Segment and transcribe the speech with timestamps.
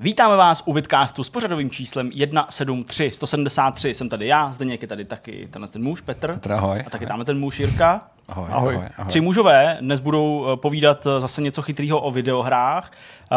[0.00, 2.10] Vítáme vás u Vidcastu s pořadovým číslem
[2.48, 3.10] 173.
[3.10, 6.32] 173 jsem tady já, Zdeněk je tady taky tenhle ten muž, Petr.
[6.34, 6.82] Petr, ahoj.
[6.86, 8.00] A taky tamhle ten muž, Jirka.
[8.28, 8.74] Ahoj, Ahoj.
[8.74, 9.08] ahoj, ahoj.
[9.08, 12.92] Tři mužové dnes budou eh, povídat eh, zase něco chytrého o videohrách.
[13.32, 13.36] Eh,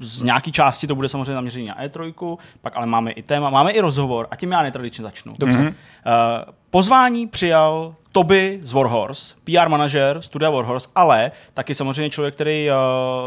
[0.00, 3.70] Z nějaký části to bude samozřejmě zaměřený na E3, pak ale máme i téma, máme
[3.70, 5.34] i rozhovor a tím já netradičně začnu.
[5.38, 5.60] Dobře.
[6.06, 12.68] Eh, Pozvání přijal Toby z Warhorse, PR manažer studia Warhorse, ale taky samozřejmě člověk, který
[12.70, 12.76] uh,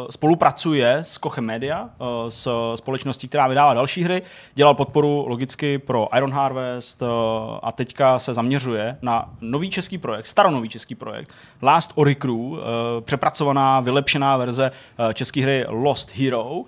[0.09, 4.21] spolupracuje s Kochem Media, uh, s společností, která vydává další hry,
[4.55, 7.07] dělal podporu logicky pro Iron Harvest uh,
[7.63, 12.59] a teďka se zaměřuje na nový český projekt, staronový český projekt, Last Ori Crew, uh,
[13.01, 16.61] přepracovaná, vylepšená verze uh, české hry Lost Hero.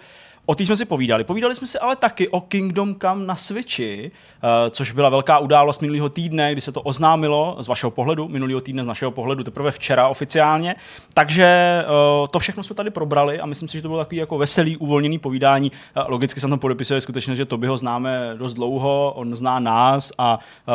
[0.45, 1.23] O té jsme si povídali.
[1.23, 5.81] Povídali jsme si ale taky o Kingdom Come na Switchi, eh, což byla velká událost
[5.81, 9.71] minulého týdne, kdy se to oznámilo z vašeho pohledu, minulého týdne z našeho pohledu teprve
[9.71, 10.75] včera oficiálně.
[11.13, 14.37] Takže eh, to všechno jsme tady probrali a myslím si, že to bylo takový jako
[14.37, 15.71] veselý, uvolněný povídání.
[15.95, 20.11] Eh, Logicky se tam podepisuje skutečně, že Toby ho známe dost dlouho, on zná nás
[20.17, 20.71] a eh,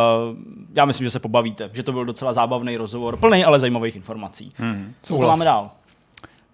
[0.75, 4.53] já myslím, že se pobavíte, že to byl docela zábavný rozhovor, plný ale zajímavých informací.
[4.57, 4.95] Hmm.
[5.03, 5.71] Co to máme dál?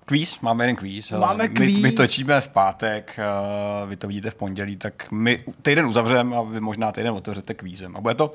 [0.09, 1.11] Kvíz, máme jeden kvíz.
[1.11, 1.83] Máme My, kvíz.
[1.83, 3.19] my točíme v pátek,
[3.83, 7.55] uh, vy to vidíte v pondělí, tak my týden uzavřeme a vy možná týden otevřete
[7.55, 7.97] kvízem.
[7.97, 8.34] A bude to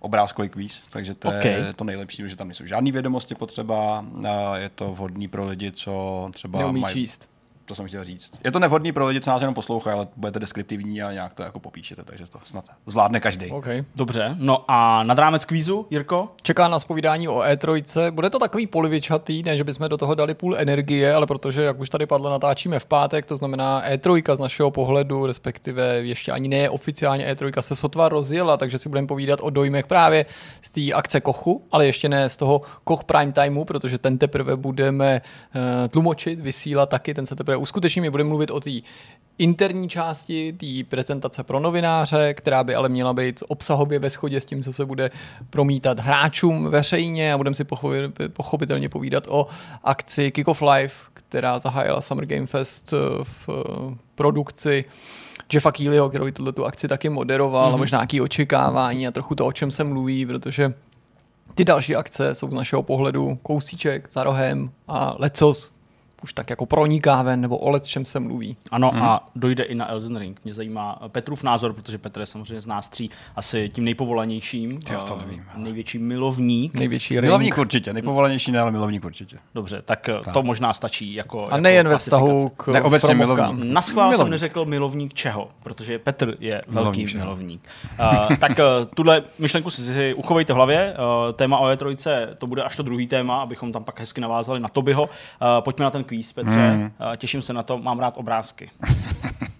[0.00, 1.44] obrázkový kvíz, takže to Ok.
[1.44, 5.72] je to nejlepší, že tam nejsou žádné vědomosti potřeba, a je to vhodný pro lidi,
[5.72, 7.28] co třeba Neumí mají, číst.
[7.66, 8.30] To jsem chtěl říct.
[8.44, 11.42] Je to nevhodný pro lidi, co nás jenom poslouchají, ale budete deskriptivní a nějak to
[11.42, 13.50] jako popíšete, takže to snad zvládne každý.
[13.50, 13.66] OK.
[13.96, 16.28] Dobře, no a nad rámec kvízu, Jirko?
[16.42, 18.10] Čeká nás povídání o E3.
[18.10, 21.80] Bude to takový polivičatý, ne, že bychom do toho dali půl energie, ale protože, jak
[21.80, 26.48] už tady padlo, natáčíme v pátek, to znamená E3 z našeho pohledu, respektive ještě ani
[26.48, 30.26] ne oficiálně E3 se sotva rozjela, takže si budeme povídat o dojmech právě
[30.60, 34.56] z té akce Kochu, ale ještě ne z toho Koch Prime Timeu, protože ten teprve
[34.56, 35.22] budeme
[35.54, 38.00] uh, tlumočit, vysílat taky, ten se teprve uskuteční.
[38.02, 38.70] My budeme mluvit o té
[39.38, 44.44] interní části té prezentace pro novináře, která by ale měla být obsahově ve shodě s
[44.44, 45.10] tím, co se bude
[45.50, 49.46] promítat hráčům veřejně a budeme si pochopi- pochopitelně povídat o
[49.84, 54.84] akci Kick of Life, která zahájila Summer Game Fest eh, v eh, produkci
[55.52, 57.74] Jeffa Keelyho, který tuhle tu akci taky moderoval, mm-hmm.
[57.74, 60.74] a možná nějaké očekávání a trochu to, o čem se mluví, protože
[61.54, 65.72] ty další akce jsou z našeho pohledu kousíček za rohem a lecos
[66.26, 68.56] už tak jako proniká ven, nebo o čem se mluví.
[68.70, 69.02] Ano, hmm.
[69.02, 70.40] a dojde i na Elden Ring.
[70.44, 74.80] Mě zajímá Petrův názor, protože Petr je samozřejmě z nás tří asi tím nejpovolanějším.
[74.90, 76.74] Já to eh, nevím, ale- Největší milovník.
[76.74, 77.24] Největší ring.
[77.24, 79.36] Milovník určitě, nejpovolenější ne, ale milovník určitě.
[79.54, 83.14] Dobře, tak, tak to možná stačí jako A nejen jako ve vztahu k Ne, obecně
[83.14, 83.46] promovkám.
[83.46, 83.74] milovník.
[83.74, 84.30] Na schvál jsem Milovník.
[84.30, 87.68] neřekl milovník čeho, protože Petr je velký Milovník milovník.
[88.30, 90.94] Uh, tak uh, tuhle myšlenku si, si uchovejte v hlavě.
[91.26, 94.60] Uh, téma o E3 to bude až to druhý téma, abychom tam pak hezky navázali
[94.60, 95.02] na Tobyho.
[95.02, 95.08] Uh,
[95.60, 96.70] pojďme na ten kvíz, Petře.
[96.70, 96.82] Hmm.
[96.82, 98.70] Uh, těším se na to, mám rád obrázky.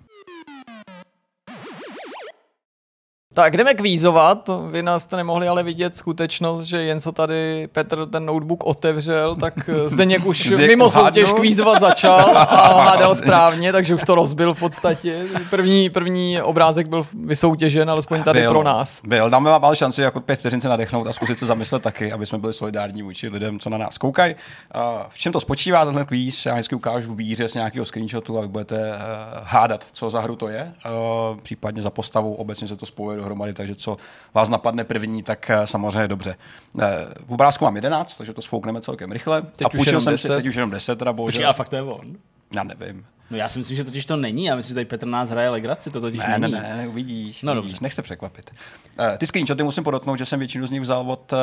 [3.36, 4.50] Tak jdeme kvízovat.
[4.70, 9.36] Vy nás jste nemohli ale vidět skutečnost, že jen co tady Petr ten notebook otevřel,
[9.36, 14.14] tak eh, Zdeněk už Zdeněk mimo soutěž kvízovat začal a hádal správně, takže už to
[14.14, 15.24] rozbil v podstatě.
[15.50, 19.00] První, první obrázek byl vysoutěžen, alespoň tady Byl, pro nás.
[19.04, 19.30] Byl.
[19.30, 22.26] Dáme vám ale šanci jako pět vteřin se nadechnout a zkusit se zamyslet taky, aby
[22.26, 24.34] jsme byli solidární vůči lidem, co na nás koukají.
[25.08, 26.47] V čem to spočívá tenhle kvíz?
[26.47, 28.94] Já vždycky ukážu výřez nějakého screenshotu a vy budete uh,
[29.42, 30.74] hádat, co za hru to je.
[30.86, 33.97] Uh, případně za postavu, obecně se to spojuje dohromady, takže co
[34.34, 36.37] vás napadne první, tak uh, samozřejmě dobře.
[36.72, 36.82] Uh,
[37.26, 39.42] v obrázku mám 11, takže to sfoukneme celkem rychle.
[39.42, 40.37] Teď a už půjčil jsem si 10.
[40.37, 41.44] teď už jenom 10, teda Počkej, bohužel.
[41.44, 42.16] ale fakt to je on.
[42.54, 43.06] Já nevím.
[43.31, 44.44] No já si myslím, že totiž to není.
[44.44, 46.53] Já myslím, že tady Petr nás hraje legraci, to totiž Ne, ne, není.
[46.53, 47.42] ne, ne, uvidíš.
[47.42, 47.66] No, No, dobře.
[47.66, 48.50] uvidíš, nech se překvapit.
[49.00, 51.38] Uh, ty screenshoty musím podotknout, že jsem většinu z nich vzal od uh,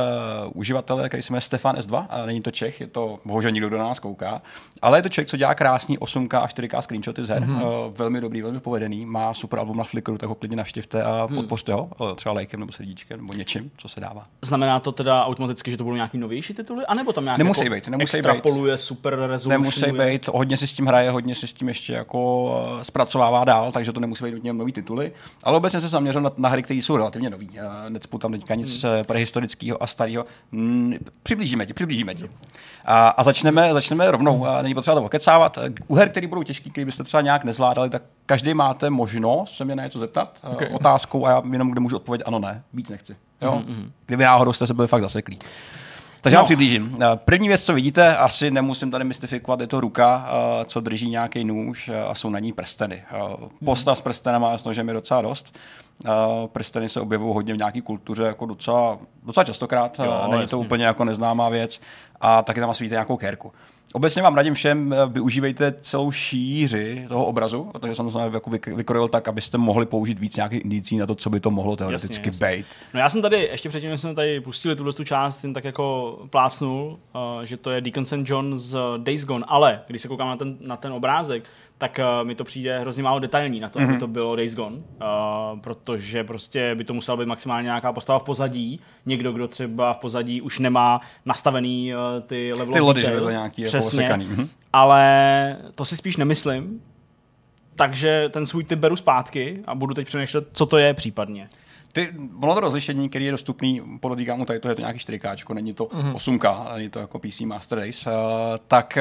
[0.54, 3.78] uživatele, který se jmenuje Stefan S2, a není to Čech, je to bohužel někdo, kdo
[3.78, 4.42] na nás kouká,
[4.82, 7.60] ale je to Čech, co dělá krásný 8K a 4K screenshoty z her, Mhm.
[7.60, 7.88] mm-hmm.
[7.88, 11.26] uh, velmi dobrý, velmi povedený, má super album na Flickru, tak ho klidně navštivte a
[11.26, 11.36] Hmm.
[11.38, 14.24] podpořte ho, uh, třeba lajkem nebo srdíčkem nebo něčím, co se dává.
[14.42, 16.86] Znamená to teda automaticky, že to budou nějaký novější tituly?
[16.86, 18.18] A nebo tam nějak Nemusí jako být, nemusí být.
[18.18, 19.50] extrapoluje super resolution?
[19.50, 23.46] Nemusí být, hodně si s tím hraje, hodně si s tím ještě jako eh, zpracovává
[23.46, 25.12] dál, takže to nemusí být nutně nový tituly.
[25.44, 27.50] Ale obecně se zaměřil na, na hry, které jsou relativně nový.
[27.56, 29.04] Eh, Necpu tam teďka nic hmm.
[29.04, 30.26] prehistorického a starého.
[30.52, 30.94] Mm,
[31.24, 32.30] přiblížíme ti, přiblížíme ti.
[32.86, 35.58] A, a začneme, začneme rovnou, a není potřeba to okecávat.
[35.58, 39.56] Eh, U her, které budou těžké, které byste třeba nějak nezvládali, tak každý máte možnost
[39.56, 40.54] se mě na něco zeptat Ok.
[40.54, 40.70] okay.
[40.74, 43.16] otázkou a já jenom kde můžu odpovědět ano, ne, víc nechci.
[43.42, 43.64] Jo?
[43.68, 43.92] Mm-hmm.
[44.06, 45.40] Kdyby náhodou jste se byli fakt zaseklí.
[46.24, 46.40] Takže No.
[46.40, 46.42] no.
[46.42, 46.98] vám přiblížím.
[47.02, 50.28] Eh, První věc, co vidíte, asi nemusím tady mystifikovat, je to ruka,
[50.62, 53.04] eh, co drží nějaký nůž eh, a jsou na ní prsteny.
[53.66, 55.56] Posta s prstenama je s nožem je docela dost.
[56.52, 60.48] Prsteny se objevují hodně v nějaké kultuře jako docela, docela častokrát, Jo, jo, není jasně.
[60.48, 61.80] to úplně jako neznámá věc
[62.22, 63.52] a taky tam svíte nějakou kérku.
[63.94, 68.76] Obecně vám radím všem, eh, využívejte celou šíři toho obrazu, protože jsem to jako vyk-
[68.76, 72.30] vykrojil tak, abyste mohli použít víc nějakých indicí na to, co by to mohlo teoreticky
[72.30, 72.48] jasně.
[72.48, 72.66] být.
[72.94, 75.64] No já jsem tady, ještě předtím, než jsme tady pustili tuhle tu část, jen tak
[75.64, 78.30] jako plácnul, uh, že to je Deacon St.
[78.30, 81.44] John z Days Gone, ale když se koukám na ten, na ten obrázek,
[81.84, 83.88] tak uh, mi to přijde hrozně málo detailní na to, Mhm.
[83.88, 83.92] mm-hmm.
[83.92, 88.20] aby to bylo Days Gone, uh, protože prostě by to musela být maximálně nějaká postava
[88.20, 93.02] v pozadí, někdo, kdo třeba v pozadí už nemá nastavený uh, ty level Ty lody,
[93.02, 94.26] že by byly nějaký jako Přesně, osekaný.
[94.26, 94.50] Mhm.
[94.74, 96.82] ale to si spíš nemyslím,
[97.76, 101.48] takže ten svůj typ beru zpátky a budu teď přemýšlet, co to je případně.
[101.94, 102.10] Ty,
[102.42, 105.74] ono to rozlišení, který je dostupný, podotýkám mu tady, to je to nějaký 4K, není
[105.74, 106.12] to Mhm.
[106.14, 106.38] mm-hmm.
[106.38, 108.16] 8K, není to jako PC Master Race, uh,
[108.68, 108.98] tak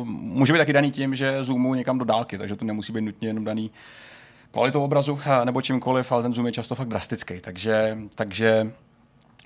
[0.00, 3.00] uh, může být taky daný tím, že zoomu někam do dálky, takže to nemusí být
[3.00, 3.70] nutně jenom daný
[4.52, 8.70] kvalitou obrazu uh, nebo čímkoliv, ale ten zoom je často fakt drastický, takže, takže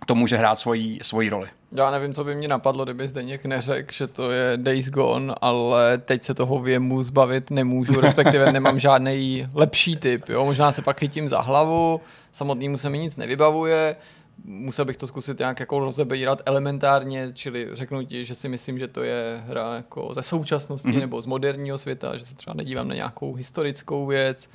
[0.06, 1.48] to může hrát svoji, svoji roli.
[1.72, 5.98] Já nevím, co by mě napadlo, kdyby Zdeněk neřekl, že to je Days Gone, ale
[5.98, 10.28] teď se toho věmu zbavit nemůžu, respektive nemám žádný lepší typ.
[10.28, 10.44] Jo?
[10.44, 12.00] Možná se pak chytím za hlavu,
[12.34, 13.96] samotnému se mi nic nevybavuje,
[14.44, 18.88] musel bych to zkusit nějak jako rozebírat elementárně, čili řeknu ti, že si myslím, že
[18.88, 21.00] to je hra jako ze současnosti mm-hmm.
[21.00, 24.50] nebo z moderního světa, že se třeba nedívám na nějakou historickou věc.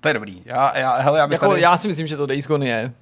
[0.00, 0.42] To je dobrý.
[0.44, 1.60] Já, já, hele, já bych Jako, tady...
[1.60, 2.92] Já si myslím, že to Days Gone je.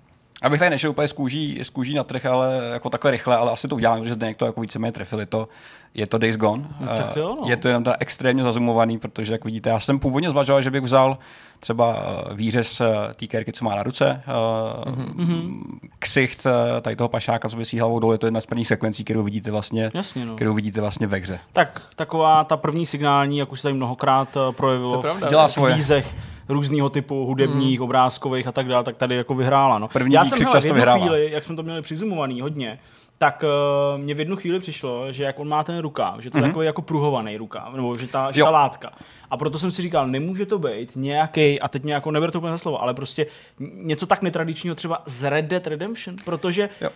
[0.43, 3.53] Abych tady nešel úplně z kůží, z kůží na trh, ale jako takhle rychle, ale
[3.53, 5.21] asi to udělám, protože Zdeněk to jako víceméně trefil.
[5.21, 5.49] Je to,
[5.95, 6.65] je to Days Gone.
[6.81, 7.49] No, tak Eh, jo, no.
[7.51, 10.83] Je to jenom teda extrémně zazumovaný, protože jak vidíte, já jsem původně zvažoval, že bych
[10.83, 11.19] vzal
[11.61, 11.97] třeba
[12.31, 15.63] eh, výřez eh, té kérky, co má na ruce, mm-hmm.
[15.99, 19.05] ksicht eh, tady toho pašáka, co vysí hlavou dolů, je to jedna z prvních sekvencí,
[19.05, 20.35] kterou vidíte vlastně, Jasně, no.
[20.37, 21.41] kterou vidíte vlastně ve hře.
[21.53, 25.29] Tak taková ta první signální, jak už se tady mnohokrát To projevilo pravda.
[25.29, 25.75] Dělá v svoje.
[25.75, 26.17] kvízech
[26.49, 27.85] různého typu hudebních, hmm.
[27.85, 29.79] obrázkových a tak dále, tak tady jako vyhrála.
[29.79, 29.89] No.
[29.89, 32.79] První Já jsem hele, v často jednu chvíli, jak jsme to měli přizumovaný hodně,
[33.23, 36.39] tak uh, mě v jednu chvíli přišlo, že jak on má ten rukáv, že to
[36.39, 38.93] je takový jako pruhovaný rukáv, nebo že ta, že ta látka.
[39.31, 42.39] A proto jsem si říkal, nemůže to být nějaký, a teď mě jako neber to
[42.39, 43.27] úplně za slovo, ale prostě
[43.59, 46.91] něco tak netradičního třeba z Red Dead Redemption, protože Jo.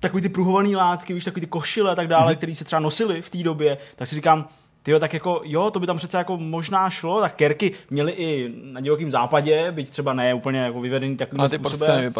[0.00, 2.36] takový ty pruhované látky, víš, takový ty košile a tak dále, mm-hmm.
[2.36, 4.48] které se třeba nosily v té době, tak si říkám,
[4.88, 8.52] Tyjo, tak jako, jo, to by tam přece jako možná šlo, tak kerky měly i
[8.62, 11.58] na divokém západě, byť třeba ne úplně jako vyvedený takovým Ale ty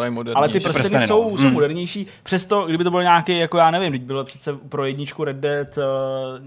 [0.09, 0.35] moderně.
[0.35, 1.07] Ale ty Ty prsteny, prsteny, no.
[1.07, 1.53] jsou, jsou Mm.
[1.53, 5.35] modernější, přesto, kdyby to byl nějaký, jako já nevím, teď bylo přece pro jedničku Red
[5.35, 5.83] Dead uh,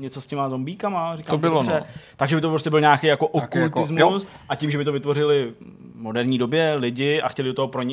[0.00, 1.72] něco s těma zombíkama, říkám To bylo, dobře.
[1.80, 1.86] no.
[2.16, 5.52] Takže by to prostě byl nějaký jako jako- okultismus a tím, že by to vytvořili
[5.60, 7.88] v moderní době lidi a chtěli do toho pro, uh,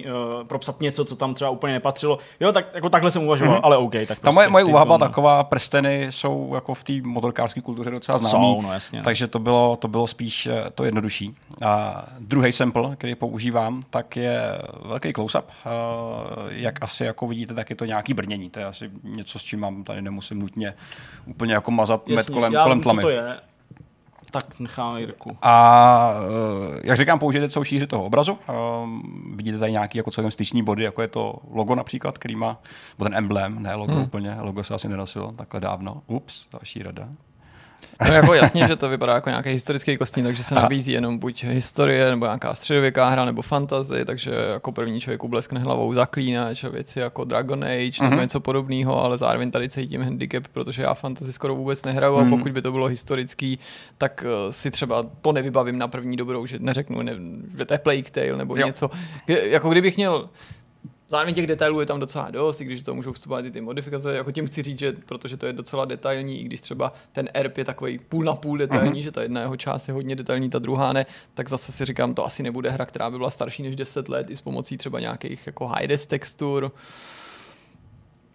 [0.48, 2.18] propsat něco, co tam třeba úplně nepatřilo.
[2.40, 3.62] Jo, tak jako takhle jsem uvažoval, mm-hmm.
[3.64, 3.92] ale OK.
[3.92, 7.62] Tak Ta prostě, moje, moje ty úvaha byla taková, prsteny jsou jako v té motorkářské
[7.62, 8.54] kultuře docela známý.
[8.56, 8.98] Jsou, no jasně.
[9.00, 9.04] no.
[9.04, 11.36] Takže to bylo, to bylo spíš eh, to jednodušší.
[11.66, 14.42] A druhý sample, který používám, tak je
[14.86, 15.45] velký close-up.
[15.66, 15.69] Eh,
[16.50, 18.50] Jak asi jako vidíte, tak je to nějaký brnění.
[18.50, 20.74] To je asi něco, s čím mám tady nemusím nutně
[21.25, 23.01] úplně jako mazat Jasně, met kolem, já kolem co tlamy.
[23.01, 23.39] to je.
[24.31, 25.38] Tak necháme Jirku.
[25.42, 26.12] A
[26.75, 28.38] eh, jak říkám, použijete celou šíři toho obrazu.
[29.36, 32.48] Vidíte tady nějaký jako celkem styční body, jako je to logo například, který má,
[32.98, 34.04] nebo ten emblém, ne logo hmm.
[34.04, 36.01] úplně, logo se asi nenosilo takhle dávno.
[36.07, 37.10] Ups, další rada.
[38.08, 41.44] No jako jasně, že to vypadá jako nějaký historický kostým, takže se nabízí jenom buď
[41.44, 46.70] historie, nebo nějaká středověká hra, nebo fantasy, takže jako první člověk ubleskne hlavou zaklínač a
[46.70, 48.10] věci jako Dragon Age Mhm.
[48.10, 52.22] nebo něco podobného, ale zároveň tady cítím handicap, protože já fantasy skoro vůbec nehraju a
[52.22, 52.30] Mhm.
[52.30, 53.59] pokud by to bylo historický,
[53.98, 57.14] tak eh, si třeba to nevybavím na první dobrou, že neřeknu, ne,
[57.57, 58.66] že to je Plague Tale nebo Jo.
[58.68, 58.92] něco.
[59.28, 60.30] Jako kdybych měl
[61.09, 64.16] Zároveň těch detailů je tam docela dost, i když to můžou vstupovat i ty modifikace.
[64.16, 67.57] Jako tím chci říct, že protože to je docela detailní, i když třeba ten ERP
[67.57, 70.59] je takový půl na půl detailní, že ta jedna jeho část je hodně detailní, ta
[70.59, 73.75] druhá ne, tak zase si říkám, to asi nebude hra, která by byla starší než
[73.75, 76.71] 10 let, i s pomocí třeba nějakých jako high-res textur.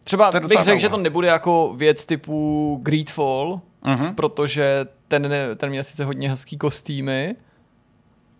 [0.04, 4.14] Třeba bych řekl, že to nebude jako věc typu Greedfall, Mhm.
[4.14, 7.36] protože ten, ten měl sice hodně hezký kostýmy,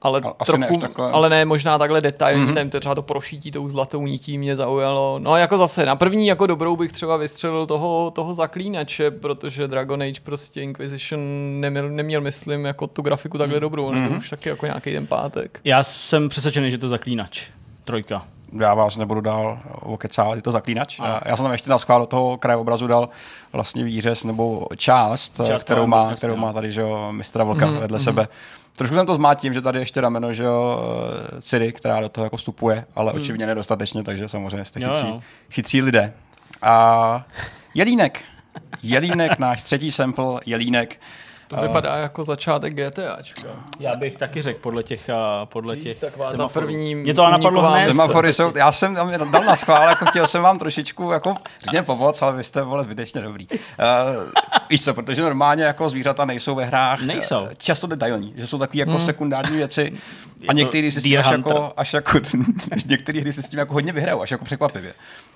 [0.05, 1.11] ale, Ale ne trochu, takhle.
[1.11, 2.55] ale ne možná takhle detailní, Mhm.
[2.55, 2.71] mm-hmm.
[2.71, 5.19] to třeba to prošítí tou zlatou nití mě zaujalo.
[5.23, 10.03] No jako zase, na první jako dobrou bych třeba vystřelil toho, toho zaklínače, protože Dragon
[10.03, 11.21] Age prostě Inquisition
[11.61, 14.03] neměl, neměl myslím, jako tu grafiku takhle dobrou, mm-hmm.
[14.03, 15.61] nebo už taky jako nějaký ten pátek.
[15.65, 17.43] Já jsem přesvědčený, že to zaklínač.
[17.85, 18.23] Trojka.
[18.61, 21.01] Já vás nebudu dál okecávat, je to zaklínač.
[21.01, 21.21] A.
[21.25, 23.09] Já jsem tam ještě na schvál do toho krajobrazu dal
[23.53, 27.77] vlastně výřez nebo část, Část kterou, má, kterou má tady že jo, mistra Vlka Mhm,
[27.79, 28.29] vedle sebe.
[28.77, 30.79] Trošku jsem to zmátl tím, že tady ještě rameno, že jo,
[31.39, 35.07] eh, Ciri, která do toho jako vstupuje, ale očividně nedostatečně, takže samozřejmě jste Jo, chytří,
[35.09, 35.23] jo.
[35.51, 36.15] chytří lidé.
[36.63, 37.25] A
[37.75, 38.21] Jelínek.
[38.83, 41.01] Jelínek, náš třetí sample, Jelínek.
[41.49, 43.49] To vypadá jako začátek GTAčka.
[43.81, 46.67] Já bych taky řekl podle těch, uh, podle těch taková semaforů.
[46.67, 47.85] první Mě to napadlo hned.
[47.85, 51.85] Semafory jsou, já jsem tam dal na schvál, jako chtěl jsem vám trošičku jako řekněme
[51.87, 53.47] pomoct, ale vy jste vole zbytečně dobrý.
[53.51, 53.57] Uh,
[54.71, 57.47] víš co, protože normálně jako zvířata nejsou ve hrách Nejsou.
[57.51, 59.01] eh, často detailní, že jsou takový jako Hmm.
[59.01, 59.93] sekundární věci
[60.49, 62.19] a některý si s tím až jako, až jako
[62.87, 64.95] některý hry si s tím jako hodně vyhrajou, až jako překvapivě.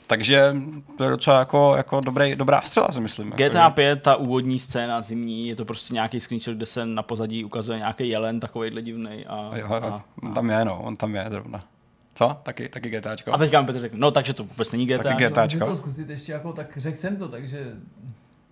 [0.09, 0.57] Takže
[0.97, 3.27] to je docela jako, jako dobrý, dobrá střela, si myslím.
[3.27, 6.87] Jako, GTA že- 5, ta úvodní scéna zimní, je to prostě nějaký screenshot, kde se
[6.87, 9.27] na pozadí ukazuje nějaký jelen, takovýhle divný.
[9.27, 11.61] A, Jo, jo, a, on tam je, no, on tam je zrovna.
[12.15, 12.37] Co?
[12.43, 13.35] Taky, taky GTAčko?
[13.35, 15.03] a teďka mi Petr řekl, no takže to vůbec není GTA.
[15.03, 15.43] Taky GTA.
[15.45, 17.73] Můžu to zkusit ještě jako, tak řekl jsem to, takže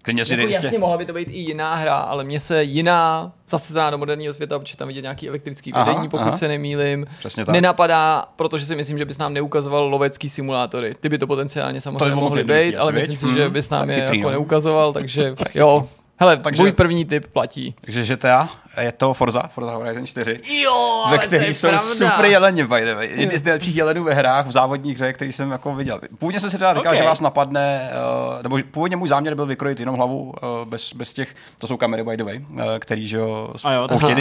[0.07, 0.79] Klidně si jako jasně ještě.
[0.79, 4.33] mohla by to být i jiná hra, ale mně se jiná, zase zná do moderního
[4.35, 6.33] světa, protože tam vidět nějaký elektrický Aha, vedení, pokud aha.
[6.33, 7.07] se nemýlim.
[7.19, 7.53] Přesně tak.
[7.53, 10.95] Nenapadá, protože si myslím, že bys nám neukazoval lovecký simulátory.
[11.01, 13.53] Ty by to potenciálně samozřejmě mohlo mohly být ale myslím si, že Mhm.
[13.53, 14.31] bys nám Tak je jako no.
[14.31, 15.89] neukazoval, takže jo.
[16.19, 16.63] Hele, Takže- takže...
[16.63, 17.75] můj první tip platí.
[17.81, 18.49] Takže GTA,
[18.81, 20.41] je to Forza, Forza Horizon 4.
[20.63, 23.11] Jo, ve kterých jsou super jeleni, by the way.
[23.15, 26.01] Jedni z nejlepších jelenů ve hrách, v závodních hře, který jsem jako viděl.
[26.19, 26.99] Původně jsem si teda říkal, Ok.
[26.99, 27.91] že vás napadne,
[28.37, 30.33] uh, nebo původně můj záměr byl vykrojit jenom hlavu uh,
[30.65, 33.69] bez, bez těch, to jsou kamery by the way, uh, který, že jo, jsou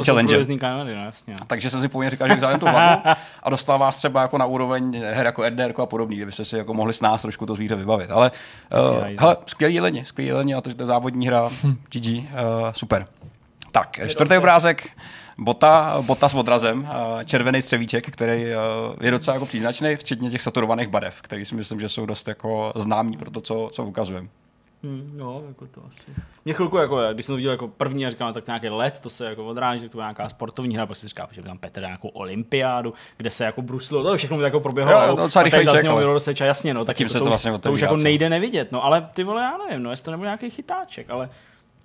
[0.06, 0.58] challenge.
[0.58, 1.36] kamery, no jasně.
[1.48, 3.02] Takže jsem si původně říkal, že vzal tu hlavu
[3.44, 6.74] a dostal vás třeba jako na úroveň her jako RDR a podobný, kdybyste si jako
[6.74, 8.12] mohli s nás trošku to zvíře vybavit.
[8.12, 8.32] Ale
[8.92, 11.50] uh, hele, skvělý jeleni, skvělý jeleni a to, že to je závodní hra,
[11.90, 12.24] GG, uh,
[12.72, 13.06] super.
[13.76, 14.90] Tak, čtvrtý obrázek,
[15.38, 16.88] Bota, bota s odrazem,
[17.26, 21.80] červený střevíček, který uh, je docela jako příznačný, včetně těch saturovaných barev, který si myslím,
[21.80, 24.28] že jsou dost jako známí pro to, co, co ukazujeme.
[24.84, 26.12] Hmm, no, jako to asi.
[26.46, 29.10] Mě chvilku, jako, když jsem to viděl jako první a říkám, tak nějaký let, to
[29.10, 31.58] se jako odráží, tak to byla nějaká sportovní hra, pak si říkám, že by tam
[31.58, 34.94] Petr nějakou olympiádu, kde se jako bruslilo, to všechno jako proběhlo.
[34.94, 37.58] Jo, jo, docela rychlejček, zaznělo ale- jasně, no, tak tím jako se to už- vlastně
[37.60, 40.28] to už jako nejde nevidět, no, ale ty vole, já nevím, no, jestli to nebude
[40.28, 41.30] nějaký chytáček, ale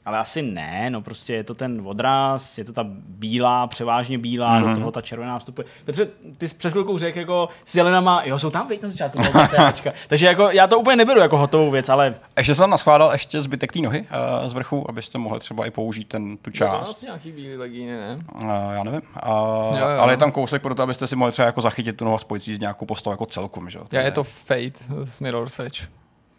[0.05, 4.61] ale asi ne, no prostě je to ten odraz, je to ta bílá, převážně bílá,
[4.61, 4.75] mm-hmm.
[4.75, 5.67] do toho ta červená vstupuje.
[5.85, 9.23] Petře, ty jsi před chvilkou řekl jako s jelenama, jo, jsou tam vejt na začátku,
[10.09, 13.73] takže jako já to úplně neberu jako hotovou věc, ale Ještě jsem naschvádal ještě zbytek
[13.73, 16.89] té nohy uh, z vrchu, abyste mohli třeba i použít ten, tu část.
[16.89, 18.19] Vlastně nějaký bílý legíny, ne?
[18.43, 19.01] Uh, já nevím.
[19.27, 20.01] Uh, Jo, jo.
[20.01, 22.19] ale je tam kousek pro to, abyste si mohli třeba jako zachytit tu nohu a
[22.19, 23.85] spojit si s nějakou postavou jako celkem, že jo?
[23.93, 25.83] Já je to Fate z Mirror's Edge.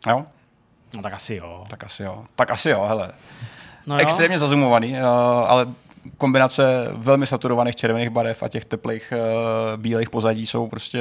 [0.07, 0.25] Jo,
[0.95, 1.63] no tak asi jo.
[1.67, 2.25] tak asi jo.
[2.35, 3.11] Tak asi jo, hele.
[3.87, 4.97] No No Extrémně zazumovaný, uh,
[5.47, 5.67] ale
[6.17, 10.99] kombinace velmi saturovaných červených barev a těch teplých uh, bílých pozadí jsou prostě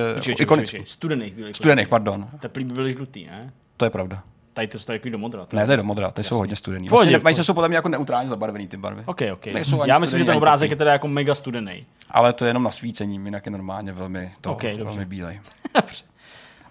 [0.49, 0.83] počkej.
[0.87, 1.57] Studených bílých.
[1.57, 2.29] Studených, pardon.
[2.41, 3.53] Teplý by byly žlutý, ne?
[3.77, 4.23] To je pravda.
[4.55, 5.47] Tady to jsou takový do modra.
[5.53, 6.89] Ne, to je do modra, ty jsou hodně studený.
[6.89, 9.03] Vlastně, mají se jsou podle mě jako neutrálně zabarvený ty barvy.
[9.07, 9.47] OK, OK.
[9.47, 11.87] Nejsou Já myslím, že ten obrázek je teda jako mega studený.
[12.11, 14.85] Ale to je jenom na svícení, jinak je normálně velmi, to, Ok, dobře.
[14.85, 15.41] velmi bílej.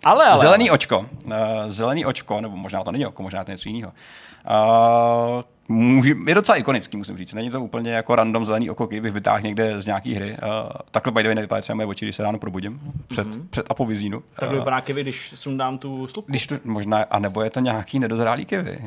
[0.05, 0.37] Ale, ale.
[0.37, 0.99] Zelený očko.
[0.99, 1.33] Uh,
[1.67, 3.91] zelený očko, nebo možná to není oko, možná to je něco jiného.
[3.91, 7.33] Uh, může, je docela ikonický, musím říct.
[7.33, 10.31] Není to úplně jako random zelený oko, který bych vytáhl někde z nějaké hry.
[10.31, 13.47] Uh, takhle by the way nevypadá třeba moje oči, když se ráno probudím před, mm-hmm.
[13.49, 14.23] před apovizínu.
[14.35, 16.31] Tak vypadá kivy, když sundám tu slupku.
[16.31, 18.79] když to, možná, a nebo je to nějaký nedozrálý kivy.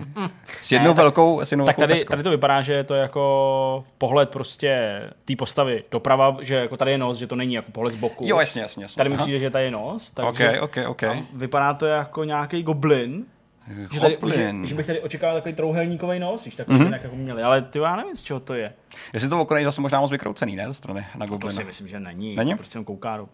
[0.61, 2.11] S jednou Ne, tak- velkou, s jednou Tak velkou tady, peckou.
[2.11, 6.91] tady to vypadá, že je to jako pohled prostě té postavy doprava, že jako tady
[6.91, 8.25] je nos, že to není jako pohled z boku.
[8.27, 8.85] Jo, jasně, jasně.
[8.85, 9.01] jasně.
[9.01, 10.11] Tady mi přijde, že tady je nos.
[10.11, 11.03] Takže OK, OK, OK.
[11.03, 13.25] a vypadá to jako nějaký goblin.
[13.92, 17.02] Že, tady, že, že, bych tady očekával takový trouhelníkový nos, víš, takový mm-hmm.
[17.02, 18.73] jako měli, ale ty já nevím, z čeho to je.
[19.12, 21.54] Jestli to oko není zase možná moc vykroucený, ne, do strany na To goblina.
[21.54, 22.37] si myslím, že není.
[22.37, 22.50] Není?
[22.50, 23.28] To prostě jenom kouká do...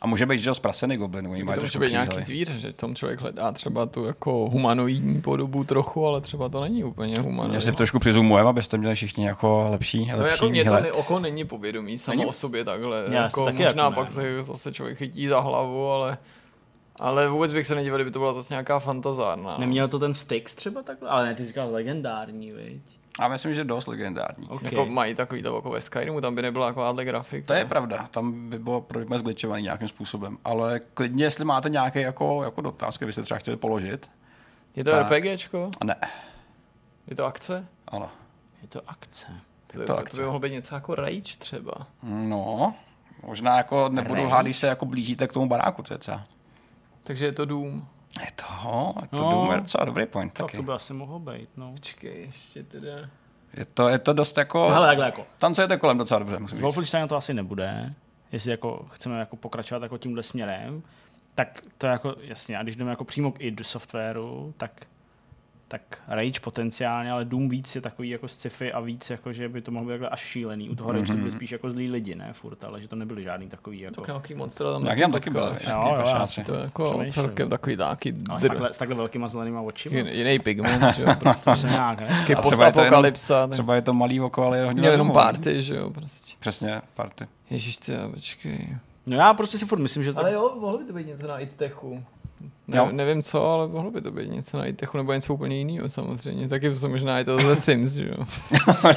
[0.00, 2.72] A může být, že jo, zprasený goblin, oni mají To může být nějaký zvíře, že
[2.72, 7.54] tom člověk hledá třeba tu jako humanoidní podobu trochu, ale třeba to není úplně humanoidní.
[7.54, 11.18] Jestli trošku přizumujeme, abyste měli všichni jako lepší, No lepší jako mě to ne, oko
[11.18, 12.26] není povědomí samo Není?
[12.26, 13.04] o sobě takhle.
[13.10, 14.14] Já jako taky možná jako ne, pak no.
[14.14, 16.18] se zase člověk chytí za hlavu, ale
[17.00, 19.58] ale vůbec bych se nedíval, kdyby to byla zase nějaká fantazárna.
[19.58, 21.08] Neměl to ten Styx třeba takhle?
[21.10, 22.82] Ale ne, ty říkal legendární, viď?
[23.20, 24.48] A myslím, že dost legendární.
[24.48, 24.68] Okay.
[24.72, 27.46] Jako mají takový to jako ve Skyrimu, tam by nebyla takováhle grafika.
[27.46, 31.68] To je pravda, tam by bylo pro mě zgličovaný nějakým způsobem, ale klidně, jestli máte
[31.68, 34.10] nějaké jako, jako dotaz, byste třeba chtěli položit.
[34.76, 35.12] Je to Tak.
[35.12, 35.70] RPGčko?
[35.80, 35.96] A ne,
[37.06, 37.66] Je to akce?
[37.88, 38.08] ano.
[38.62, 39.26] Je to akce.
[39.66, 40.16] To by, to to, akce.
[40.16, 41.72] to by mohlo být něco jako Rage třeba.
[42.02, 42.74] No,
[43.26, 46.24] možná jako nebudu když se jako blížíte k tomu baráku cca.
[47.04, 47.86] Takže je to Doom.
[48.20, 49.22] Je to, je to No.
[49.22, 49.30] no.
[49.30, 50.56] Doom, docela dobrý point Tak taky.
[50.56, 51.72] to by asi mohlo být, no.
[51.72, 52.88] Počkej, ještě teda...
[53.54, 55.26] Je to, je to dost jako, Hele, takhle jako.
[55.38, 56.94] tancujete kolem docela dobře, musím říct.
[57.08, 57.94] To asi nebude,
[58.32, 60.82] jestli jako chceme jako pokračovat jako tímhle směrem,
[61.34, 64.86] tak to je jako, jasně, a když jdeme jako přímo k id softwaru, tak
[65.68, 69.60] tak Rage potenciálně, ale Doom víc je takový jako sci-fi a víc jako, že by
[69.62, 70.70] to mohlo být takhle až šílený.
[70.70, 73.22] U toho Rage to byly spíš jako zlí lidi, ne furt, ale že to nebyli
[73.22, 73.94] žádný takový jako...
[74.00, 75.40] Tak nějaký monster tam Jak tam taky byl.
[75.48, 75.66] potkáš.
[75.66, 76.44] Jo, jo.
[76.44, 77.10] To je jako Přemýšlím.
[77.10, 79.96] celkem takový nějaký Ale s takhle, s takhle velkýma zelenýma očima.
[79.96, 81.50] jiný, jiný pigment, že jo, prostě.
[81.66, 82.06] Nějak, ne?
[82.40, 83.04] Třeba je to jenom-
[83.50, 86.34] Třeba je to malý oko, ale je hodně měl jenom party, že jo, prostě.
[86.40, 87.24] Přesně, party.
[87.50, 88.76] Ježíš, ty, počkej.
[89.06, 90.18] No já prostě si furt myslím, že to...
[90.18, 92.04] Ale jo, mohlo by to být něco na ITEChu.
[92.68, 92.88] Ne, Jo.
[92.92, 96.48] nevím co, ale mohlo by to být něco na ITEChu nebo něco úplně jiného samozřejmě.
[96.48, 98.26] Taky to možná je to ze Sims, že jo.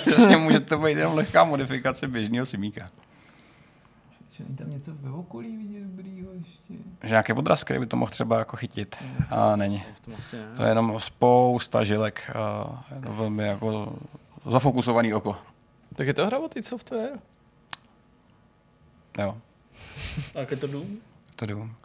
[0.08, 2.90] Přesně může to být jenom lehká modifikace běžného simíka.
[4.32, 6.74] Že není tam něco ve okolí vidět dobrýho ještě.
[7.04, 8.96] Že nějaké podrazky by to mohl třeba jako chytit.
[9.30, 9.84] A není.
[10.06, 10.46] To asi ne.
[10.56, 12.32] To je jenom spousta žilek.
[12.36, 13.94] A je to velmi jako
[14.46, 15.38] zafokusovaný oko.
[15.96, 17.10] Tak je to hra od Software?
[19.20, 19.38] Jo,
[20.36, 20.88] A je to Doom?
[20.88, 21.76] je to dům.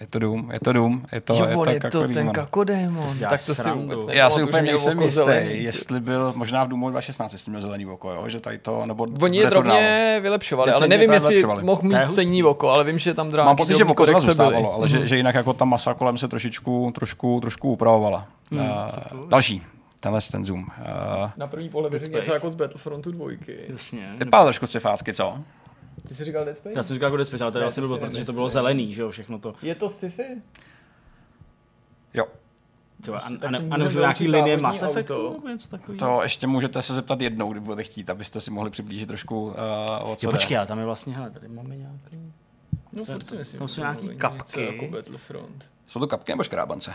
[0.00, 2.30] Je to dům, je to dům, je to, jo, je on to, je to ten
[2.32, 3.08] kakodémon.
[3.08, 5.62] si děláš Tak to si vůbec Já si úplně že měl nejsem jistý, zelený.
[5.62, 8.24] jestli byl možná v Doomu 2016, jestli měl zelený oko, jo?
[8.28, 11.98] že tady to, nebo Oni je to drobně vylepšovali, ale nevím, jestli mohl To je
[12.00, 14.88] mít stejný oko, ale vím, že tam drobně Mám pocit, že oko zůstávalo, ale Mhm.
[14.88, 18.26] že, že, jinak jako ta masa kolem se trošičku, trošku, trošku upravovala.
[18.52, 19.62] Hmm, uh, další,
[20.00, 20.60] tenhle ten zoom.
[20.60, 20.66] Uh,
[21.36, 23.56] Na první pohled řekl něco jako z Battlefrontu dvojky.
[23.68, 24.14] Jasně.
[24.18, 25.38] vypadá trošku cifácky, co?
[26.08, 26.76] Ty jsi říkal Dead Space?
[26.76, 28.94] Já jsem říkal jako Dead Space, ale to je asi si protože to bylo zelený,
[28.94, 29.54] že jo, všechno to.
[29.62, 30.42] Je to sci-fi?
[32.14, 32.24] Jo.
[33.00, 34.82] Třeba, a, a, ne, tím a můžeme nemůžu nějaký linie Mass.
[34.82, 35.98] Effectu nebo něco takového?
[35.98, 39.52] To ještě můžete se zeptat jednou, kdy budete chtít, abyste si mohli přiblížit trošku, uh,
[40.02, 42.32] o co Jo, počkej, ale tam je vlastně, hele, tady máme nějaký...
[42.92, 44.64] No, Co- furt si myslím, tam že jsou to nějaký kapky.
[44.64, 45.70] jako Battlefront.
[45.86, 46.92] Jsou to kapky nebo škrábance?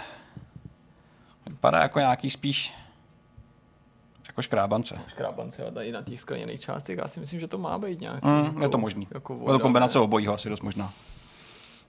[1.50, 2.74] Vypadá jako nějaký spíš
[4.30, 5.00] jako škrábance.
[5.08, 8.28] Škrábance a tady na těch skleněných částech, já si myslím, že to má být nějaký.
[8.28, 9.08] Mm, jako, je to možný.
[9.14, 10.04] Jako Je to voda, kombinace ne?
[10.04, 10.94] obojího asi dost možná.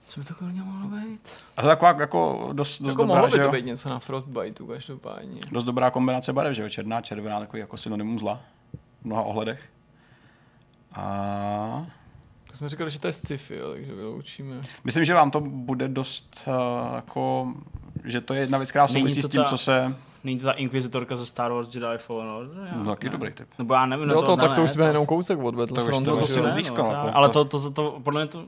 [0.07, 1.29] Co by to kolegyně mohlo být?
[1.57, 3.51] A to je taková jako dost, dost Jako dobrá, mohlo by to jo?
[3.51, 5.41] být něco na Frostbiteu každopádně.
[5.51, 6.69] Dost dobrá kombinace barev, že jo?
[6.69, 8.41] Černá, červená, takový jako synonymum zla
[9.01, 9.59] v mnoha ohledech.
[10.93, 11.85] A
[12.49, 14.61] To jsme říkali, že to je sci-fi, jo, takže vyloučíme.
[14.83, 17.53] myslím, že vám to bude dost uh, jako,
[18.03, 19.95] že to je jedna věc, která souvisí s tím, ta- co se...
[20.23, 22.67] Není to ta inkvizitorka ze Star Wars Jedi Fallen Order?
[22.71, 23.11] Já, No, taky ne.
[23.11, 23.47] dobrý typ.
[23.57, 25.55] Nebo já nevím, no jo, to, tak ne, to už jsme to- jenom kousek od
[25.55, 26.09] Battlefrontu.
[26.09, 28.21] to To už si je ne, blízko, no, to- ale to- to, to, to, podle
[28.21, 28.45] mě to...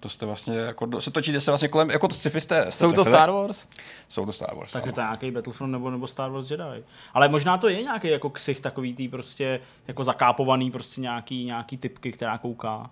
[0.00, 2.94] To jste vlastně jako, se točíte se vlastně kolem, jako to sci-fi jste, Jsou to
[2.94, 3.14] trefili.
[3.16, 3.66] Star Wars?
[4.08, 4.88] Jsou to Star Wars, Tak ano.
[4.90, 6.84] je to nějaký Battlefront nebo, nebo Star Wars Jedi.
[7.14, 11.76] Ale možná to je nějaký jako ksich takový tý prostě jako zakápovaný prostě nějaký, nějaký
[11.76, 12.90] typky, která kouká.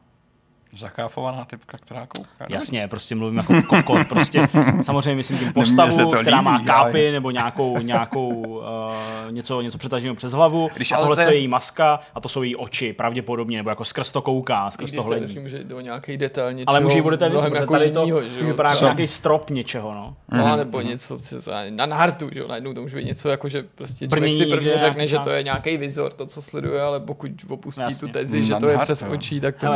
[0.76, 2.28] Zakáfovaná typka, která kouká.
[2.50, 2.54] no.
[2.54, 4.42] Jasně, prostě mluvím jako kokot, prostě
[4.82, 8.62] samozřejmě myslím tím se postavu, to která má líbí, kápy ale- nebo nějakou, nějakou uh,
[9.30, 12.20] něco, něco přetaženého přes hlavu Když a ale tohle to je- je její maska a
[12.20, 15.34] to jsou její oči, pravděpodobně, nebo jako skrz to kouká, skrz když to to vždycky
[15.34, 15.40] hledí.
[15.44, 17.72] může jít do nějaký detail něčeho, Ale může jí bude ten něco, mnohem protože jako
[17.72, 18.46] tady to jinýho, že jo?
[18.46, 20.16] vypadá jako nějaký strop něčeho, no.
[20.38, 23.28] No, nebo něco, co se, na, na hartu, že jo, najednou to může být něco,
[23.28, 26.82] jako že prostě člověk si prvně řekne, že to je nějaký vizor, to, co sleduje,
[26.82, 29.66] ale pokud opustí tu tezi, že to je hartu, přes očí, tak to...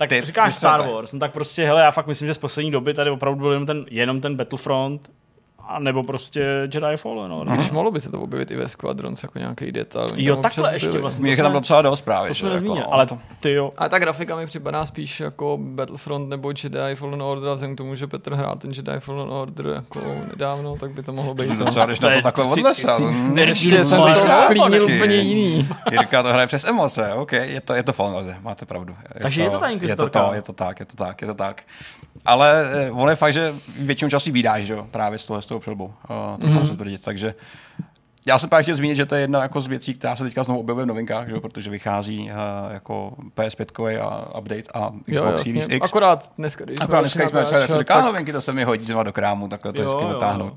[0.00, 2.70] Tak Ty, říkáš Star Wars, no tak prostě, hele, já fakt myslím, že z poslední
[2.70, 5.10] doby tady opravdu byl jenom ten, jenom ten Battlefront,
[5.70, 6.40] a nebo prostě
[6.74, 7.54] Jedi Fallen Order.
[7.56, 10.06] Když mohlo by se to objevit i ve Squadrons jako nějaký detail.
[10.16, 11.00] Jo, takhle ještě byli.
[11.00, 11.22] vlastně.
[11.22, 12.28] Mě tam docela dost právě.
[12.28, 13.70] To že jsme jako, nezmínili, no, ale to- ty jo.
[13.78, 17.78] A ta grafika mi připadá spíš jako Battlefront nebo Jedi Fallen Order, a vzhledem k
[17.78, 21.58] tomu, že Petr hrál ten Jedi Fallen Order jako nedávno, tak by to mohlo být
[21.58, 21.64] to.
[21.64, 22.96] Docela, když na to takhle si- odlesal.
[22.96, 24.06] si- Mm, Ještě jsem to
[24.46, 25.68] klínil úplně jiný.
[25.90, 28.96] Jirka to hraje přes emoce, OK, je to, je to Fallen Order, máte pravdu.
[29.22, 30.28] Takže je to ta Je to Inquisitorka.
[30.28, 31.62] to, je to tak, je to tak, je to tak.
[32.24, 35.46] Ale eh, ono je fakt, že většinu času vydáš, že jo, právě z toho, z
[35.46, 35.84] toho přelbou.
[35.84, 35.92] Uh,
[36.40, 36.56] to Mhm.
[36.58, 36.66] mm-hmm.
[36.66, 37.34] se tvrdit, takže
[38.26, 40.42] já jsem právě chtěl zmínit, že to je jedna jako z věcí, která se teďka
[40.42, 45.30] znovu objevuje v novinkách, že jo, protože vychází uh, jako PS5 a update a Xbox
[45.32, 45.66] Jo, Series.
[45.70, 45.84] X.
[45.84, 49.12] Akorát dneska, když Akorát dneska jsme začali říká, novinky, to se mi hodí znovu do
[49.12, 50.52] krámu, takhle to Jo, hezky jo, jo.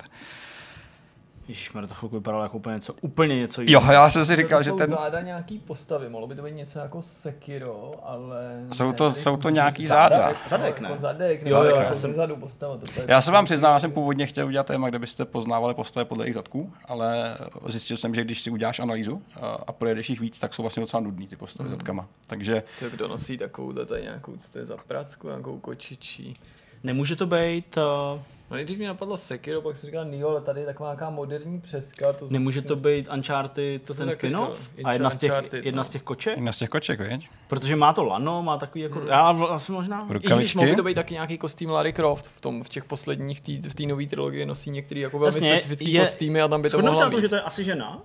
[1.47, 3.85] Ježišmarja, to chvilku vypadalo jako úplně něco, úplně něco jiného.
[3.85, 6.51] Jo, já jsem si říkal, že jsou ten, záda nějaký postavy, mohlo by to být
[6.55, 8.65] něco jako Sekiro, ale...
[8.71, 10.35] jsou to, ne, jsou to nějaký Záda, záda.
[10.49, 10.89] Zadek, ne?
[10.89, 12.77] Jako zadek, Jo, jo, jo, jo, já jako jsem- zezadu postava.
[12.77, 15.73] To, to Já se vám přiznám, já jsem původně chtěl udělat téma, kde byste poznávali
[15.73, 20.09] postavy podle jejich zadků, ale zjistil jsem, že když si uděláš analýzu a, a projedeš
[20.09, 21.77] jich víc, tak jsou vlastně docela nudný ty postavy Mhm.
[21.77, 22.07] zadkama.
[22.27, 26.37] Takže To kdo nosí takovou tady nějakou, co to je za pracku, nějakou kočičí.
[26.83, 28.21] Nemůže to být, uh,
[28.53, 31.61] No nejdřív mi napadlo Sekiro, pak jsem říkal Nio, ale tady je taková nějaká moderní
[31.61, 32.13] přeska.
[32.13, 34.59] To nemůže zase- to být Uncharted, to To ten spin-off?
[34.83, 35.83] A jedna z těch, Uncharted, jedna no.
[35.83, 36.35] z těch koček?
[36.37, 37.29] jedna z těch koček, viď?
[37.47, 40.01] Protože má to lano, má takový jako, já vlastně možná...
[40.01, 40.57] I když Rukavičky.
[40.57, 43.57] mohl by to být taky nějaký kostým Larry Croft v, tom, v těch posledních, tý,
[43.61, 46.67] v té nové trilogii nosí některý jako velmi Jasně, specifický je- kostýmy a tam by
[46.69, 47.21] to Shodneme se na být.
[47.21, 48.01] že to je asi žena?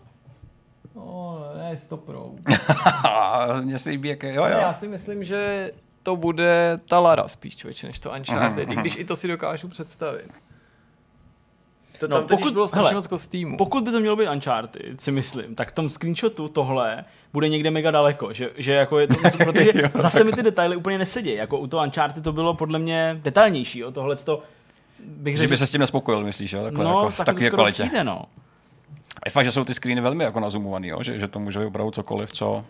[0.95, 2.39] No, ne, stoprou.
[3.05, 4.59] A mně se líbí, jak je, jo, Ne, jo.
[4.59, 5.71] já si myslím, že
[6.09, 9.69] to bude ta Lara spíš člověče, než to Uncharted, i když i to si dokážu
[9.69, 10.31] představit.
[11.99, 13.57] To No, tam pokud, bylo strašně hele, moc kostýmů.
[13.57, 17.71] Pokud by to mělo být Uncharted, si myslím, tak v tom screenshotu tohle bude někde
[17.71, 21.59] mega daleko, že, že jako je to, protože zase mi ty detaily úplně nesedí, jako
[21.59, 24.43] u toho Uncharted to bylo podle mě detailnější, jo, tohle to
[24.99, 26.65] bych Že řekl, by se s tím nespokojil, myslíš, jo?
[26.65, 27.83] Takhle, no, jako v takové kvalitě.
[27.83, 28.25] přijde, no.
[29.25, 31.03] Je fakt, že jsou ty screeny velmi jako nazumovaný, jo?
[31.03, 32.65] Že, že to může být opravdu cokoliv, co,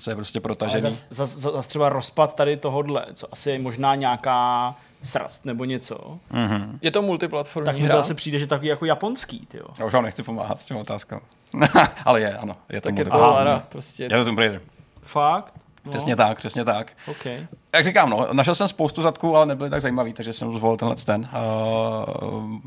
[0.00, 0.82] co je prostě protažený.
[0.82, 5.64] zas, zas, zas, zas třeba rozpad tady tohodle, co asi je možná nějaká srast nebo
[5.64, 6.18] něco,
[6.82, 7.96] Je to multiplatformní tak hra?
[7.96, 9.64] zase přijde, že takový jako japonský, ty jo.
[9.78, 11.20] Já už vám nechci pomáhat s těmi otázkami.
[12.04, 12.56] Ale je, ano.
[12.70, 13.18] Je to tak je to.
[13.18, 14.02] Lara, prostě.
[14.02, 14.60] Je to Tomb Raider.
[15.02, 15.54] Fakt?
[15.84, 16.92] No, Přesně tak, přesně tak.
[17.06, 17.26] OK.
[17.74, 20.96] Jak říkám, no, našel jsem spoustu zadků, ale nebyly tak zajímavý, takže jsem zvolil tenhle
[20.96, 21.28] ten.
[22.32, 22.58] Uh,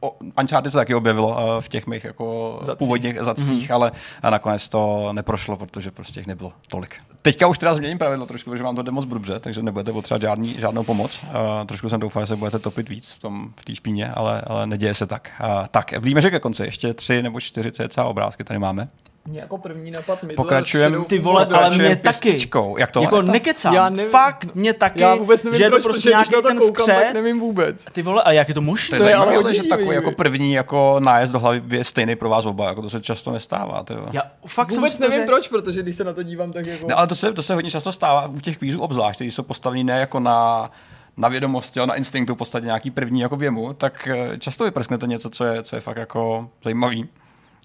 [0.00, 2.78] o, Uncharted se taky objevilo uh, v těch mých jako Zadcích.
[2.78, 3.74] původních zadcích, mm-hmm.
[3.74, 6.96] ale a nakonec to neprošlo, protože prostě jich nebylo tolik.
[7.22, 10.22] Teďka už teda změním pravidlo trošku, protože vám to jde moc blbře, takže nebudete potřebovat
[10.22, 11.20] žádný, žádnou pomoc.
[11.22, 14.42] Uh, trošku jsem doufal, že se budete topit víc v tom v té špíně, ale,
[14.46, 15.30] ale neděje se tak.
[15.40, 18.88] Uh, tak, víme, že ke konci ještě tři nebo čtyři cca obrázky tady máme.
[19.28, 20.90] Mě jako první napad Middle Pokračujeme.
[20.90, 22.38] Shadow Ty vole, ale mě taky.
[22.78, 23.02] Jak to?
[23.02, 24.10] Jako nekecám, Já nevím.
[24.10, 26.86] fakt mě taky, Já vůbec nevím, že je to proč, prostě nějaký když ten koukám,
[26.86, 27.14] tak skřet.
[27.14, 27.84] nevím vůbec.
[27.92, 28.96] Ty vole, ale jak je to To možné?
[28.96, 32.16] je To je ale zajímavé, že takový jako první jako nájezd do hlavy je stejný
[32.16, 33.82] pro vás oba, jako to se často nestává.
[33.82, 34.06] Tyjo.
[34.12, 35.26] Já fakt Vůbec jsem nevím řekl.
[35.32, 36.86] proč, protože když se na to dívám, tak jako...
[36.90, 39.42] No, ale to se, to se hodně často stává u těch kvízů obzvlášť, kteří jsou
[39.42, 40.70] postavení ne jako na,
[41.16, 45.06] na vědomosti, ale na instinktu, v podstatě nějaký první jako věmu, tak eh, často vyprsknete
[45.06, 47.08] něco, co je, co je fakt jako zajímavý.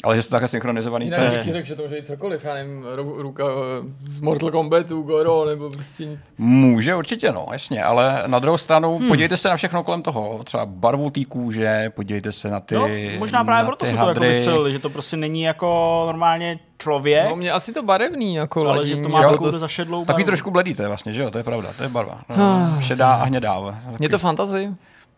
[0.04, 2.54] Ale že jste takhle synchronizovaný, to Jinak je, řekl, že to může být cokoliv, já
[2.54, 6.20] nevím, ru, ruka eh, z Mortal Kombatu, Goro, nebo prostě...
[6.38, 9.08] může určitě, no, jasně, ale na druhou stranu hmm.
[9.08, 12.88] podívejte se na všechno kolem toho, třeba barvu té kůže, podívejte se na ty No,
[13.20, 17.36] možná právě proto jsme to jako vystřelili, že to prostě není jako normálně člověk, No
[17.36, 20.24] mě asi to barevný, jako ale ladí že to má to- takovou to- zašedlou Takový
[20.24, 20.26] barvu.
[20.26, 22.22] trošku bledý to je vlastně, že jo, to je pravda, to je barva.
[22.38, 23.52] No, šedá a hnědá.
[23.54, 24.70] ale Je takový- to fantasy?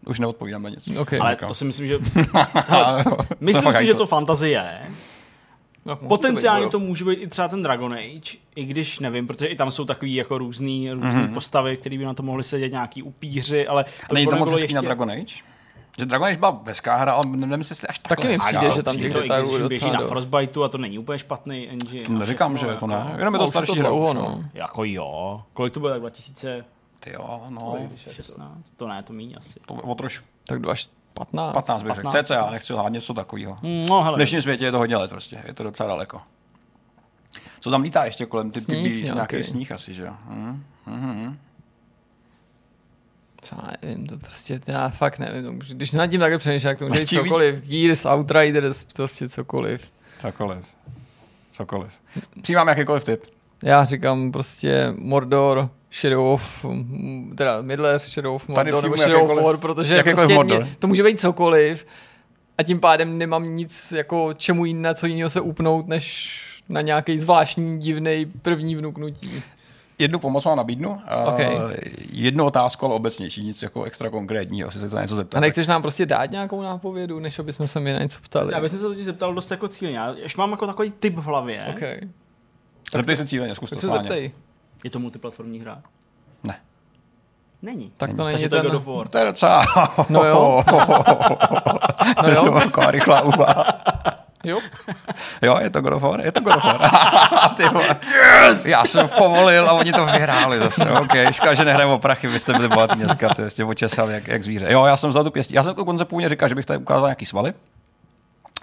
[0.06, 0.90] Už neodpovídám na nic.
[0.98, 1.14] OK.
[1.14, 1.98] Ale to si myslím, že...
[2.68, 3.04] Ale-
[3.40, 4.92] Myslím si, že to fantazie je.
[5.88, 9.48] No, Potenciálně být, to může být i třeba ten Dragon Age, i když nevím, protože
[9.48, 11.26] i tam jsou takový jako různý, různý Mhm.
[11.26, 11.34] mm-hmm.
[11.34, 13.86] postavy, které by na to mohly sedět, nějaký upíři, ale...
[14.10, 15.36] A není to moc bylo hezký na Dragon Age?
[15.98, 18.48] Že Dragon Age byla hezká hra, ale nevím, jestli až Taky takhle mi hezká.
[18.48, 20.08] přijde, že tam těch to, i detailů když je běží docela na.
[20.08, 22.06] Frostbiteu a to není úplně špatný engine.
[22.06, 22.96] To neříkám, že to ne.
[22.96, 23.92] Jako, Jenom je No, to to starší hra.
[23.92, 24.44] už, no.
[24.54, 25.42] jako jo.
[25.54, 26.66] Kolik to bylo, tak 2016?
[27.06, 27.78] Ty jo, no.
[28.78, 29.60] To ne, to míň asi.
[29.66, 30.26] To o trošku.
[30.48, 31.54] Tak 215.
[31.54, 32.04] 15 bych řekl.
[32.10, 32.26] 15.
[32.28, 33.58] CCA, nechci lhát něco takového.
[33.62, 34.16] No, V hele.
[34.16, 36.22] dnešním světě je to hodně let prostě, je to docela daleko.
[37.60, 38.52] Co tam lítá ještě kolem?
[38.52, 39.16] Ty, ty Sníh bílý, nějaký.
[39.16, 40.14] nějaký sníh asi, že jo?
[40.26, 40.64] Hm?
[40.86, 41.38] Mhm.
[43.52, 46.80] Já nevím, to prostě, já fakt nevím, to může, když nad tím takhle přemýšlím, jak
[46.80, 49.88] to může být Tím víc- cokoliv, Gears, Outriders, prostě cokoliv.
[50.20, 50.66] Cokoliv.
[51.52, 51.94] Cokoliv.
[52.42, 53.24] Přijímám jakýkoliv tip.
[53.64, 55.70] Já říkám prostě Mordor,
[56.02, 56.66] Shadow of,
[57.38, 60.64] teda Middle Shadow of Tady Mordor, nebo Shadow of War, protože prostě Mordor.
[60.64, 61.88] mě, to může být cokoliv
[62.58, 67.20] a tím pádem nemám nic jako čemu jiné, co jiného se upnout, než na nějaký
[67.20, 69.44] zvláštní, divný první vnuknutí.
[70.00, 70.92] Jednu pomoc vám nabídnu.
[71.26, 71.40] Ok.
[71.40, 71.72] Uh,
[72.12, 75.38] jednu otázku, ale obecnější, nic jako extra konkrétního, asi se to něco zeptat.
[75.38, 78.54] A nechceš nám prostě dát nějakou nápovědu, než aby jsme se mě na něco ptali?
[78.54, 79.98] Já bych se totiž zeptal dost jako cílně.
[79.98, 81.66] Já ještě mám jako takový typ v hlavě.
[81.70, 82.00] Okay.
[82.94, 84.32] Zeptej se cíleně, zkus to se zeptej.
[84.86, 85.82] Je to multiplatformní hra?
[86.44, 86.56] Ne.
[87.62, 87.92] Není.
[87.98, 88.72] Tak to není Takže to je ten...
[88.72, 89.08] God of War.
[89.08, 89.64] To je docela...
[90.10, 90.64] No jo.
[92.24, 92.60] No jo.
[92.60, 93.66] Taková rychlá úvaha.
[94.44, 94.60] Jo.
[95.42, 96.22] Jo, je to God of War?
[96.22, 96.90] Je to God of War.
[97.56, 98.66] Ty yes!
[98.66, 100.92] Já jsem povolil a oni to vyhráli zase.
[100.92, 104.28] OK, škoda, že nehrajeme o prachy, vy jste byli bohatí dneska, ty jste očesali jak,
[104.28, 104.66] jak zvíře.
[104.70, 105.54] Jo, já jsem za tu pěstí.
[105.54, 107.54] Já jsem dokonce původně říkal, že bych tady ukázal nějaký svaly.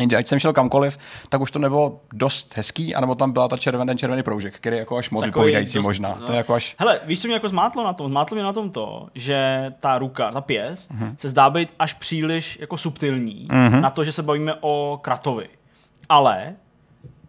[0.00, 3.56] Jenže ať jsem šel kamkoliv, tak už to nebylo dost hezký, anebo tam byla ta
[3.56, 6.16] červený, ten červený proužek, který je jako až moc vypovídající možná.
[6.20, 6.26] no.
[6.26, 6.74] To je jako až...
[6.78, 8.10] Hele, víš, co mě jako zmátlo na tom?
[8.10, 11.14] Zmátlo mě na tom to, že ta ruka, ta pěst, uh-huh.
[11.16, 13.80] se zdá být až příliš jako subtilní uh-huh.
[13.80, 15.48] na to, že se bavíme o kratovi.
[16.08, 16.54] Ale,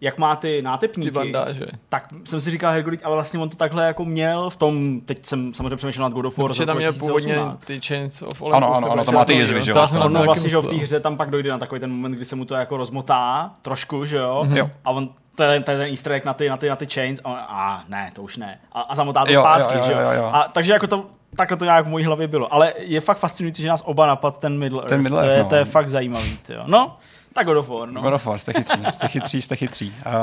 [0.04, 1.66] jak má ty Ty nátepníky, bandáže.
[1.90, 5.26] tak jsem si říkal, Hergolit, ale vlastně on to takhle jako měl v tom, teď
[5.26, 7.66] jsem samozřejmě přemýšlel nad God of War Protože z tam měl původně 2018.
[7.66, 8.78] ty Chains of Ano, Olympus.
[8.78, 9.64] ano, ano, jak to má ty jizvy, jo.
[9.64, 9.76] že jo?
[9.76, 11.92] To Ano, to Ono vlastně, že v té hře tam pak dojde na takový ten
[11.92, 14.46] moment, kdy se mu to jako rozmotá trošku, že jo?
[14.54, 14.70] Jo.
[14.86, 16.86] A on to je, to je ten easter egg na ty, na ty, na ty
[16.86, 18.60] chains a on, a ne, to už ne.
[18.74, 20.00] A, a zamotá to Jo, zpátky, jo, jo, že jo?
[20.00, 20.30] jo, jo.
[20.34, 21.06] A, takže jako to,
[21.38, 22.54] takhle to nějak v mojí hlavě bylo.
[22.54, 24.90] Ale je fakt fascinující, že nás oba napad ten Middle Earth.
[24.90, 25.50] Ten Middle to, Earth, je, no.
[25.50, 26.64] to je fakt zajímavý, tyjo.
[26.66, 26.98] No,
[27.34, 28.02] tak God of War, no.
[28.02, 29.94] God of War, jste chytří, jste chytří, jste chytří.
[30.06, 30.14] Uh,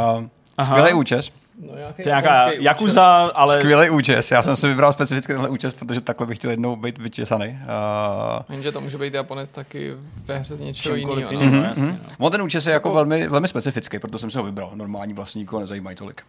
[0.58, 0.70] Aha.
[0.70, 1.30] skvělý účes.
[1.62, 3.58] No, To je nějaká japonský Yakuza, ale...
[3.58, 4.30] Skvělý účes.
[4.30, 7.46] Já jsem si vybral specificky tenhle účes, protože takhle bych chtěl jednou být vyčesaný.
[7.48, 7.54] Uh,
[8.40, 8.46] účes.
[8.50, 9.94] Jenže to může být Japonec taky
[10.24, 11.32] ve hře z něčeho jiného.
[11.32, 11.52] jiným.
[11.52, 11.58] No.
[11.58, 11.98] no, jasně, no.
[12.18, 14.70] On ten účes je jako Jako- velmi, velmi specifický, proto jsem si ho vybral.
[14.74, 16.22] Normální vlastníků ho nezajímají tolik.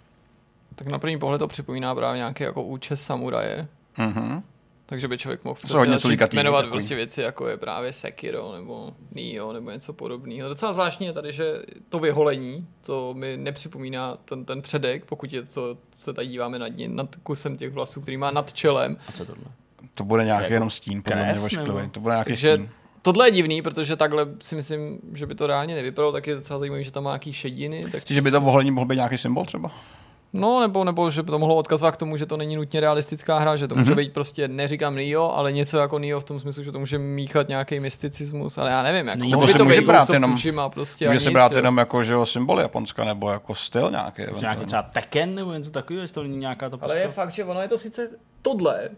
[0.76, 3.68] Tak na první pohled to připomíná právě nějaký jako účes samuraje.
[3.98, 4.44] Mhm.
[4.92, 6.72] Takže by člověk mohl prostě hodně začít jmenovat takový.
[6.72, 10.50] prostě věci, jako je právě Sekiro nebo Nio nebo něco podobného.
[10.50, 11.54] Docela zvláštní je tady, že
[11.90, 16.68] to vyholení, to mi nepřipomíná ten, ten předek, pokud je to, se tady díváme nad,
[16.68, 18.98] ním, nad kusem těch vlasů, který má nad čelem.
[19.08, 19.44] A co tohle?
[19.94, 21.78] To bude nějaký Jako jenom stín, podle krev, mě ošklivý.
[21.78, 21.90] nebo?
[21.92, 22.70] To bude nějaký Takže stín.
[23.02, 26.60] tohle je divný, protože takhle si myslím, že by to reálně nevypadalo, tak je docela
[26.60, 27.86] zajímavé, že tam má nějaký šediny.
[27.92, 29.72] Tak Že by to oholení mohl být nějaký symbol třeba?
[30.34, 33.38] No, nebo, nebo že by to mohlo odkazovat k tomu, že to není nutně realistická
[33.40, 36.64] hra, že to může být prostě, neříkám Nio, ale něco jako Nio v tom smyslu,
[36.64, 39.82] že to může míchat nějaký mysticismus, ale já nevím, jako Nebo se by to může
[39.82, 41.58] být brát of jenom- Tsushima prostě Může se nic, brát jo.
[41.58, 44.22] jenom jako, že jo, symbol Japonska, nebo jako styl nějaký.
[44.40, 47.26] Nějaký třeba Tekken nebo něco takového, jestli to není nějaká ta Ale je postava?
[47.26, 48.10] fakt, že ono je to sice
[48.42, 48.90] tohle,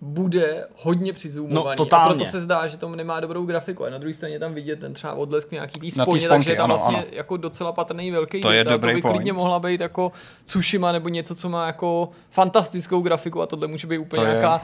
[0.00, 1.76] bude hodně přizumovaný.
[1.78, 2.04] No, totálně.
[2.04, 3.84] A proto se zdá, že to nemá dobrou grafiku.
[3.84, 6.64] A na druhé straně tam vidět ten třeba odlesk nějaký tý sponě, takže je tam
[6.64, 7.06] ano, vlastně ano.
[7.12, 9.16] jako docela patrný velký To je dobrý to by point.
[9.16, 10.12] klidně mohla být jako
[10.44, 14.36] Tsushima nebo něco, co má jako fantastickou grafiku a tohle může být úplně To je-
[14.36, 14.62] nějaká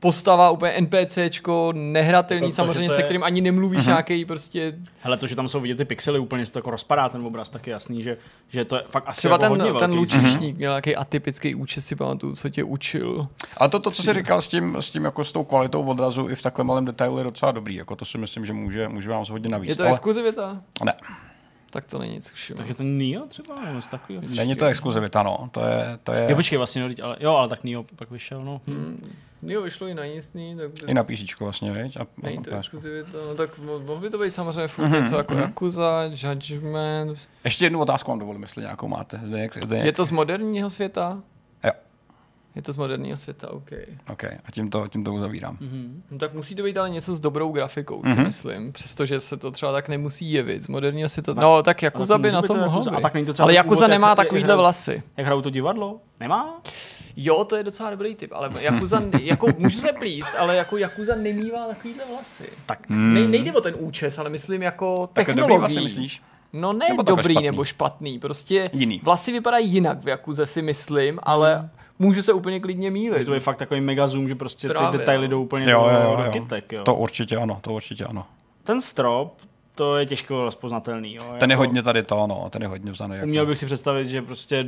[0.00, 3.86] postava, úplně NPCčko, nehratelný To- to, samozřejmě, to se je- kterým ani nemluvíš Mhm.
[3.86, 7.08] nějaký prostě Hele, to, že tam jsou vidět ty pixely úplně, se to jako rozpadá
[7.08, 8.16] ten obraz, tak je jasný, že,
[8.48, 9.94] že to je fakt asi Třeba jako ten, hodně ten velký.
[9.96, 13.28] lučišník měl nějaký atypický účest, si pamatuju, co tě učil.
[13.60, 16.28] Ale to, to, co jsi říkal s tím, s tím jako s tou kvalitou odrazu
[16.28, 17.74] i v takhle malém detailu je docela dobrý.
[17.74, 19.70] Jako to si myslím, že může, může vám hodně navíc.
[19.70, 20.60] Je to ale exkluzivita?
[20.84, 20.94] ne,
[21.70, 22.56] Tak to není Tsushima.
[22.56, 24.24] Takže ten Nio třeba, nebo takového.
[24.28, 25.48] není to exkluzivita, no.
[25.52, 28.44] To je, to je Jo, počkej, vlastně, no, ale, jo, ale tak Nio pak vyšel,
[28.44, 28.60] no.
[28.66, 28.72] Hm.
[28.74, 29.10] Hmm.
[29.46, 31.96] Jo, vyšlo i na jízdní, tak i na PC vlastně, viď?
[32.00, 35.16] A, není to exkluzivita, no tak mo- mohl by to být samozřejmě furt Mhm, něco
[35.16, 35.42] jako mhm.
[35.42, 37.18] Yakuza, Judgment.
[37.44, 39.20] Ještě jednu otázku vám dovolím, jestli nějakou máte.
[39.26, 39.86] Zdeněk, Zdeněk.
[39.86, 41.20] Je to z moderního světa?
[41.64, 41.70] Jo.
[42.54, 43.70] Je to z moderního světa, OK.
[44.12, 45.56] OK, a tím to, tím to uzavírám.
[45.60, 46.02] Mhm.
[46.10, 48.24] No tak musí to být ale něco s dobrou grafikou, si Mhm.
[48.24, 50.62] myslím, přestože se to třeba tak nemusí jevit.
[50.62, 52.90] Z moderního světa, no tak Yakuza by na to mohlo Yakuza.
[52.90, 52.96] být.
[52.96, 55.02] A tak není to třeba Ale ten Yakuza úvod, jak nemá takovýhle vlasy.
[55.16, 56.00] Jak hrajou to divadlo?
[56.20, 56.60] Nemá?
[57.16, 61.14] Jo, to je docela dobrý typ, ale Yakuza, jako můžu se plíst, ale jako Yakuza
[61.14, 62.44] nemývá takovýhle vlasy.
[62.66, 63.14] Tak Hmm.
[63.14, 65.58] Ne, nejde o ten účes, ale myslím jako Tak dobrý technologií.
[65.58, 66.22] vlastně myslíš?
[66.52, 67.46] No ne Nebo dobrý špatný?
[67.46, 69.00] nebo špatný, prostě Jiný.
[69.04, 73.24] vlasy vypadají jinak v Yakuze si myslím, ale můžu se úplně klidně mílit.
[73.24, 75.30] to je fakt takový mega zoom, že prostě ty Právě, detaily no.
[75.30, 76.84] jdou úplně Jo, do, jo, jo, do kytek, jo.
[76.84, 78.26] To určitě ano, to určitě ano.
[78.64, 79.38] Ten strop,
[79.74, 81.14] to je těžko rozpoznatelný.
[81.14, 81.22] Jo.
[81.40, 83.14] Ten je Jako- hodně tady to, no, ten je hodně vzaný.
[83.14, 83.26] Jako.
[83.26, 84.66] Uměl bych si představit, že prostě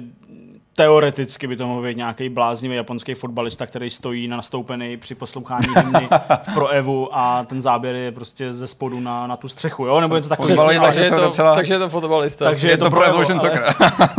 [0.76, 5.66] teoreticky by to mohl být nějaký bláznivý japonský fotbalista, který stojí na nastoupený při poslouchání
[5.76, 6.08] hymny
[6.54, 10.00] pro Evu a ten záběr je prostě ze spodu na, na tu střechu, jo?
[10.00, 10.66] Nebo něco takového.
[10.66, 12.44] Takže, že je to, docela- takže je to fotbalista.
[12.44, 13.74] Takže je to pro Evolution ale, Soccer.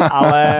[0.11, 0.55] ale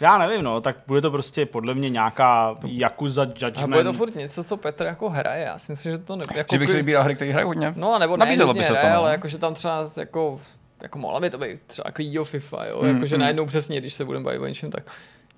[0.00, 3.96] já nevím, no, tak bude to prostě podle mě nějaká Yakuza a bude to Judgment.
[3.96, 5.44] furt něco, co Petr jako hraje.
[5.44, 7.72] Já si myslím, že to ne, jako Že bych si vybíral hry, které hrají hodně.
[7.76, 8.98] No, a nebo Nabízelo ne, by se to, hraje, no.
[9.00, 10.40] ale jakože tam třeba jako,
[10.82, 13.20] jako mohla by to být třeba klídio FIFA, jo, Mm, jakože mm.
[13.20, 14.82] najednou přesně, když se budeme bavit o něčem, tak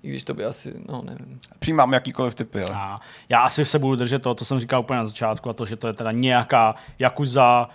[0.03, 1.39] i když to by asi, no nevím.
[1.59, 2.75] Přijímám jakýkoliv typy, ale.
[2.75, 5.65] A já asi se budu držet toho, co jsem říkal úplně na začátku, a to,
[5.65, 7.69] že to je teda nějaká Yakuza,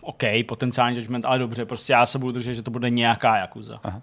[0.00, 3.80] OK, potenciální judgment, ale dobře, prostě já se budu držet, že to bude nějaká Yakuza.
[3.84, 4.02] Aha.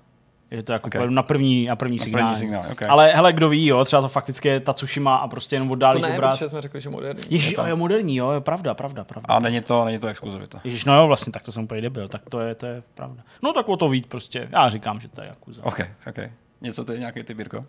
[0.52, 0.96] Je to jako Ok.
[0.96, 1.10] okay.
[1.10, 2.24] na první, na první signál.
[2.24, 2.82] první signál, ok.
[2.84, 5.72] Ale hele, kdo ví, jo, třeba to fakticky je ta Tsushima a prostě jenom To
[5.74, 6.34] oddálíš ne, obraz.
[6.40, 7.22] protože jsme řekli, že moderní.
[7.30, 9.36] Ježíš, je to- jo, jo, moderní, jo, je pravda, pravda, pravda.
[9.36, 10.62] A není to, není to exkluzivita.
[10.64, 13.24] Ježíš, no jo, vlastně, tak to jsem úplně debil, tak to je, to je pravda.
[13.44, 15.66] No tak o to víc prostě, já říkám, že to je Yakuza.
[15.66, 16.18] OK, OK.
[16.64, 17.66] Něco ty, nějaký typ, Jirko?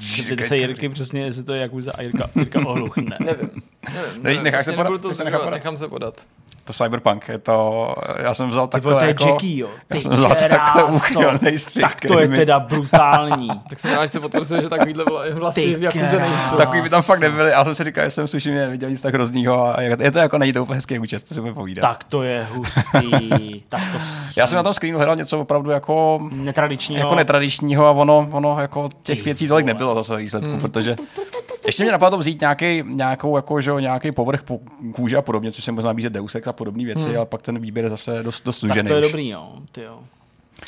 [0.00, 3.16] Že Teď se Jirky přesně, jestli to je Yakuza a Jirka, Jirka ohluchne.
[3.20, 3.62] Nevím,
[3.94, 4.22] nevím.
[4.22, 4.42] nevím.
[4.44, 4.84] necháš se podat?
[4.84, 5.54] nebudu to Ty se necháš podat?
[5.54, 6.26] nechám se podat.
[6.66, 9.28] To Cyberpunk, je to, já jsem vzal Ty vole, takhle to je jako...
[9.28, 9.68] Jackie, jo.
[9.90, 10.86] já Ty jsem vzal takhle kráso.
[10.86, 13.48] úchylnej střih, Tak to je mi- teda brutální.
[13.68, 16.56] Tak jsem rád, že se potvrzuje, že takovýhle vla- vlasy Ty v Jakuze nejsou.
[16.56, 17.50] Takový by tam fakt nebyly.
[17.50, 20.38] Já jsem si říkal, že jsem suši neviděl nic tak hroznýho a je to jako
[20.38, 21.82] není to úplně hezký účest, to si bude povídat.
[21.82, 23.62] tak to je hustý.
[23.68, 23.98] tak to
[24.36, 27.00] Já jsem na tom screenu hledal něco opravdu jako netradičního.
[27.02, 29.74] jako netradičního a ono, ono jako těch Ty věcí tolik vole.
[29.74, 30.60] nebylo zase výsledku, hmm.
[30.60, 30.96] protože
[31.66, 34.60] ještě mě napadlo vzít nějaký, nějakou, jako, že, nějaký povrch po
[34.92, 37.16] kůže a podobně, což se možná nabízet Deus Ex a podobné věci, hmm.
[37.16, 39.06] ale pak ten výběr je zase dost, dost tak to je už.
[39.06, 39.52] dobrý, jo.
[39.72, 39.94] Ty jo.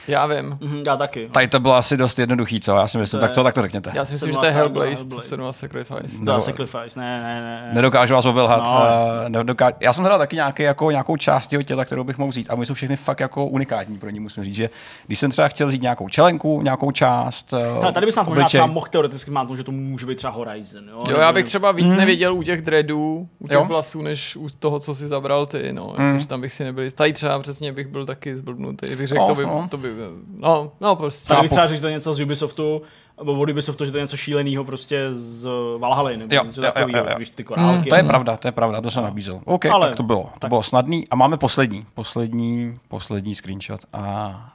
[0.09, 0.59] Já vím.
[0.61, 1.29] Mhm, já taky.
[1.33, 2.77] Tady to bylo asi dost jednoduchý, co?
[2.77, 3.90] Já si myslím, To tak je- co, tak to řekněte.
[3.94, 4.96] Já si myslím, že to je Hellblade.
[5.20, 5.94] Sedmá Sacrifice.
[5.94, 7.62] To je Nebo- sacrifice, ne, ne, ne.
[7.66, 7.74] ne.
[7.74, 8.62] Nedokážu vás obelhat.
[8.64, 9.29] No, No, jasně.
[9.29, 9.72] nedoká...
[9.81, 12.51] Já jsem hledal taky nějaký, jako, nějakou část jeho těla, kterou bych mohl vzít.
[12.51, 14.55] A my jsou všechny fakt jako unikátní pro ní, musím říct.
[14.55, 14.70] Že
[15.07, 17.55] když jsem třeba chtěl vzít nějakou čelenku, nějakou část.
[17.83, 20.88] No, tady bys nás možná třeba mohl teoreticky mát, že to může být třeba Horizon.
[20.88, 21.96] Jo, Jo, já bych třeba víc Mhm.
[21.96, 23.64] nevěděl u těch dreadů, u těch Jo.
[23.64, 25.94] vlasů, než u toho, co si zabral ty, no.
[25.98, 26.12] Mhm.
[26.12, 26.24] Mm.
[26.27, 26.90] tam bych si nebyl.
[26.90, 28.96] Tady třeba přesně bych byl taky zblbnutý.
[28.96, 29.68] Bych řekl, No, to, by, no.
[29.83, 29.95] To by,
[30.37, 31.35] no, no prostě.
[31.35, 31.49] Chápu.
[31.49, 32.83] třeba řekl, že to je něco z Ubisoftu,
[33.19, 37.07] nebo od Ubisoftu, že to je něco šíleného prostě z Valhaly, nebo Jo, něco takového,
[37.17, 37.88] když ty korálky.
[37.88, 39.41] To je pravda, to je pravda, to jsem nabízel.
[39.45, 40.23] OK, Ale- tak to bylo.
[40.23, 41.05] To tak- bylo snadný.
[41.11, 43.81] A máme poslední, poslední, poslední screenshot.
[43.93, 44.53] A,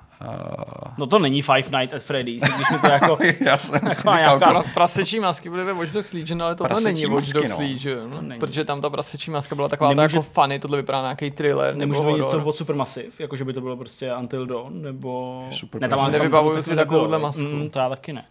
[0.97, 3.17] No to není Five Nights at Freddy's, když mi to jako...
[3.45, 6.69] já jsem Taková říkal, nějaká- Pra, prasečí masky byly ve Watch Dogs Legion, ale tohle
[6.69, 7.57] Prasečí není Watch Dogs no.
[7.57, 8.39] Legion, To no, není.
[8.39, 11.31] protože tam ta prasečí maska byla taková Nemůže- ta jako funny, tohle vypadá na nějaký
[11.31, 14.45] thriller Nemůže nebo to být něco od Supermassive, jako že by to bylo prostě Until
[14.45, 15.43] Dawn, nebo...
[15.51, 17.41] Super ne, tam, tam, tam, si takovouhle masku.
[17.43, 18.25] Mm, to já taky ne.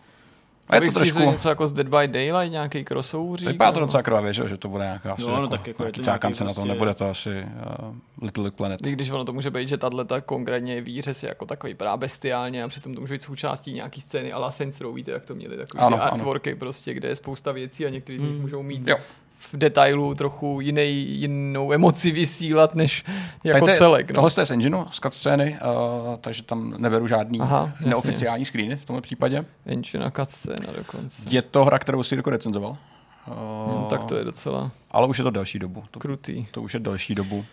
[0.72, 1.18] A je to trošku...
[1.18, 3.40] něco jako z Dead by Daylight, nějaký crossover.
[3.40, 5.66] Vypadá to docela krvavě, že, jo, že to bude nějaká asi No, no, jako, tak
[5.66, 7.46] jako je nějaký to cákance nějaký na tom, prostě- nebude to asi
[7.80, 8.86] uh, Little Big Planet.
[8.86, 11.96] I když ono to může být, že tahle ta konkrétně výřez je jako takový vypadá
[11.96, 15.34] bestiálně a přitom to může být součástí nějaký scény ala Saints Row, víte, jak to
[15.34, 16.12] měli takový Ano, ty ano.
[16.12, 18.96] artworky prostě, kde je spousta věcí a některý z nich můžou mít Jo.
[19.42, 23.04] V detailu trochu jiný, jinou emoci vysílat, než
[23.44, 24.10] jako Tady to je- celek.
[24.10, 24.14] No.
[24.14, 27.90] Tohle je z engineu, z cutscény, uh, takže tam neberu žádný Aha, jasně.
[27.90, 29.44] neoficiální screeny v tomhle případě.
[29.66, 31.22] Engine a cutscéna dokonce.
[31.30, 32.70] Je to hra, kterou si jako recenzoval.
[32.70, 33.34] Uh,
[33.72, 35.84] No, tak to je docela Ale už je to delší dobu.
[35.90, 36.46] To, krutý.
[36.50, 37.44] to už je delší dobu.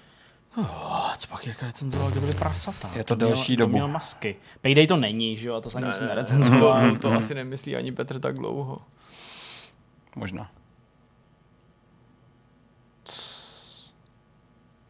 [0.57, 2.89] Oh, co pak jak recenzoval, kde byly prasata?
[2.95, 3.71] Je to měl, delší to dobu.
[3.73, 4.35] Měl masky.
[4.61, 6.81] Payday to není, že jo, to se ani ne, ne, nerecenzoval.
[6.81, 8.77] to, to, to asi nemyslí ani Petr tak dlouho.
[10.15, 10.49] Možná.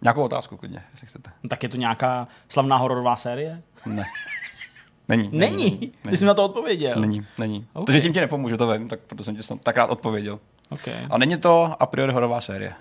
[0.02, 1.32] Nějakou otázku klidně, jestli chcete.
[1.44, 3.62] No, tak je to nějaká slavná hororová série?
[3.86, 4.06] Ne.
[5.08, 5.30] Není.
[5.34, 5.94] Není.
[6.10, 6.96] Ty jsi mi na to odpověděl.
[7.00, 7.68] Není, není.
[7.74, 7.86] Ok.
[7.86, 10.40] Takže tím ti nepomůžu, to vím, tak proto jsem ti tak rád odpověděl.
[10.70, 11.08] Okay.
[11.10, 12.74] A není to a priori horová série.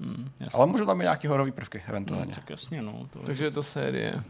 [0.00, 0.58] Hmm, jasně.
[0.58, 2.34] Ale můžou tam být nějaký horový prvky, eventuálně.
[2.34, 3.06] Tak jasně, no.
[3.10, 4.24] To Takže je to série.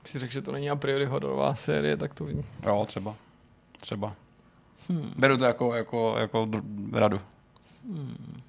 [0.00, 2.44] Když si řekl, že to není a priori hororová série, tak to vidím.
[2.66, 3.14] Jo, třeba.
[3.80, 4.14] Třeba.
[4.88, 5.12] Hmm.
[5.16, 6.48] Beru to jako, jako, jako
[6.92, 7.20] radu.
[7.92, 8.42] Hmm.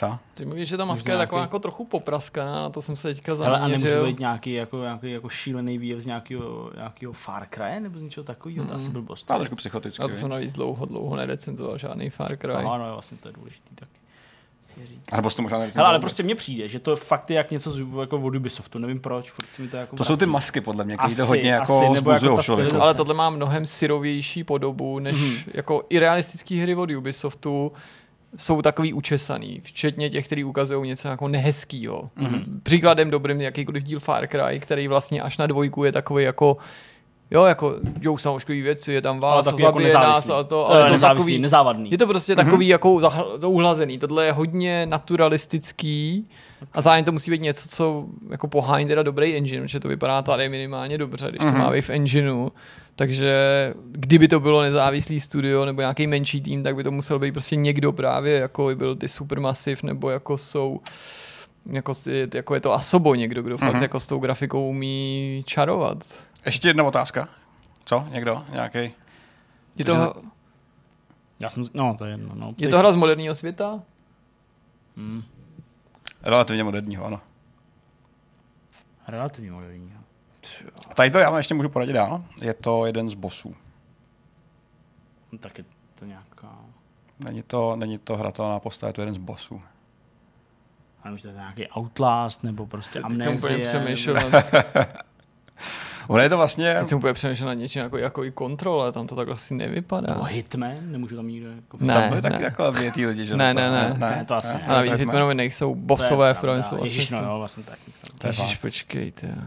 [0.00, 0.18] Co?
[0.34, 2.96] Ty mluvíš, že ta maska Možná je taková nějaký- jako trochu popraskaná, na to jsem
[2.96, 4.06] se teďka Ale a nemůže zaměřil.
[4.06, 8.24] být nějaký jako, nějaký jako šílený výjev z nějakého, nějakého Far Cry nebo z něčeho
[8.24, 9.20] takového, to asi byl boss.
[9.20, 10.02] Stále trošku psychoticky.
[10.04, 12.52] A to jsem navíc dlouho, dlouho nerecenzoval žádný Far Cry.
[12.52, 13.90] Aha, no vlastně to je důležitý taky.
[14.76, 14.86] Je.
[15.16, 16.00] Nebo jsi to možná Hele, ale vůbec.
[16.00, 19.30] prostě mně přijde, že to fakt je jak něco z, jako od Ubisoftu, nevím proč,
[19.30, 21.58] furt si mi to jako To jsou ty masky, podle mě, které to Asi, hodně
[21.58, 22.82] asi, jako nebo jako člověku.
[22.82, 25.30] Ale tohle má mnohem syrovější podobu, než Mhm.
[25.30, 25.50] mm-hmm.
[25.54, 27.72] jako i realistické hry od Ubisoftu
[28.36, 32.10] jsou takový učesaný, včetně těch, který ukazují něco jako nehezkýho.
[32.16, 32.34] Mhm.
[32.34, 32.44] Mm-hmm.
[32.62, 36.56] Příkladem dobrým je jakýkoliv díl Far Cry, který vlastně až na dvojku je takový jako
[37.32, 40.32] Jo, jako dějou se tam ošklivý věci, je tam vás a jako zabije nás nezávislý.
[40.34, 41.90] a to, Eh, ale je to takový, nezávadný.
[41.90, 43.98] je to prostě takový jako zahl- zauhlazený.
[43.98, 46.28] Tohle je hodně naturalistický
[46.72, 50.22] a zároveň to musí být něco, co jako pohání teda dobrý engine, protože to vypadá
[50.22, 52.48] tady minimálně dobře, když to má být v engineu.
[53.00, 53.34] Takže
[53.92, 57.56] kdyby to bylo nezávislý studio nebo nějaký menší tým, tak by to musel být prostě
[57.56, 60.80] někdo právě, jako byl ty Supermassive, nebo jako jsou
[61.66, 61.92] jako,
[62.34, 66.04] jako je to Asobo někdo, kdo fakt jako s tou grafikou umí čarovat.
[66.44, 67.28] Ještě jedna otázka.
[67.84, 68.06] Co?
[68.10, 68.44] Někdo?
[68.52, 68.78] Nějaký?
[69.76, 70.14] Je to,
[71.38, 72.34] Já jsem, no to je jedno.
[72.34, 73.82] No, je to hra z moderního světa?
[74.96, 75.22] Hmm,
[76.22, 77.20] Relativně moderního, ano.
[79.08, 79.99] relativně moderní.
[80.90, 82.22] A tady to já vám ještě můžu poradit dál.
[82.42, 83.54] Je to jeden z bossů.
[85.32, 85.64] No, tak je
[85.98, 86.48] to nějaká...
[87.18, 89.60] Není to, není to hratelná postava, je to jeden z bossů.
[91.04, 93.68] A už to je nějaký Outlast, nebo prostě Teď jsem úplně Amnesie.
[93.68, 94.30] přemýšlel
[96.08, 96.74] Ono je to vlastně...
[96.78, 99.54] teď jsem úplně přemýšlel nad něčím jako, jako i kontrol, ale tam to takhle asi
[99.54, 100.12] nevypadá.
[100.12, 101.76] Nebo Hitman, nemůžu tam nikdo jako...
[101.80, 101.94] Ne.
[101.94, 103.36] tam byly taky takhle větý lidi, že?
[103.36, 104.16] Ne, docela, ne, ne.
[104.16, 104.62] Ne, to asi ne.
[104.66, 107.78] A navíc Hitmanovi nejsou bossové v pravém slova Ježiš, no jo, vlastně tak.
[108.24, 109.38] Ježiš, počkejte.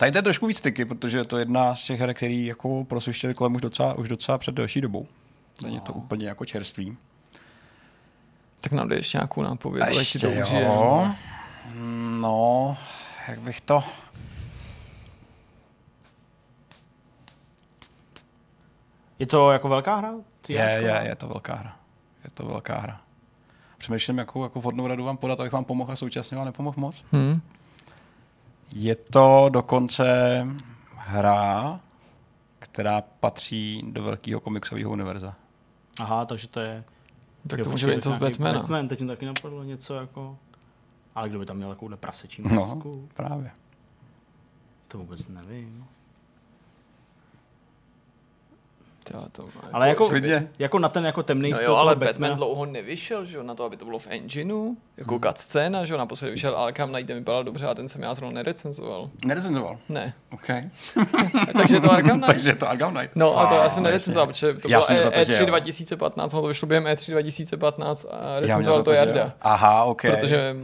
[0.00, 2.84] Tady to je trošku víc tyky, protože je to jedna z těch her, který jako
[2.84, 5.06] prosuštěli kolem už docela, už docela před delší dobou.
[5.62, 6.96] Není to úplně jako čerstvý.
[8.60, 10.66] Tak nám dej ještě nějakou nápovědu, ať si to Ještě užijeme.
[10.66, 11.08] jo.
[12.20, 12.76] No,
[13.28, 13.84] jak bych to...
[19.18, 20.12] Je to jako velká hra?
[20.40, 21.76] Ty Je, je, je to velká hra.
[22.24, 23.00] Je to velká hra.
[23.78, 27.04] Přemýšlím, jakou jako vhodnou radu vám podat, abych vám pomohl a současně vám nepomohl moc.
[27.12, 27.40] Hm?
[28.74, 30.46] Je to dokonce
[30.96, 31.80] hra,
[32.58, 35.36] která patří do velkého komiksového univerza.
[36.00, 36.84] Aha, takže to je...
[37.46, 38.58] Tak jo, to může být něco z Batmana.
[38.60, 40.38] Batman, teď mi taky napadlo něco jako...
[41.14, 43.08] Ale kdo by tam měl takovouhle prasečí No, masku?
[43.14, 43.50] právě.
[44.88, 45.84] To vůbec nevím.
[49.10, 50.48] Ty, ale to, Ale jako, Klidně.
[50.58, 52.34] jako na ten jako temný No styl jo, ale Batman Batmana.
[52.34, 55.20] dlouho nevyšel, že jo, na to, aby to bylo v engineu, jako Hmm.
[55.22, 58.34] cutscéna, že jo, naposledy vyšel Arkham Knight, ten vypadal dobře a ten jsem já zrovna
[58.34, 59.10] nerecenzoval.
[59.24, 59.78] Nerecenzoval.
[59.88, 60.14] Ne.
[60.32, 60.46] OK.
[61.56, 62.26] Takže je to Arkham Knight.
[62.26, 63.16] Takže je to Arkham Knight.
[63.16, 65.32] No a to já jsem nerecenzoval, protože to Já bylo jsem E- za to, že
[65.32, 65.46] E3 jo.
[65.46, 69.32] 2015, ono to vyšlo během E3 2015 a recenzoval to Jarda.
[69.42, 70.02] Aha, OK.
[70.02, 70.56] Protože...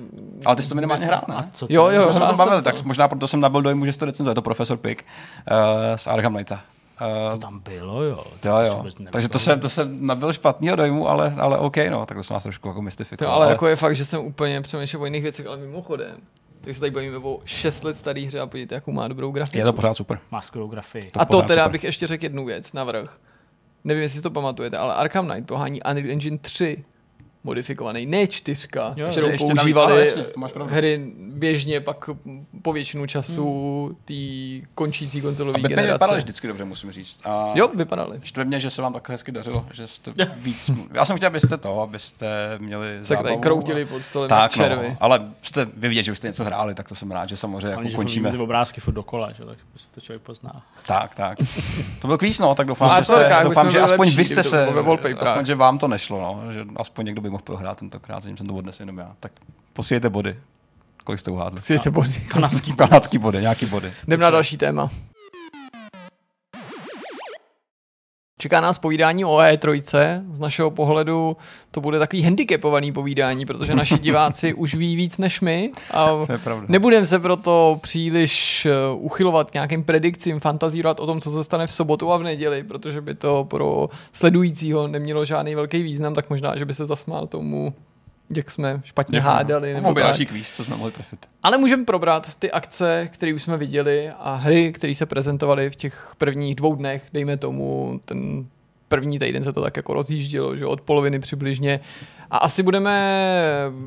[0.44, 1.50] Ale ty jsi to minimálně hrál, ne?
[1.52, 2.82] Co to Jo, jo, hrál to bavili, jsem tak to.
[2.84, 4.30] možná proto jsem nabil dojmu, že jsi to recenzoval.
[4.30, 5.02] Je to profesor Pick
[5.50, 5.56] uh,
[5.96, 6.60] z Arkham Knighta.
[6.98, 7.04] To
[7.34, 8.24] Uh, tam bylo, jo.
[8.40, 8.84] To jo, jo.
[9.10, 12.34] Takže to jsem, to jsem nabil špatného dojmu, ale, ale OK, no, tak to jsem
[12.34, 13.34] vás trošku jako To, mystifikoval.
[13.34, 16.16] ale jako je fakt, že jsem úplně přemýšlel o jiných věcech, ale mimochodem,
[16.60, 19.58] Tak se tady bavíme o 6 let starý hře a podívejte, jakou má dobrou grafiku.
[19.58, 20.18] Je to pořád super.
[20.30, 21.10] Má skvělou grafii.
[21.16, 21.72] a to teda super.
[21.72, 23.16] bych ještě řekl jednu věc navrh.
[23.84, 26.84] Nevím, jestli si to pamatujete, ale Arkham Knight pohání Unreal Engine 3
[27.46, 30.74] modifikovaný, ne čtyřka, Jo, kterou ještě navíc, používali ale jasně, to máš pravdu.
[30.74, 32.10] hry běžně pak
[32.62, 34.14] po většinu času té
[34.74, 35.92] končící A konzolové generace.
[35.92, 37.20] vypadali vždycky dobře, musím říct.
[37.24, 38.20] A Jo, vypadali.
[38.22, 40.70] Štve mě, že se vám takhle hezky dařilo, že jste víc...
[40.92, 42.26] Já jsem chtěl, abyste to, abyste
[42.58, 43.38] měli Se zábavu.
[43.38, 44.96] kroutili pod stolem tak, no, červy.
[45.00, 47.88] ale jste vy vidět, že byste něco hráli, tak to jsem rád, že samozřejmě jako
[47.88, 48.30] že končíme.
[48.30, 49.44] ty obrázky furt dokola, že?
[49.44, 50.62] tak prostě to člověk pozná.
[50.86, 51.38] Tak, tak.
[52.00, 54.42] To byl kvíz, no, tak doufám, Ale že, jste, doufám že aspoň lepší, vy jste
[54.42, 54.66] se,
[55.20, 58.46] aspoň, že vám to nešlo, no, že aspoň někdo by mohl prohrát tentokrát, zatím jsem
[58.46, 59.12] to odnesl jenom já.
[59.20, 59.32] Tak
[59.72, 60.38] posíjete body.
[61.04, 61.60] Kolik jste uhádli?
[61.60, 62.10] Světě body.
[62.28, 63.92] Kanadský, kanadský body, nějaký body.
[64.06, 64.90] Jdem na další téma.
[68.38, 70.24] Čeká nás povídání o E3.
[70.30, 71.36] Z našeho pohledu
[71.70, 76.32] to bude takový handicapovaný povídání, protože naši diváci už ví víc než my a To
[76.32, 76.66] je pravda.
[76.68, 81.66] nebudeme se proto příliš eh, uchylovat k nějakým predikcím, fantazírovat o tom, co se stane
[81.66, 86.30] v sobotu a v neděli, protože by to pro sledujícího nemělo žádný velký význam, tak
[86.30, 87.74] možná, že by se zasmál tomu,
[88.36, 89.74] jak jsme špatně hádali.
[89.74, 91.26] Nebo další kvíz, co jsme mohli trefit.
[91.42, 95.76] Ale můžeme probrat ty akce, které už jsme viděli a hry, které se prezentovaly v
[95.76, 98.46] těch prvních dvou dnech, dejme tomu, ten
[98.88, 101.80] první týden se to tak jako rozjíždělo, že od poloviny přibližně.
[102.30, 103.22] A asi budeme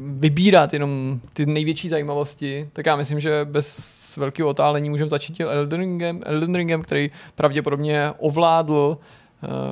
[0.06, 5.80] vybírat jenom ty největší zajímavosti, tak já myslím, že bez velkého otálení můžeme začít Elden
[5.80, 9.19] Ringem, Elden Ringem který pravděpodobně ovládl eh,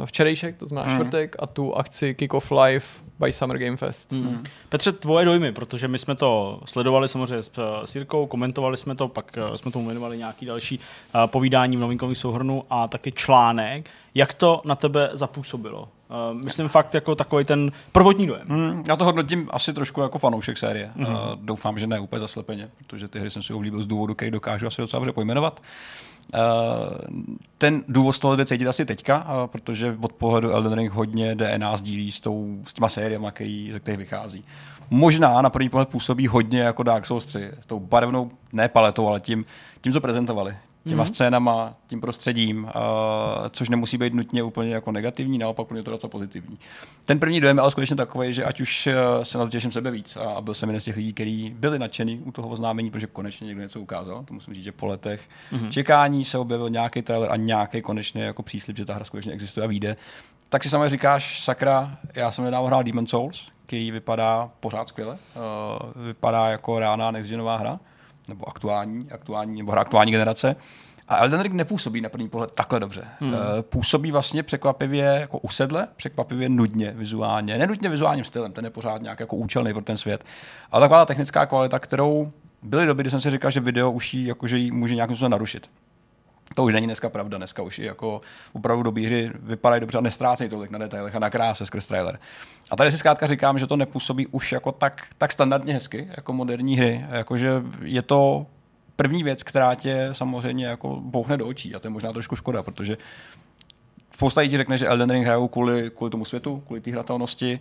[0.06, 2.86] včerejšek, to znamená čtvrtek, a tu akci Kick Off Live
[3.20, 4.12] by Summer Game Fest.
[4.12, 4.44] Hmm.
[4.70, 7.52] Petře, tvoje dojmy, protože my jsme to sledovali samozřejmě s,
[7.86, 11.80] s Jirkou, komentovali jsme to, pak eh, jsme tomu věnovali nějaký další uh, povídání v
[11.80, 13.90] novinkovém souhrnu a taky článek.
[14.16, 15.82] Jak to na tebe zapůsobilo?
[16.32, 18.48] Uh, myslím fakt jako takový ten prvotní dojem.
[18.48, 20.92] Hmm, já to hodnotím asi trošku jako fanoušek série.
[20.98, 21.32] Mm-hmm.
[21.32, 24.32] Uh, doufám, že ne úplně zaslepeně, protože ty hry jsem si oblíbil z důvodu, který
[24.32, 25.60] dokážu asi docela dobře pojmenovat.
[25.60, 25.66] Uh,
[27.58, 31.36] ten důvod z toho jde cítit asi teďka, uh, protože od pohledu Elden Ring hodně
[31.36, 34.46] DNA sdílí s, tou, s těma sériemi, který, ze kterých vychází.
[34.90, 39.08] Možná na první pohled působí hodně jako Dark Souls 3, s tou barevnou, ne paletou,
[39.08, 39.46] ale tím,
[39.82, 40.56] tím co prezentovali
[40.88, 41.08] těma mm-hmm.
[41.08, 42.72] scénama, tím prostředím, uh,
[43.50, 46.60] což nemusí být nutně úplně jako negativní, naopak je to docela pozitivní.
[47.06, 49.72] Ten první dojem je ale skutečně takový, že ať už uh, se na to těším
[49.72, 52.50] sebe víc a, a byl jsem jeden z těch lidí, kteří byli nadšení u toho
[52.50, 55.22] oznámení, protože konečně někdo něco ukázal, to musím říct, že po letech
[55.52, 55.70] mm-hmm.
[55.70, 59.64] čekání se objevil nějaký trailer a nějaký konečně jako příslip, že ta hra skutečně existuje
[59.64, 59.96] a vyjde.
[60.50, 65.18] Tak si samozřejmě říkáš, sakra, já jsem nedávno hrál Demon Souls, který vypadá pořád skvěle,
[65.96, 67.80] uh, vypadá jako reálná next hra,
[68.30, 70.56] nebo aktuální, aktuální, nebo hra aktuální generace.
[71.08, 73.04] A Elden Ring nepůsobí na první pohled takhle dobře.
[73.20, 73.34] Hmm.
[73.62, 77.58] Působí vlastně překvapivě jako usedle, překvapivě nudně vizuálně.
[77.58, 80.24] Nenutně vizuálním stylem, ten je pořád nějak jako účelný pro ten svět.
[80.72, 84.14] Ale taková ta technická kvalita, kterou byly doby, kdy jsem si říkal, že video už
[84.14, 85.70] jí, jakože jí může nějakým způsobem narušit.
[86.56, 88.22] To už není dneska pravda, dneska už i jako
[88.54, 92.20] opravdu dobrý hry vypadají dobře a nestrácejí tolik na detailech a na kráse skrz trailer.
[92.70, 96.34] A tady si zkrátka říkám, že to nepůsobí už jako tak, tak standardně hezky, jako
[96.34, 97.06] moderní hry.
[97.12, 98.46] Jakože je to
[98.96, 102.64] první věc, která tě samozřejmě jako bouchne do očí a to je možná trošku škoda,
[102.64, 102.98] protože
[104.14, 107.60] spousta lidí řekne, že Elden Ring hrajou kvůli, kvůli tomu světu, kvůli té hratelnosti,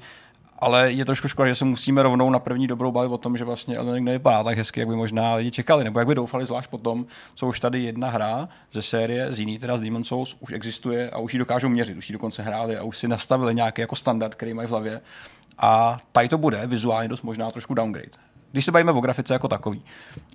[0.58, 3.44] ale je trošku škoda, že se musíme rovnou na první dobrou bavit o tom, že
[3.44, 6.46] vlastně Elden Ring nevypadá tak hezky, jak by možná lidi čekali, nebo jak by doufali,
[6.46, 10.36] zvlášť potom, co už tady jedna hra ze série, z jiný, teda z Demon Souls,
[10.40, 13.54] už existuje a už ji dokážou měřit, už ji dokonce hráli a už si nastavili
[13.54, 15.00] nějaký jako standard, který mají v hlavě.
[15.58, 18.26] A tady to bude vizuálně dost možná trošku downgrade.
[18.56, 19.82] Když se bavíme o grafice jako takový.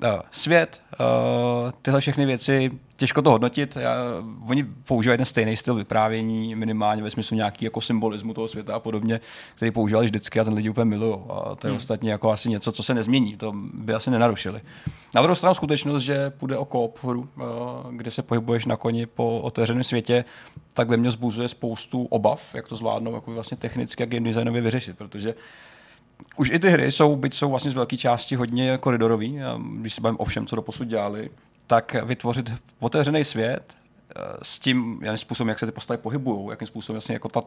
[0.04, 3.76] Uh, svět, uh, tyhle všechny věci, těžko to hodnotit.
[3.76, 3.96] Já,
[4.48, 8.80] oni používají ten stejný styl vyprávění, minimálně ve smyslu nějaký jako symbolismu toho světa a
[8.80, 9.20] podobně,
[9.56, 11.16] který používali vždycky a ten lidi úplně milují.
[11.30, 11.78] A to je hmm.
[11.78, 13.38] ostatně jako asi něco, co se nezmění.
[13.38, 14.62] To by asi nenarušili.
[15.16, 17.46] Na druhou stranu skutečnost, že půjde o koop hru, uh,
[17.92, 20.26] kde se pohybuješ na koni po otevřeném světě,
[20.74, 24.62] tak ve mně zbuzuje spoustu obav, jak to zvládnou jako vlastně technicky a game designově
[24.62, 25.34] vyřešit, protože
[26.36, 29.40] už i ty hry jsou, byť jsou vlastně z velké části hodně koridorový,
[29.80, 31.30] když se bavím o všem, co do posud dělali,
[31.68, 36.68] tak vytvořit otevřený svět eh, s tím, jakým způsobem, jak se ty postavy pohybují, jakým
[36.68, 37.42] způsobem vlastně jako ta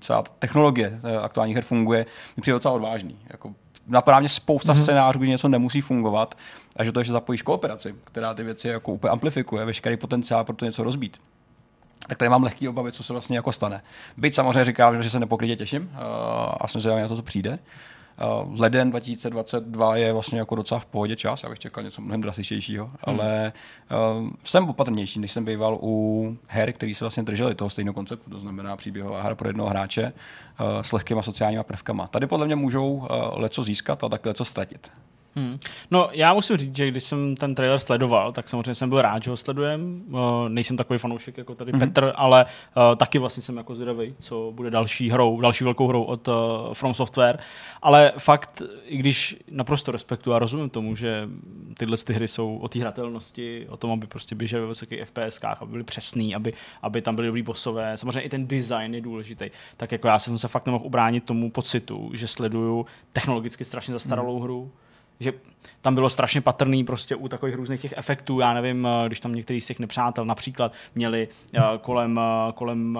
[0.00, 2.04] celá technologie eh, aktuálních her funguje,
[2.36, 3.18] mi přijde docela odvážný.
[3.30, 3.54] Jako
[3.86, 4.82] napadá mě spousta mm-hmm.
[4.82, 6.34] scénářů, kdy něco nemusí fungovat
[6.76, 10.56] a že to ještě zapojíš kooperaci, která ty věci jako úplně amplifikuje, veškerý potenciál pro
[10.56, 11.20] to něco rozbít
[12.08, 13.82] tak tady mám lehký obavy, co se vlastně jako stane.
[14.16, 15.98] Byť samozřejmě říkám, že se nepokrytě těším uh,
[16.60, 17.56] a jsem zvědavý na to, co přijde.
[18.22, 22.20] Uh, leden 2022 je vlastně jako docela v pohodě čas, já bych čekal něco mnohem
[22.20, 23.20] drastičtějšího, hmm.
[23.20, 23.52] ale
[24.20, 28.30] uh, jsem opatrnější, než jsem býval u her, který se vlastně drželi toho stejného konceptu,
[28.30, 30.12] to znamená příběhová hra pro jednoho hráče
[30.60, 32.06] uh, s lehkýma sociálníma prvkama.
[32.06, 34.90] Tady podle mě můžou uh, leco získat a takhle leco ztratit.
[35.36, 35.58] Hmm.
[35.90, 39.22] No, já musím říct, že když jsem ten trailer sledoval, tak samozřejmě jsem byl rád,
[39.22, 40.02] že ho sledujem.
[40.08, 41.78] Uh, nejsem takový fanoušek jako tady mm-hmm.
[41.78, 46.02] Petr, ale uh, taky vlastně jsem jako zvědavý, co bude další hrou, další velkou hrou
[46.02, 46.34] od uh,
[46.72, 47.38] From Software.
[47.82, 51.28] Ale fakt, i když naprosto respektuji a rozumím tomu, že
[51.78, 55.62] tyhle ty hry jsou o té hratelnosti, o tom, aby prostě běžely ve vysokých FPSkách,
[55.62, 57.96] aby byly přesný, aby, aby tam byly dobrý bosové.
[57.96, 59.50] Samozřejmě i ten design je důležitý.
[59.76, 64.38] Tak jako já jsem se fakt nemohl ubránit tomu pocitu, že sleduju technologicky strašně zastaralou
[64.38, 64.42] mm.
[64.42, 64.72] hru
[65.20, 65.32] že
[65.82, 69.34] tam bylo strašně patrný prostě u takových různých těch efektů, já nevím, eh, když tam
[69.34, 72.98] některý z těch nepřátel například měli eh, kolem, eh, kolem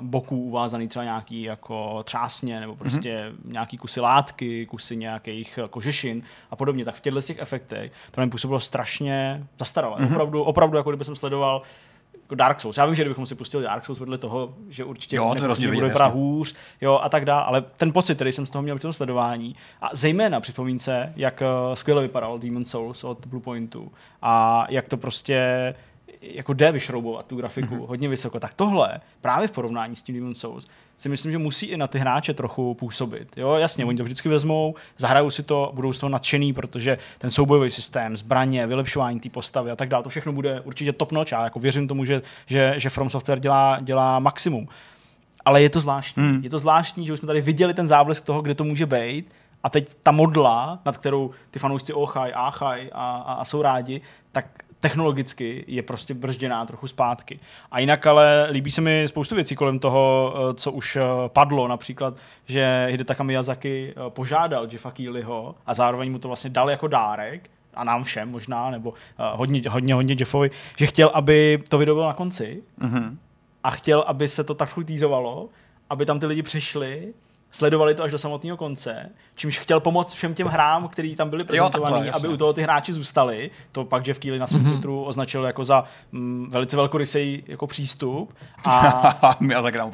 [0.00, 3.52] boků uvázaný třeba nějaký jako třásně nebo prostě mm-hmm.
[3.52, 8.30] nějaký kusy látky, kusy nějakých kožešin a podobně, tak v těchto těch efektech to mi
[8.30, 9.96] působilo strašně zastaralé.
[9.96, 10.12] Mm-hmm.
[10.12, 11.62] Opravdu, opravdu, jako kdyby jsem sledoval
[12.26, 12.76] jako Dark Souls.
[12.76, 15.86] Já vím, že kdybychom si pustili Dark Souls vedle toho, že určitě jo, to bude
[15.86, 18.82] vypadat hůř jo, a tak dále, ale ten pocit, který jsem z toho měl při
[18.82, 24.88] tom sledování, a zejména připomínce, jak uh, skvěle vypadal Demon Souls od Bluepointu a jak
[24.88, 25.74] to prostě
[26.34, 27.86] jako jde vyšroubovat tu grafiku mm-hmm.
[27.86, 30.66] hodně vysoko, tak tohle právě v porovnání s tím Demon Souls
[30.98, 33.28] si myslím, že musí i na ty hráče trochu působit.
[33.36, 37.30] Jo, jasně, oni to vždycky vezmou, zahrajou si to, budou z toho nadšený, protože ten
[37.30, 41.32] soubojový systém, zbraně, vylepšování té postavy a tak dále, to všechno bude určitě top notch
[41.32, 44.68] a jako věřím tomu, že, že, že From Software dělá, dělá maximum.
[45.44, 46.22] Ale je to zvláštní.
[46.22, 46.40] Mm.
[46.44, 49.34] Je to zvláštní, že už jsme tady viděli ten záblesk toho, kde to může být,
[49.62, 54.00] a teď ta modla, nad kterou ty fanoušci ochaj, áchaj a, a, a jsou rádi,
[54.32, 54.46] tak
[54.86, 57.40] technologicky je prostě bržděná trochu zpátky.
[57.70, 61.68] A jinak ale líbí se mi spoustu věcí kolem toho, eh, co už eh, padlo,
[61.68, 62.14] například,
[62.44, 67.50] že Hidetaka Miyazaki eh, požádal Jeffa Keelyho a zároveň mu to vlastně dal jako dárek,
[67.74, 72.06] a nám všem možná, nebo hodně, hodně, hodně Jeffovi, že chtěl, aby to video bylo
[72.06, 73.16] na konci mm-hmm.
[73.64, 75.48] a chtěl, aby se to tak týzovalo,
[75.90, 77.12] aby tam ty lidi přišli
[77.50, 81.44] sledovali to až do samotného konce, čímž chtěl pomoct všem těm hrám, který tam byli
[81.44, 83.50] prezentovaný, aby u toho ty hráči zůstali.
[83.72, 84.70] To pak Jeff Keely na svém mm-hmm.
[84.70, 88.34] Twitteru označil jako za mm, velice velkorysej jako přístup.
[88.66, 89.92] A Miyazaki tam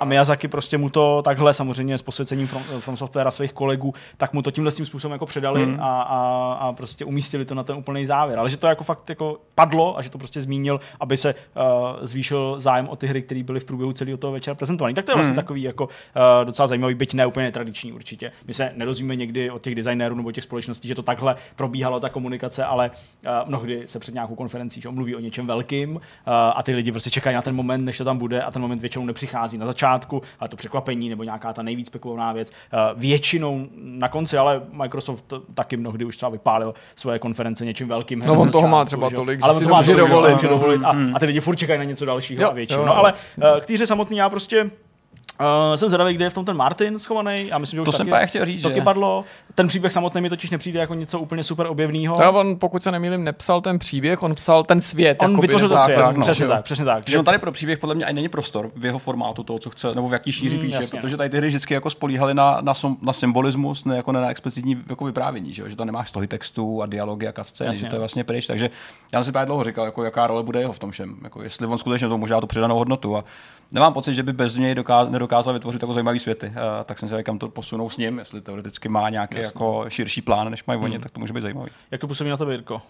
[0.00, 3.94] A Miyazaki prostě mu to takhle samozřejmě s posvěcením From, From Software a svých kolegů,
[4.16, 5.80] tak mu to tímhle tím způsobem jako předali mm.
[5.80, 8.38] a, a, a, prostě umístili to na ten úplný závěr.
[8.38, 11.62] Ale že to jako fakt jako padlo a že to prostě zmínil, aby se uh,
[12.02, 14.94] zvýšil zájem o ty hry, které byly v průběhu celého toho večera prezentované.
[14.94, 15.36] Tak to je vlastně mm.
[15.36, 15.90] takový jako uh,
[16.44, 18.32] docela zajímavý zajímavý, byť ne úplně tradiční určitě.
[18.46, 22.08] My se nedozvíme někdy od těch designérů nebo těch společností, že to takhle probíhalo ta
[22.08, 26.00] komunikace, ale uh, mnohdy se před nějakou konferencí že mluví o něčem velkým uh,
[26.54, 28.80] a ty lidi prostě čekají na ten moment, než to tam bude a ten moment
[28.80, 32.50] většinou nepřichází na začátku, ale to překvapení nebo nějaká ta nejvíc spekulovaná věc.
[32.50, 38.18] Uh, většinou na konci, ale Microsoft taky mnohdy už třeba vypálil svoje konference něčím velkým.
[38.26, 39.16] No on toho má třeba že?
[39.16, 42.04] tolik, ale on to má dovolit, dovolit a, a ty lidi furt čekají na něco
[42.04, 42.84] dalšího jo, a většinou.
[42.84, 43.14] No ale
[43.60, 44.70] k týře samotný já prostě
[45.40, 47.46] Uh, jsem zvědavý, kde je v tom ten Martin schovaný.
[47.46, 48.80] Já myslím, že už to taky, jsem chtěl říct, taky že?
[48.80, 49.24] padlo.
[49.54, 52.16] Ten příběh samotný mi totiž nepřijde jako něco úplně super objevného.
[52.16, 55.22] To on, pokud se nemýlím, nepsal ten příběh, on psal ten svět.
[55.22, 57.08] On jakoby, vytvořil ten svět, tak, no, přesně tak, přesně tak.
[57.08, 59.70] Že on tady pro příběh podle mě ani není prostor v jeho formátu toho, co
[59.70, 62.34] chce, nebo v jaký šíři mm, píše, jasně, protože tady ty hry vždycky jako spolíhaly
[62.34, 62.72] na, na,
[63.02, 66.86] na symbolismus, ne jako na explicitní jako vyprávění, že, že tam nemáš stohy textů a
[66.86, 68.46] dialogy a kasce, že to je vlastně pryč.
[68.46, 68.70] Takže
[69.12, 71.42] já jsem si právě dlouho říkal, jako, jaká role bude jeho v tom všem, jako,
[71.42, 73.16] jestli on skutečně to možná tu přidanou hodnotu.
[73.16, 73.24] A
[73.72, 74.74] nemám pocit, že by bez něj
[75.22, 76.46] nedokázal vytvořit jako zajímavý světy.
[76.46, 76.54] Uh,
[76.84, 80.50] tak jsem si kam to posunou s ním, jestli teoreticky má nějaký jako širší plán,
[80.50, 81.02] než mají oni, hmm.
[81.02, 81.70] tak to může být zajímavý.
[81.90, 82.82] Jak to působí na tebe, Jirko?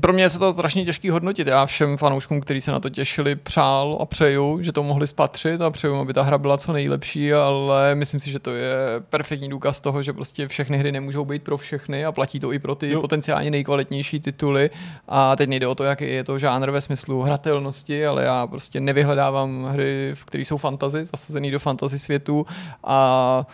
[0.00, 1.46] Pro mě se to strašně těžký hodnotit.
[1.46, 5.60] Já všem fanouškům, kteří se na to těšili, přál a přeju, že to mohli spatřit
[5.60, 8.74] a přeju, aby ta hra byla co nejlepší, ale myslím si, že to je
[9.10, 12.58] perfektní důkaz toho, že prostě všechny hry nemůžou být pro všechny a platí to i
[12.58, 13.00] pro ty jo.
[13.00, 14.70] potenciálně nejkvalitnější tituly.
[15.08, 18.80] A teď nejde o to, jaký je to žánr ve smyslu hratelnosti, ale já prostě
[18.80, 22.46] nevyhledávám hry, v kterých jsou fantazy, zasazený do fantasy světu
[22.84, 23.46] a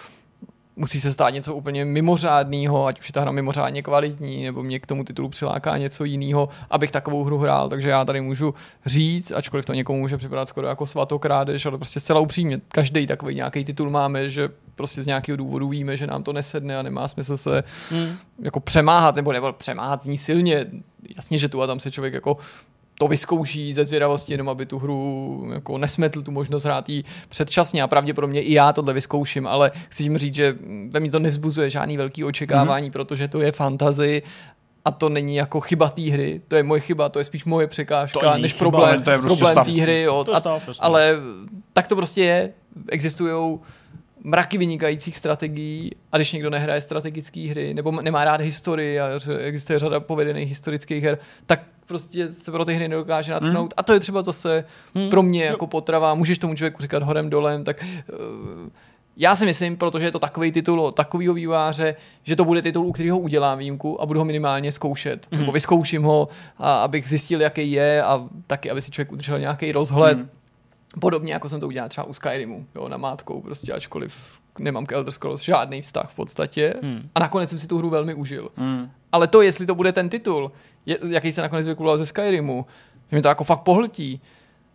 [0.77, 4.81] musí se stát něco úplně mimořádného, ať už je ta hra mimořádně kvalitní, nebo mě
[4.81, 7.69] k tomu titulu přiláká něco jiného, abych takovou hru hrál.
[7.69, 8.55] Takže já tady můžu
[8.87, 13.35] říct, ačkoliv to někomu může připadat skoro jako svatokrádež, ale prostě zcela upřímně, každý takový
[13.35, 17.09] nějaký titul máme, že prostě z nějakého důvodu víme, že nám to nesedne a nemá
[17.09, 18.17] smysl se hmm.
[18.39, 20.67] jako přemáhat, nebo, nebo přemáhat zní silně.
[21.17, 22.37] Jasně, že tu a tam se člověk jako
[22.99, 27.83] to vyzkouší ze zvědavosti, jenom aby tu hru jako nesmetl tu možnost hrát jí předčasně
[27.83, 30.57] a pravděpodobně i já tohle vyzkouším, ale chci tím říct, že
[30.91, 32.93] ve mně to nevzbuzuje žádný velký očekávání, mm-hmm.
[32.93, 34.23] protože to je fantazy
[34.85, 37.67] a to není jako chyba té hry, to je moje chyba, to je spíš moje
[37.67, 40.03] překážka, než chyba, problém, to je prostě problém té hry.
[40.03, 41.15] Jo, to a, ale
[41.73, 42.53] tak to prostě je.
[42.89, 43.59] Existují
[44.25, 49.79] mraky vynikajících strategií a když někdo nehraje strategické hry nebo nemá rád historii a existuje
[49.79, 53.73] řada povedených historických her, tak prostě se pro ty hry nedokáže natchnout.
[53.73, 53.77] Hmm.
[53.77, 54.65] A to je třeba zase
[54.95, 55.11] hmm.
[55.11, 56.15] pro mě jako potrava.
[56.15, 58.69] Můžeš tomu člověku říkat horem dolem, tak uh,
[59.17, 62.87] Já si myslím, protože je to takový titul od takového výváře, že to bude titul,
[62.87, 65.27] u kterého udělám výjimku a budu ho minimálně zkoušet.
[65.27, 65.39] Mm-hmm.
[65.39, 66.29] Nebo vyzkouším ho,
[66.59, 70.19] a abych zjistil, jaký je a taky, aby si člověk udržel nějaký rozhled.
[70.19, 70.29] Mm.
[71.01, 74.15] Podobně jako jsem to udělal třeba u Skyrimu, jo, na mátkou, prostě ačkoliv
[74.59, 76.75] nemám k Elder Scrolls žádný vztah v podstatě.
[76.83, 77.09] Hmm.
[77.15, 78.49] A nakonec jsem si tu hru velmi užil.
[78.57, 78.91] Hmm.
[79.13, 80.53] Ale to, jestli to bude ten titul,
[80.87, 82.67] je, jaký se nakonec vykuloval ze Skyrimu,
[83.11, 84.21] že mi to jako fakt pohltí.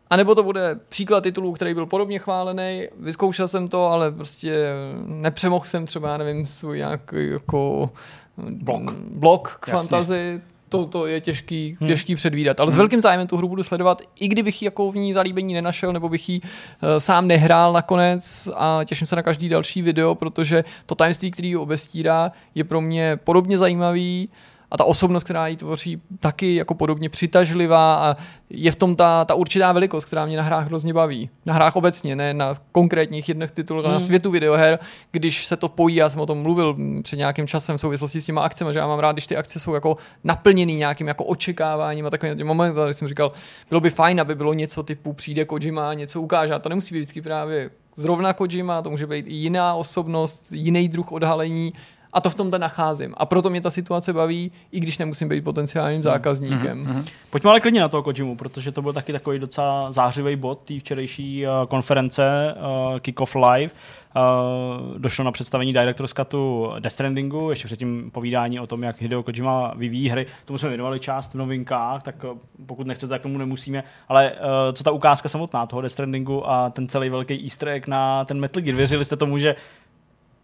[0.10, 4.68] A nebo to bude příklad titulů, který byl podobně chválený, vyzkoušel jsem to, ale prostě
[5.06, 7.90] nepřemohl jsem třeba, já nevím, svůj nějaký jako
[8.38, 9.90] blok, blok k Jasně.
[9.90, 11.90] fantazi, to, to je těžký, hmm.
[11.90, 12.60] těžký předvídat.
[12.60, 12.74] Ale hmm.
[12.74, 15.94] s velkým zájmem tu hru budu sledovat, i kdybych ji jako v ní zalíbení nenašel,
[15.94, 16.50] nebo bych ji uh,
[16.98, 21.58] sám nehrál nakonec a těším se na každý další video, protože to tajemství, který ji
[21.58, 24.30] obestírá, je pro mě podobně zajímavý
[24.72, 28.18] a ta osobnost, která ji tvoří, taky jako podobně přitažlivá a
[28.50, 31.30] je v tom ta, ta určitá velikost, která mě na hrách hrozně baví.
[31.46, 34.06] Na hrách obecně, ne na konkrétních jedných titulech, ale na hmm.
[34.06, 34.80] světu videoher,
[35.12, 38.26] když se to pojí, já jsem o tom mluvil před nějakým časem v souvislosti s
[38.26, 42.06] těma akcemi, že já mám rád, když ty akce jsou jako naplněný nějakým jako očekáváním
[42.06, 43.32] a takovým momentem, když jsem říkal,
[43.70, 47.00] bylo by fajn, aby bylo něco typu přijde Kojima, něco ukáže, a to nemusí být
[47.00, 51.74] vždycky právě zrovna Kojima, to může být i jiná osobnost, jiný druh odhalení,
[52.14, 53.14] a to v tomhle nacházím.
[53.18, 56.04] A proto mě ta situace baví, i když nemusím být potenciálním mhm.
[56.04, 56.86] zákazníkem.
[56.86, 57.06] Mm-hmm.
[57.30, 60.80] Pojďme ale klidně na toho Kojimu, protože to byl taky takový docela zářivý bod té
[60.80, 63.74] včerejší uh, konference uh, Kick-Off Live.
[64.16, 69.24] Uh, došlo na představení Director's Cutu Death Strandingu, ještě předtím povídání o tom, jak Hideo
[69.24, 70.26] Kojima vyvíjí hry.
[70.46, 72.26] Tomu jsme věnovali část v novinkách, tak
[72.66, 73.84] pokud nechcete, tak tomu nemusíme.
[74.08, 74.38] Ale uh,
[74.74, 78.40] co ta ukázka samotná toho Death Strandingu a ten celý velký easter egg na ten
[78.40, 79.56] Metal Gear, věřili jste tomu, že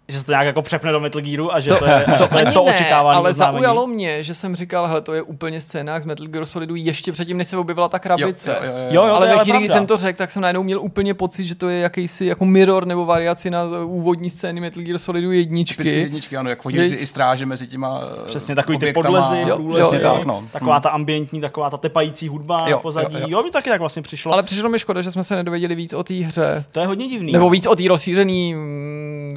[0.07, 2.27] že se to nějak jako přepne do Metal Gearu a že to, to je to,
[2.27, 3.63] to, je to očekávané Ale oznámení.
[3.63, 7.11] zaujalo mě, že jsem říkal, hele, to je úplně scéna z Metal Gear Solidu ještě
[7.11, 8.57] předtím, než se objevila ta krabice.
[8.61, 9.07] Jo, jo, jo, jo.
[9.07, 11.55] jo ale ve chvíli, kdy jsem to řekl, tak jsem najednou měl úplně pocit, že
[11.55, 15.77] to je jakýsi jako mirror nebo variaci na úvodní scény Metal Gear Solidu jedničky.
[15.77, 19.41] Typicky jedničky, ano, jak chodí ty i stráže mezi těma eh, Přesně takový ty podlezy,
[19.47, 20.43] jo, průlezy, jo, tak, no.
[20.51, 23.13] taková ta ambientní, taková ta tepající hudba jo, pozadí.
[23.13, 23.27] Jo, jo.
[23.29, 24.33] jo, mi taky tak vlastně přišlo.
[24.33, 26.65] Ale přišlo mi škoda, že jsme se nedověděli víc o té hře.
[26.71, 27.31] To je hodně divný.
[27.31, 29.35] Nebo víc o té rozšířený mm,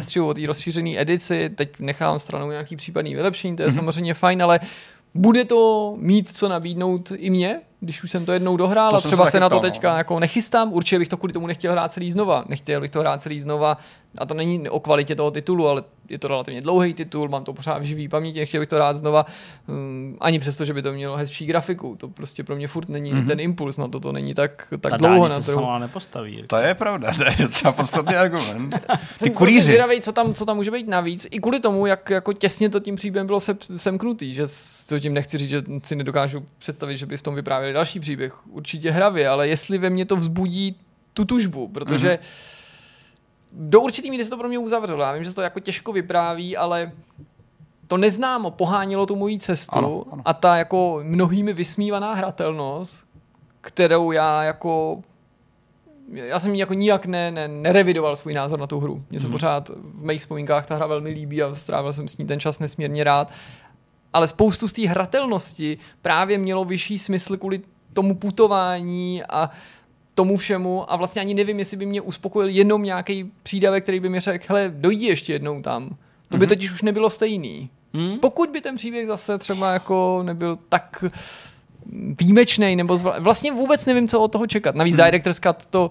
[0.00, 3.74] sestřihu, o té rozšířené edici, teď nechám stranou nějaký případný vylepšení, to je mm-hmm.
[3.74, 4.60] samozřejmě fajn, ale
[5.14, 9.00] bude to mít co nabídnout i mě, když už jsem to jednou dohrál to a
[9.00, 9.98] třeba se na to teďka no.
[9.98, 12.44] jako nechystám, určitě bych to kvůli tomu nechtěl hrát celý znova.
[12.48, 13.78] Nechtěl bych to hrát celý znova
[14.18, 17.52] a to není o kvalitě toho titulu, ale je to relativně dlouhý titul, mám to
[17.52, 19.26] pořád v živý paměti, nechtěl bych to rád znova,
[19.68, 21.96] um, ani přesto, že by to mělo hezčí grafiku.
[21.96, 23.26] To prostě pro mě furt není mm-hmm.
[23.26, 25.66] ten impuls na to, to není tak, tak Ta dlouho na trhu.
[25.74, 26.44] Se nepostaví.
[26.46, 28.74] To je pravda, to je docela podstatný argument.
[28.88, 29.58] Ty Jsem kurýři.
[29.58, 31.26] Prostě zvědavý, co tam, co tam může být navíc.
[31.30, 34.44] I kvůli tomu, jak jako těsně to tím příběhem bylo se, semknutý, že
[34.88, 38.46] to tím nechci říct, že si nedokážu představit, že by v tom vyprávěli další příběh.
[38.46, 40.76] Určitě hravě, ale jestli ve mně to vzbudí
[41.14, 42.53] tu tužbu, protože mm-hmm
[43.56, 45.02] do určitý míry se to pro mě uzavřelo.
[45.02, 46.92] Já vím, že se to jako těžko vypráví, ale
[47.86, 50.22] to neznámo pohánilo tu moji cestu ano, ano.
[50.24, 53.06] a ta jako mnohými vysmívaná hratelnost,
[53.60, 55.02] kterou já jako
[56.12, 59.02] já jsem jako nijak ne, ne, nerevidoval svůj názor na tu hru.
[59.10, 59.32] Mně se hmm.
[59.32, 62.58] pořád v mých vzpomínkách ta hra velmi líbí a strávil jsem s ní ten čas
[62.58, 63.32] nesmírně rád.
[64.12, 67.60] Ale spoustu z té hratelnosti právě mělo vyšší smysl kvůli
[67.92, 69.50] tomu putování a
[70.14, 74.08] tomu všemu a vlastně ani nevím, jestli by mě uspokojil jenom nějaký přídavek, který by
[74.08, 75.96] mi řekl, hele, dojdi ještě jednou tam.
[76.28, 76.48] To by mm-hmm.
[76.48, 77.70] totiž už nebylo stejný.
[77.92, 78.18] Mm.
[78.18, 81.04] Pokud by ten příběh zase třeba jako nebyl tak
[82.20, 83.18] výjimečný, nebo zvla...
[83.18, 84.74] vlastně vůbec nevím, co od toho čekat.
[84.74, 85.04] Navíc mm.
[85.04, 85.90] Director's Cut to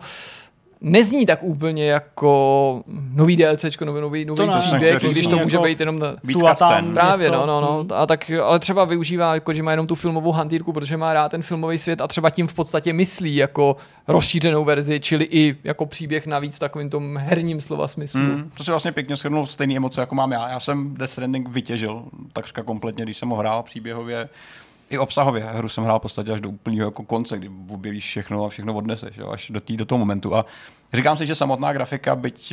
[0.83, 5.55] nezní tak úplně jako nový DLC, nový, nový, nový to příběh, ne, když to může
[5.55, 6.93] jako být jenom ta, víc scén.
[6.93, 7.39] Právě, něco.
[7.39, 7.77] no, no, no.
[7.79, 7.87] Hmm.
[7.93, 11.77] A tak, ale třeba využívá Kojima jenom tu filmovou hantýrku, protože má rád ten filmový
[11.77, 13.75] svět a třeba tím v podstatě myslí jako
[14.07, 18.21] rozšířenou verzi, čili i jako příběh navíc v takovým tom herním slova smyslu.
[18.21, 20.49] Mm, to si vlastně pěkně shrnul stejné emoce, jako mám já.
[20.49, 22.03] Já jsem Death Stranding vytěžil
[22.33, 24.29] takřka kompletně, když jsem ho hrál příběhově
[24.93, 25.43] i obsahově.
[25.43, 28.73] Hru jsem hrál v podstatě až do úplného jako konce, kdy objevíš všechno a všechno
[28.73, 30.35] odneseš, jo, až do, tý, do toho momentu.
[30.35, 30.45] A
[30.93, 32.51] říkám si, že samotná grafika, byť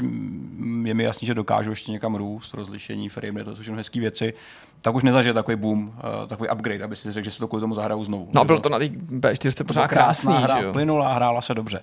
[0.85, 4.35] je mi jasný, že dokážu ještě někam růst, rozlišení, frame, to jsou všechno hezké věci,
[4.83, 7.61] tak už nezažije takový boom, uh, takový upgrade, aby si řekl, že se to kvůli
[7.61, 8.29] tomu zahraju znovu.
[8.33, 10.73] No a bylo to na té B4 pořád krásný, hra, že jo?
[10.73, 11.83] plynulá, hrála se dobře.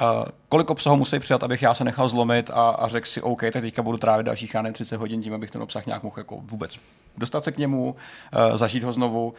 [0.00, 3.40] Uh, kolik obsahu musí přidat, abych já se nechal zlomit a, a řekl si, OK,
[3.40, 6.78] tak teďka budu trávit dalších 30 hodin tím, abych ten obsah nějak mohl jako vůbec
[7.18, 7.90] dostat se k němu,
[8.50, 9.32] uh, zažít ho znovu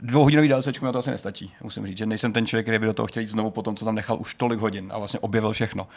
[0.00, 1.52] dvouhodinový DLC mi to asi nestačí.
[1.62, 3.76] Musím říct, že nejsem ten člověk, který by do toho chtěl jít znovu po tom,
[3.76, 5.88] co tam nechal už tolik hodin a vlastně objevil všechno.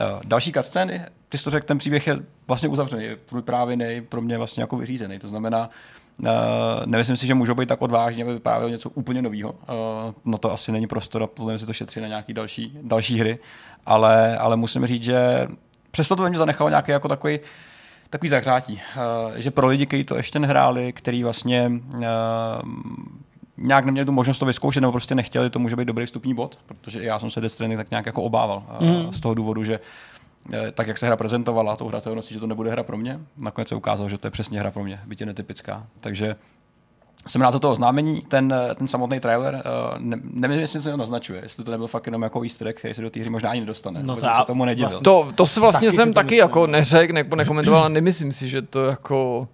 [0.00, 4.20] Uh, další cutscény, ty jsi to řekl, ten příběh je vlastně uzavřený, je vyprávěný, pro
[4.20, 5.18] mě vlastně jako vyřízený.
[5.18, 5.70] To znamená,
[6.18, 6.26] Uh,
[6.86, 9.52] nemyslím si, že můžou být tak odvážní, aby vyprávěl něco úplně nového.
[9.52, 9.56] Uh,
[10.24, 13.20] no to asi není prostor a podle mě si to šetří na nějaké další, další
[13.20, 13.34] hry.
[13.86, 15.46] Ale, ale musím říct, že
[15.90, 17.40] přesto to ve mně zanechalo nějaký jako takový
[18.10, 22.02] takový zahřátí, uh, že pro lidi, kteří to ještě nehráli, který vlastně uh,
[23.58, 26.58] nějak neměli tu možnost to vyzkoušet, nebo prostě nechtěli, to může být dobrý vstupní bod,
[26.66, 29.12] protože já jsem se Death Stranding tak nějak jako obával mm.
[29.12, 29.78] z toho důvodu, že
[30.52, 33.20] eh, tak, jak se hra prezentovala, tou hratelností, že to nebude hra pro mě.
[33.38, 35.86] Nakonec se ukázalo, že to je přesně hra pro mě, byť je netypická.
[36.00, 36.34] Takže
[37.26, 38.22] jsem rád za to oznámení.
[38.28, 42.06] Ten, ten samotný trailer, uh, ne, nevím, jestli se to naznačuje, jestli to nebyl fakt
[42.06, 44.02] jenom jako easter egg, jestli do té hry možná ani nedostane.
[44.02, 44.88] No to se tomu nedivil.
[44.88, 46.38] Vlastně, to, to si vlastně taky jsem taky myslím.
[46.38, 49.48] jako neřekl, nebo nekomentoval, a nemyslím si, že to jako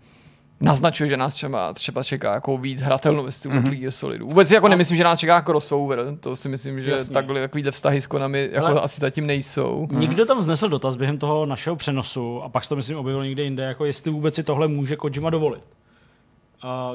[0.63, 3.63] naznačuje, že nás třeba, třeba čeká jako víc hratelnou ve stylu mm-hmm.
[3.63, 4.27] Metal Gear Solidu.
[4.27, 7.15] Vůbec jako nemyslím, že nás čeká crossover, to si myslím, že Jasně.
[7.15, 9.89] takhle takovýhle vztahy s Konami jako Ale asi zatím nejsou.
[9.91, 13.43] Nikdo tam vznesl dotaz během toho našeho přenosu a pak se to myslím objevilo někde
[13.43, 15.63] jinde, jako jestli vůbec si tohle může Kojima dovolit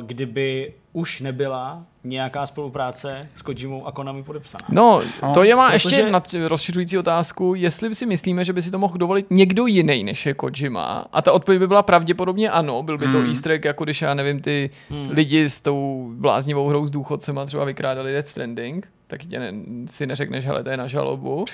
[0.02, 4.66] kdyby už nebyla nějaká spolupráce s Kojimou a Konami podepsaná.
[4.70, 5.02] No,
[5.34, 5.96] to je má Protože...
[5.96, 10.04] ještě nad rozšiřující otázku, jestli si myslíme, že by si to mohl dovolit někdo jiný
[10.04, 11.06] než je Kojima.
[11.14, 13.28] A ta odpověď by byla pravděpodobně ano, byl by to hmm.
[13.28, 15.08] easter egg, jako když já nevím, ty hmm.
[15.10, 19.54] lidi s tou bláznivou hrou s důchodcema třeba vykrádali Death Stranding, tak tě ne,
[19.86, 21.46] si neřekneš, hele, to je na žalobu.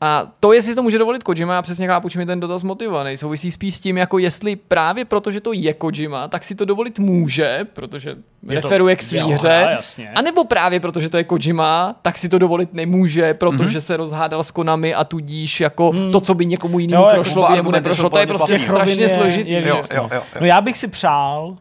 [0.00, 3.16] A to, jestli to může dovolit Kojima, já přesně chápu, čím je ten dotaz motivovaný.
[3.16, 6.98] Souvisí spíš s tím, jako jestli právě protože to je Kojima, tak si to dovolit
[6.98, 8.16] může, protože
[8.48, 9.78] je referuje k svý hře.
[10.14, 13.82] A nebo právě protože to je Kojima, tak si to dovolit nemůže, protože mm-hmm.
[13.82, 16.12] se rozhádal s Konami a tudíž jako hmm.
[16.12, 18.10] to, co by někomu jinému jo, prošlo, jako by jemu neprošlo.
[18.10, 19.50] To je prostě strašně složitý.
[19.50, 21.56] Je, jo, jo, jo, no já bych si přál,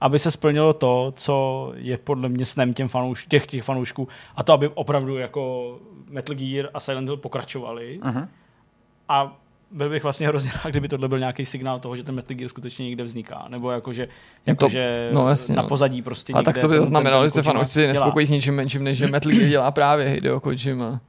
[0.00, 4.42] aby se splnilo to, co je podle mě snem těm fanouš, těch, těch fanoušků, a
[4.42, 5.78] to, aby opravdu jako
[6.08, 8.00] Metal Gear a Silent Hill pokračovali.
[8.02, 8.28] Uh-huh.
[9.08, 9.36] A
[9.70, 12.48] byl bych vlastně hrozně rád, kdyby tohle byl nějaký signál toho, že ten Metal Gear
[12.48, 13.46] skutečně někde vzniká.
[13.48, 14.08] Nebo jakože,
[14.46, 15.68] jako to, že no, jasně, na no.
[15.68, 18.98] pozadí prostě A tak to by znamenalo, že se fanoušci nespokojí s ničím menším, než
[18.98, 21.00] že Metal Gear dělá právě Hideo Kojima.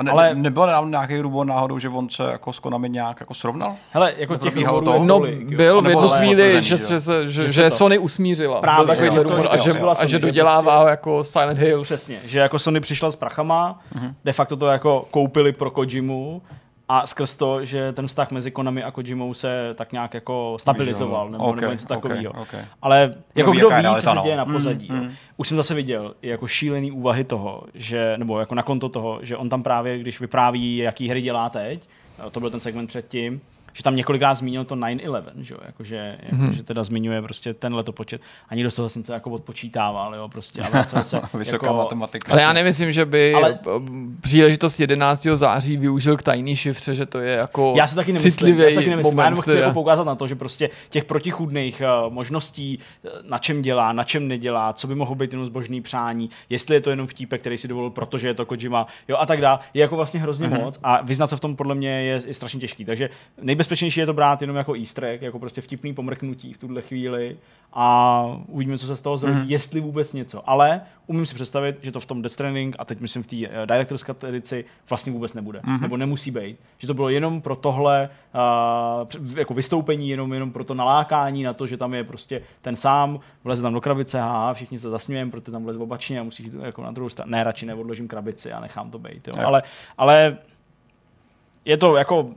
[0.00, 3.20] A ne, ale nebyl nám nějaký rubor náhodou, že on se jako s Konami nějak
[3.20, 3.76] jako srovnal?
[3.90, 7.48] Hele, jako těch ruborů to, No, tolik, byl v jednu chvíli, že, že, že, že,
[7.48, 8.60] že Sony usmířila.
[8.60, 11.86] Právě, byl takový rumor a že, a že dodělává prostě, jako Silent Hills.
[11.86, 14.14] Přesně, že jako Sony přišla s prachama, uh-huh.
[14.24, 16.42] de facto to jako koupili pro Kojimu,
[16.92, 21.30] a skrz to, že ten vztah mezi Konami a Kojimou se tak nějak jako stabilizoval,
[21.30, 22.30] nebo, okay, nebo něco takového.
[22.30, 22.64] Okay, okay.
[22.82, 24.88] Ale jako kdo ví, co se děje na mm, pozadí.
[24.90, 25.12] Mm, mm.
[25.36, 29.36] Už jsem zase viděl jako šílený úvahy toho, že, nebo jako na konto toho, že
[29.36, 31.88] on tam právě, když vypráví, jaký hry dělá teď,
[32.30, 33.40] to byl ten segment předtím,
[33.72, 36.50] že tam několikrát zmínil to 9-11, že, jako, že, jako, mm-hmm.
[36.50, 40.62] že teda zmiňuje prostě ten letopočet a někdo z toho něco jako odpočítával, jo, prostě.
[40.62, 42.32] Ale se, Vysoká jako, matematika.
[42.32, 43.58] Ale já nemyslím, že by ale,
[44.20, 45.22] příležitost 11.
[45.34, 48.74] září využil k tajný šifře, že to je jako Já si taky nemyslím, já si
[48.74, 49.16] taky nemyslím.
[49.16, 53.38] Moment, já chci jako poukázat na to, že prostě těch protichudných uh, možností, eh, na
[53.38, 56.90] čem dělá, na čem nedělá, co by mohlo být jenom zbožný přání, jestli je to
[56.90, 59.96] jenom vtípek, který si dovolil, protože je to Kojima, jo a tak dále, je jako
[59.96, 60.64] vlastně hrozně mm-hmm.
[60.64, 62.84] moc a vyznat se v tom podle mě je, je strašně těžký.
[62.84, 63.10] Takže
[63.42, 67.36] nejbezpečnější je to brát jenom jako easter egg, jako prostě vtipný pomrknutí v tuhle chvíli
[67.72, 69.44] a uvidíme, co se z toho zrodí, mm.
[69.48, 70.50] jestli vůbec něco.
[70.50, 73.36] Ale umím si představit, že to v tom Death Stranding a teď myslím v té
[73.36, 75.60] uh, Director's Cut edici vlastně vůbec nebude.
[75.60, 75.80] Mm-hmm.
[75.80, 76.56] Nebo nemusí být.
[76.78, 81.52] Že to bylo jenom pro tohle uh, jako vystoupení, jenom, jenom pro to nalákání na
[81.52, 85.30] to, že tam je prostě ten sám, vleze tam do krabice, a všichni se zasmějeme,
[85.30, 87.30] protože tam vleze obačně a musíš jako na druhou stranu.
[87.30, 89.28] Ne, radši neodložím krabici a nechám to být.
[89.28, 89.34] Jo.
[89.46, 89.62] Ale,
[89.98, 90.38] ale
[91.64, 92.30] je to jako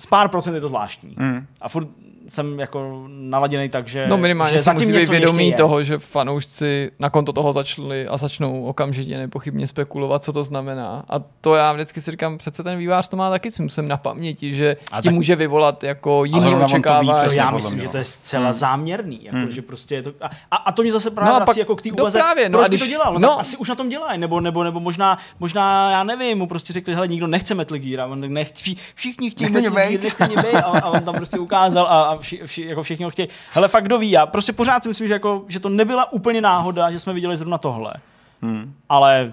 [0.00, 1.14] z pár procent je to zvláštní.
[1.18, 1.46] Mm.
[1.60, 1.88] A furt
[2.28, 6.90] jsem jako naladěný tak, že No minimálně že si musí být vědomí toho, že fanoušci
[6.98, 11.04] na konto toho začali a začnou okamžitě nepochybně spekulovat, co to znamená.
[11.08, 14.54] A to já vždycky si říkám, přece ten vývář to má taky svým na paměti,
[14.54, 15.14] že a ti tak...
[15.14, 17.36] může vyvolat jako jiný očekávání.
[17.36, 18.52] Já myslím, že to je zcela hmm.
[18.52, 19.24] záměrný.
[19.24, 19.50] Jako, hmm.
[19.50, 20.12] že prostě je to,
[20.50, 22.58] a, a, to mě zase právě no vrací jako k té úvaze, no právě, no
[22.58, 23.12] proč když, to dělal?
[23.12, 26.38] No, no, tak asi už na tom dělají, nebo, nebo, nebo možná, možná, já nevím,
[26.38, 28.52] mu prostě řekli, hele, nikdo nechce Metal Gear, a on nech,
[28.94, 32.18] všichni chtějí Metal Gear, nechte mě být, a, a on tam prostě ukázal a, a
[32.18, 33.28] vši, vši, jako všichni ho chtějí.
[33.52, 36.40] Hele, fakt kdo ví, já prostě pořád si myslím, že, jako, že to nebyla úplně
[36.40, 37.94] náhoda, že jsme viděli zrovna tohle.
[38.42, 38.74] Hmm.
[38.88, 39.32] Ale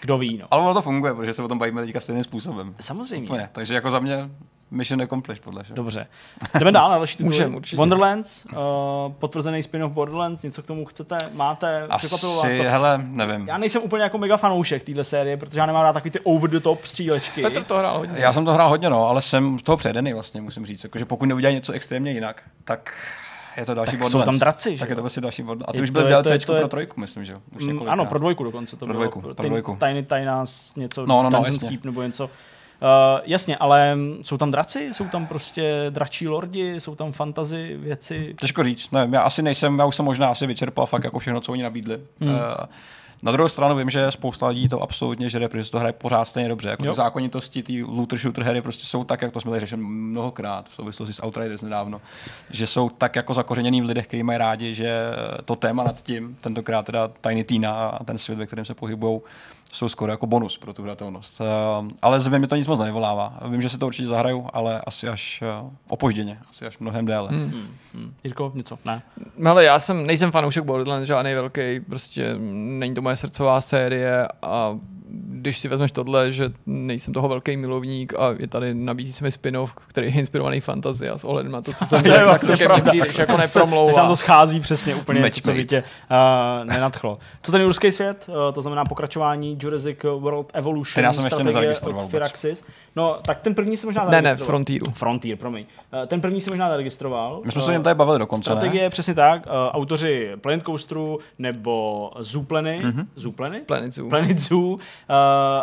[0.00, 0.46] kdo ví, no.
[0.50, 2.74] Ale ono to funguje, protože se o tom bavíme teďka stejným způsobem.
[2.80, 3.24] Samozřejmě.
[3.24, 3.48] Úplně.
[3.52, 4.30] Takže jako za mě
[4.70, 5.74] Mission accomplished, podle že?
[5.74, 6.06] Dobře.
[6.58, 7.24] Jdeme dál na další.
[7.24, 7.76] Můžem, určitě.
[7.76, 8.58] Wonderlands, uh,
[9.18, 12.42] potvrzený spin-off Borderlands, něco k tomu chcete, máte, Asi, vás to?
[12.68, 13.48] hele, nevím.
[13.48, 16.50] Já nejsem úplně jako mega fanoušek téhle série, protože já nemám rád takový ty over
[16.50, 17.42] the top střílečky.
[17.42, 18.18] Petr to hrál hodně.
[18.18, 20.84] Já jsem to hrál hodně, no, ale jsem toho předený vlastně, musím říct.
[20.84, 22.92] Jakože pokud neudělají něco extrémně jinak, tak
[23.56, 24.26] je to další tak Borderlands.
[24.26, 25.68] jsou tam draci, Tak je to vlastně další Borderlands.
[25.68, 27.36] A ty už byl DLC pro trojku, myslím, že?
[27.56, 28.76] Už mm, ano, pro dvojku dokonce.
[28.76, 29.78] To pro dvojku, pro dvojku.
[29.80, 30.26] Tiny Tiny
[30.76, 32.30] něco, no, no, no, Keep nebo něco.
[32.82, 38.34] Uh, jasně, ale jsou tam draci, jsou tam prostě dračí lordi, jsou tam fantazy věci.
[38.40, 41.40] Těžko říct, nevím, já asi nejsem, já už jsem možná asi vyčerpal fakt jako všechno,
[41.40, 42.00] co oni nabídli.
[42.20, 42.34] Hmm.
[42.34, 42.40] Uh,
[43.22, 46.48] Na druhou stranu vím, že spousta lidí to absolutně žere, protože to hraje pořád stejně
[46.48, 46.68] dobře.
[46.68, 46.92] Jako Jo.
[46.92, 50.68] ty zákonitosti, ty looter shooter hry prostě jsou tak, jak to jsme tady řešili mnohokrát
[50.68, 52.00] v souvislosti s Outriders nedávno,
[52.50, 55.00] že jsou tak jako zakořeněný v lidech, kteří mají rádi, že
[55.44, 59.20] to téma nad tím, tentokrát teda Tiny Tina a ten svět, ve kterém se pohybují,
[59.74, 61.40] jsou skoro jako bonus pro tu hratelnost.
[61.40, 61.44] Eh,
[62.02, 63.38] Ale zřejmě mi to nic moc nevyvolává.
[63.48, 67.28] Vím, že se to určitě zahraju, ale asi až eh, opožděně, asi až mnohem déle.
[67.28, 67.68] Hmm.
[67.94, 68.14] Hm.
[68.24, 68.78] Jirko, něco?
[68.84, 69.02] Ne.
[69.46, 72.34] Ale já jsem, nejsem fanoušek Borderlands, žádný velký, prostě
[72.78, 74.78] není to moje srdcová série a
[75.26, 79.30] když si vezmeš tohle, že nejsem toho velký milovník a je tady nabízí se mi
[79.30, 82.48] spin-off, který je inspirovaný fantazie a s ohledem na to, co jsem řekl, tak vlastně
[82.48, 82.90] to ke mně pravda.
[82.90, 84.08] přijdeš jako se nepromlouvá.
[84.08, 87.18] to schází přesně úplně, to, co by tě uh, nenadchlo.
[87.42, 88.26] Co ten jurský svět?
[88.28, 90.94] Uh, to znamená pokračování Jurassic World Evolution.
[90.94, 92.08] Ten já jsem ještě nezaregistroval.
[92.08, 92.64] Firaxis.
[92.96, 94.46] No, tak ten první jsem možná Ne, ne, zaregistroval.
[94.46, 94.90] Frontieru.
[94.92, 95.64] Frontier, promiň.
[95.92, 97.40] Uh, ten první jsem možná zaregistroval.
[97.44, 98.90] My jsme se o něm tady bavili dokonce, Strategie, ne?
[98.90, 99.46] přesně tak.
[99.46, 102.80] Uh, autoři Planet Coasteru nebo Zooplany.
[102.84, 102.90] Mhm.
[103.00, 103.06] Mm-hmm.
[103.16, 103.60] Zooplany?
[103.60, 104.08] Planet Zoo.
[104.08, 104.78] Planet Zoo, uh,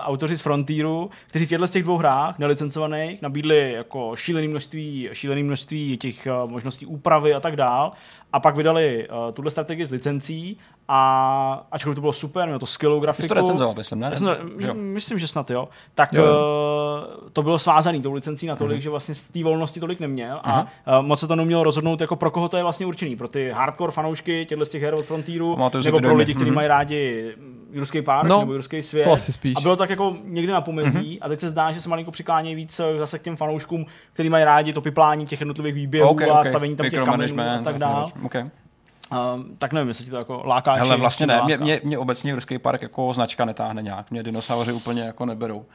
[0.01, 5.09] autoři z Frontieru, kteří v těchto z těch dvou hrách nelicencovaných nabídli jako šílené množství,
[5.13, 7.91] šílené množství těch uh, možností úpravy a tak dál.
[8.33, 10.57] A pak vydali uh, tuhle strategii s licencí
[10.87, 13.21] a ačkoliv to bylo super, mělo to skvělou grafiku.
[13.23, 14.17] jsi to recenzoval, myslím, ne?
[14.17, 14.27] Jsem,
[14.59, 14.73] Jo.
[14.73, 15.69] myslím, že snad jo.
[15.95, 16.23] Tak Jo.
[16.23, 18.81] Uh, to bylo svázaný tou licencí natolik, Mhm.
[18.81, 22.15] že vlastně z té volnosti tolik neměl a uh, moc se to neumělo rozhodnout, jako
[22.15, 23.15] pro koho to je vlastně určený.
[23.15, 26.55] Pro ty hardcore fanoušky těchto z těch her od Frontieru, nebo pro lidi, kteří Mhm.
[26.55, 27.33] mají rádi
[27.71, 29.03] Jurský park No, nebo Jurský svět.
[29.03, 29.53] to asi spíš.
[29.57, 32.55] A bylo tak jako někdy na pomezí a teď se zdá, že se malinko přiklánějí
[32.55, 36.43] víc zase k těm fanouškům, kteří mají rádi to piplání těch jednotlivých výběhů OK, a
[36.43, 38.11] stavení tam těch kamenů a tak dále.
[38.25, 38.41] Okay.
[38.41, 40.73] Um, tak nevím, jestli ti to jako láká.
[40.73, 44.11] Hele, či- vlastně či ne, mě, mě, mě obecně Jurský park jako značka netáhne nějak,
[44.11, 45.65] mě dinosauři úplně jako neberou.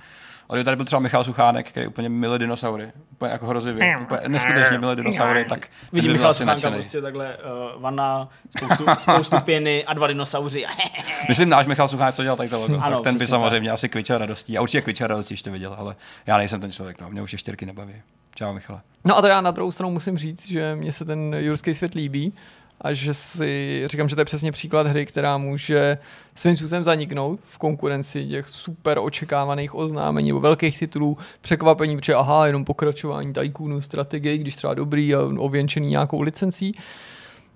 [0.49, 4.79] Ale tady byl třeba Michal Suchánek, který úplně milé dinosaury, úplně jako hrozivě, úplně neskutečně
[4.79, 9.95] milé dinosaury, tak ten Vidím Michal Suchánka prostě takhle uh, vana, spoustu, spoustu pěny a
[9.95, 10.67] dva dinosauři.
[11.29, 13.89] Myslím, náš Michal Suchánek, co dělal tady to logo, Ano, tak ten by samozřejmě asi
[13.89, 14.59] kvičel radostí.
[14.59, 17.67] A určitě kvičel radostí, ještě viděl, ale já nejsem ten člověk, no, mě už štěrky
[17.67, 17.95] nebaví.
[18.35, 18.81] Čau, Michale.
[19.05, 21.95] No a to já na druhou stranu musím říct, že mně se ten jurský svět
[21.95, 22.33] líbí
[22.81, 25.99] a že si říkám, že to je přesně příklad hry, která může
[26.35, 32.47] svým způsobem zaniknout v konkurenci těch super očekávaných oznámení nebo velkých titulů, překvapení, protože aha,
[32.47, 36.75] jenom pokračování Tycoonu strategie, když třeba dobrý a ověnčený nějakou licencí.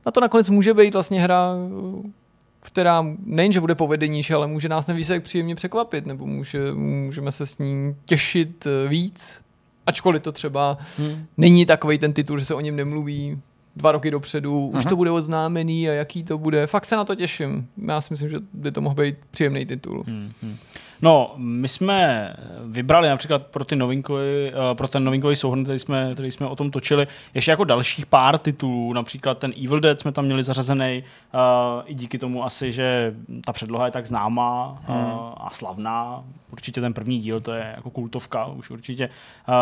[0.05, 1.55] A to nakonec může být vlastně hra,
[2.61, 7.47] která nejenže bude povedenější, ale může nás ten výsledek příjemně překvapit, nebo může, můžeme se
[7.47, 9.41] s ním těšit víc,
[9.87, 11.27] ačkoliv to třeba Hmm.
[11.37, 13.39] není takový ten titul, že se o něm nemluví
[13.77, 14.89] dva roky dopředu, už Mhm.
[14.89, 16.66] to bude oznámený a jaký to bude.
[16.66, 17.68] Fakt se na to těším.
[17.89, 20.05] Já si myslím, že by to mohl být příjemný titul.
[20.07, 20.57] Hmm, hmm.
[21.03, 22.31] No, my jsme
[22.65, 26.57] vybrali například pro, ty novinkový, eh, pro ten novinkový souhrn, který jsme, který jsme o
[26.57, 31.05] tom točili, ještě jako dalších pár titulů, například ten Evil Dead jsme tam měli zařazený,
[31.35, 31.41] uh,
[31.85, 34.95] i díky tomu asi, že ta předloha je tak známá uh,
[35.47, 36.25] a slavná.
[36.53, 39.09] Určitě ten první díl, to je jako kultovka, už určitě.
[39.49, 39.55] Uh,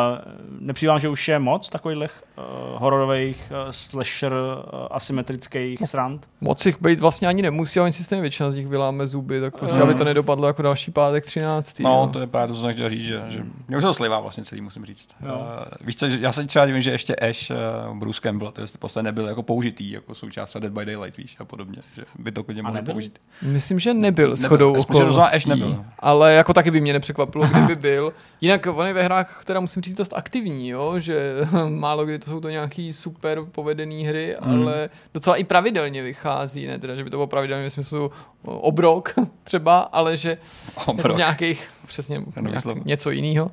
[0.61, 2.45] nepřijde vám, že už je moc takových uh,
[2.81, 6.29] hororových uh, slasher uh, asymetrických srand?
[6.41, 9.41] Moc jich být vlastně ani nemusí, ale oni si stejně většina z nich vyláme zuby,
[9.41, 9.83] tak prostě, Mm.
[9.83, 11.79] aby to nedopadlo jako další pátek 13.
[11.81, 12.11] No, jo.
[12.13, 14.45] to je právě to, co jsem chtěl říct, že, že mě už to slivá vlastně
[14.45, 15.09] celý, musím říct.
[15.27, 15.35] Jo.
[15.39, 15.47] Uh,
[15.87, 17.51] víš co, že já se třeba divím, že ještě Ash,
[17.91, 21.37] uh, Bruce Campbell, to jest prostě nebyl jako použitý, jako součást Dead by Daylight, víš,
[21.39, 23.19] a podobně, že by to klidně mohli použít.
[23.43, 24.49] Myslím, že nebyl s Nebyl.
[24.57, 25.85] chodou okolností, nebyl.
[25.99, 28.13] ale jako taky by mě nepřekvapilo, kdyby byl.
[28.41, 30.95] Jinak on je ve hrách, která musím říct dost aktivní, jo?
[30.99, 31.35] že
[31.69, 34.63] málo kdy to jsou to nějaký super povedený hry, Hmm.
[34.63, 38.11] ale docela i pravidelně vychází, ne teda, že by to bylo pravidelně v smyslu
[38.45, 39.15] obrok
[39.45, 40.39] třeba, ale že
[40.87, 41.15] Obrok.
[41.15, 43.51] v nějakých, přesně nějak, něco jiného,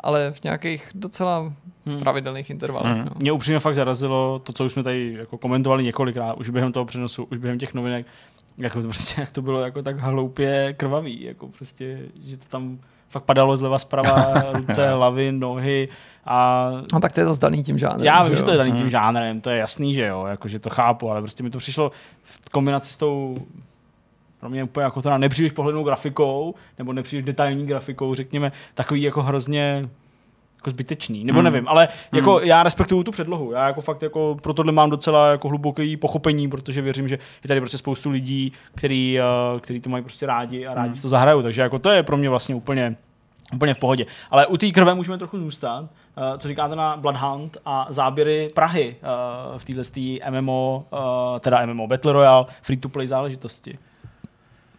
[0.00, 1.52] ale v nějakých docela
[1.88, 1.98] Hmm.
[1.98, 2.92] pravidelných intervalech.
[2.92, 3.04] Hmm.
[3.04, 3.10] No.
[3.16, 6.84] Mě upřímně fakt zarazilo to, co už jsme tady jako komentovali několikrát, už během toho
[6.84, 8.06] přenosu, už během těch novinek,
[8.58, 12.78] jako to prostě, jak to bylo jako tak hloupě krvavý, jako prostě, že to tam
[13.08, 15.88] fakt padalo zleva zprava, ruce, hlavy, nohy
[16.24, 18.04] a no tak to je zase daný tím žádným.
[18.04, 18.44] já vím, že jo?
[18.44, 21.20] to je daný tím žánrem, to je jasný, že jo, jako, že to chápu, ale
[21.22, 21.90] prostě mi to přišlo
[22.22, 23.36] v kombinaci s tou
[24.40, 29.22] pro mě úplně jako teda nepříliš pohlednou grafikou, nebo nepříliš detailní grafikou, řekněme, takový jako
[29.22, 29.88] hrozně
[30.56, 31.44] jako zbytečný, nebo Hmm.
[31.44, 35.30] nevím, ale jako já respektuju tu předlohu, já jako fakt jako pro tohle mám docela
[35.30, 39.90] jako hluboký pochopení, protože věřím, že je tady prostě spoustu lidí, který, eh, který to
[39.90, 40.96] mají prostě rádi a rádi Hmm.
[40.96, 42.96] si to zahrajou, takže jako to je pro mě vlastně úplně
[43.54, 44.06] Úplně v pohodě.
[44.30, 45.80] Ale u té krve můžeme trochu zůstat.
[45.80, 48.96] Uh, co říkáte na Bloodhound a záběry Prahy
[49.52, 50.98] uh, v téhle MMO, uh,
[51.40, 53.78] teda MMO Battle Royale, free to play záležitosti?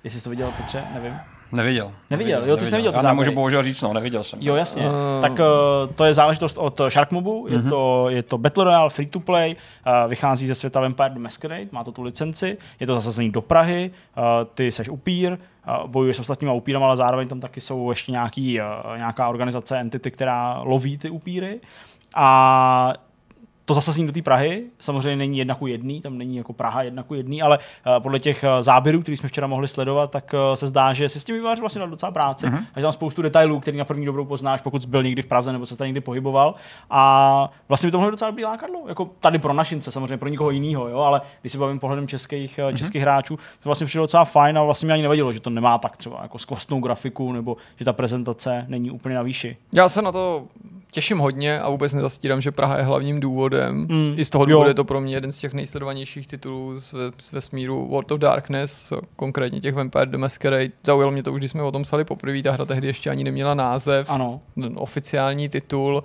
[0.07, 1.13] Jestli jsi to viděl, Petře, nevím.
[1.51, 1.91] Neviděl.
[2.09, 4.39] Neviděl, jo, ty jsi neviděl ty Já nemůžu bohužel říct, no, neviděl jsem.
[4.41, 4.89] Jo, jasně.
[4.89, 4.95] Uh.
[5.21, 5.37] Tak uh,
[5.95, 10.09] to je záležitost od Sharkmobu, je, to, je to Battle Royale, free to play, uh,
[10.09, 13.91] vychází ze světa Vampire the Masquerade, má to tu licenci, je to zasazený do Prahy,
[14.17, 18.11] uh, ty seš upír, uh, bojuješ s ostatníma upírama, ale zároveň tam taky jsou ještě
[18.11, 21.59] nějaký, uh, nějaká organizace, entity, která loví ty upíry.
[22.15, 22.93] A
[23.67, 27.03] to zasazení do té Prahy samozřejmě není jedna ku jedný, tam není jako Praha jedna
[27.03, 30.55] ku jedný, ale uh, podle těch uh, záběrů, které jsme včera mohli sledovat, tak uh,
[30.55, 32.47] se zdá, že si s tím vývář vlastně dal docela práci.
[32.47, 32.65] Uh-huh.
[32.73, 35.25] A že tam spoustu detailů, který na první dobrou poznáš, pokud jsi byl někdy v
[35.25, 36.55] Praze nebo se tady někdy pohyboval.
[36.89, 38.83] A vlastně by to mohlo docela být lákadlo.
[38.87, 42.59] Jako tady pro našince, samozřejmě pro nikoho jiného, jo, ale když si bavím pohledem českých,
[42.63, 45.49] uh, českých hráčů, to vlastně přišlo docela fajn a vlastně mi ani nevadilo, že to
[45.49, 49.57] nemá tak třeba jako skvostnou grafiku nebo že ta prezentace není úplně na výši.
[49.73, 50.47] Já se na to
[50.91, 53.87] těším hodně a vůbec nezastírám, že Praha je hlavním důvodem.
[53.89, 54.13] Mm.
[54.17, 54.49] I z toho Jo.
[54.49, 58.19] důvodu je to pro mě jeden z těch nejsledovanějších titulů z, z vesmíru World of
[58.19, 60.69] Darkness, konkrétně těch Vampire the Masquerade.
[60.83, 63.23] Zaujalo mě to už, když jsme o tom psali poprvé, ta hra tehdy ještě ani
[63.23, 64.41] neměla název, Ano.
[64.55, 66.03] ten oficiální titul.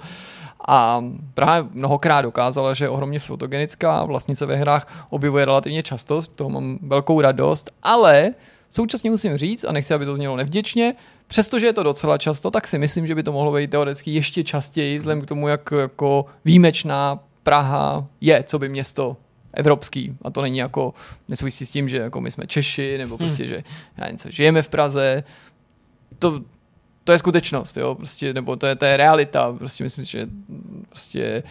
[0.69, 1.05] A
[1.35, 6.29] Praha mnohokrát dokázala, že je ohromně fotogenická, vlastně se ve hrách objevuje relativně často, z
[6.29, 8.31] toho mám velkou radost, ale
[8.71, 10.95] současně musím říct, a nechci, aby to znělo nevděčně,
[11.27, 14.45] přestože je to docela často, tak si myslím, že by to mohlo být teoreticky ještě
[14.45, 19.17] častěji, vzhledem k tomu, jak jako výjimečná Praha je, co by město
[19.55, 20.17] evropský.
[20.23, 20.95] A to není jako,
[21.29, 23.65] nesouvisí s tím, že jako my jsme Češi, nebo prostě, že
[23.97, 25.25] já něco, žijeme v Praze.
[26.19, 26.41] To,
[27.05, 30.29] to je skutečnost, jo, prostě, nebo to je, to je realita, prostě myslím, že
[30.89, 31.43] prostě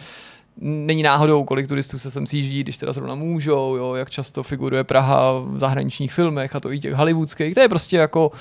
[0.60, 4.84] není náhodou, kolik turistů se sem sjíždí, když teda zrovna můžou, jo, jak často figuruje
[4.84, 8.32] Praha v zahraničních filmech a to i těch hollywoodských, to je prostě jako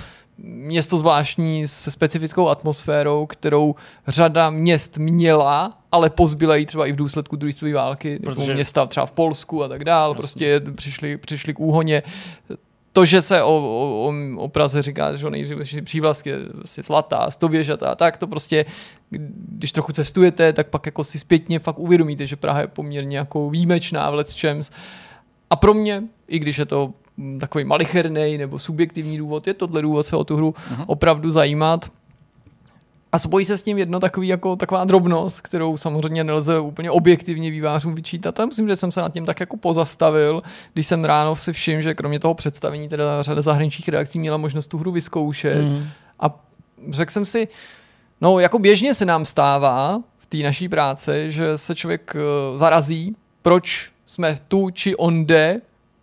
[0.44, 3.76] město zvláštní se specifickou atmosférou, kterou
[4.08, 8.86] řada měst měla, ale pozbyla ji třeba i v důsledku druhé světové války, Protože- města
[8.86, 10.18] třeba v Polsku a tak dál, Jasně.
[10.18, 12.04] prostě přišli, přišli k úhoně
[12.94, 17.96] to, že se o, o, o, Praze říká, že nejdřív přívlastky je vlastně zlatá, stověžatá,
[17.96, 18.66] tak to prostě,
[19.50, 23.50] když trochu cestujete, tak pak jako si zpětně fakt uvědomíte, že Praha je poměrně jako
[23.50, 24.72] výjimečná v lecčems.
[25.50, 26.94] A pro mě, i když je to
[27.40, 30.84] takový malicherný nebo subjektivní důvod, je tohle důvod se o tu hru uh-huh.
[30.88, 31.92] opravdu zajímat.
[33.12, 37.52] A spojí se s tím jedno takový, jako, taková drobnost, kterou samozřejmě nelze úplně objektivně
[37.52, 38.40] vývářům vyčítat.
[38.40, 40.42] A myslím, že jsem se nad tím tak jako pozastavil,
[40.74, 44.68] když jsem ráno si všiml, že kromě toho představení teda řada zahraničních redakcí měla možnost
[44.68, 45.62] tu hru vyzkoušet.
[45.62, 45.88] Mm.
[46.20, 46.40] A
[46.90, 47.48] řekl jsem si,
[48.22, 53.16] no jako běžně se nám stává v té naší práci, že se člověk eh, zarazí,
[53.42, 55.62] proč jsme tu či onde,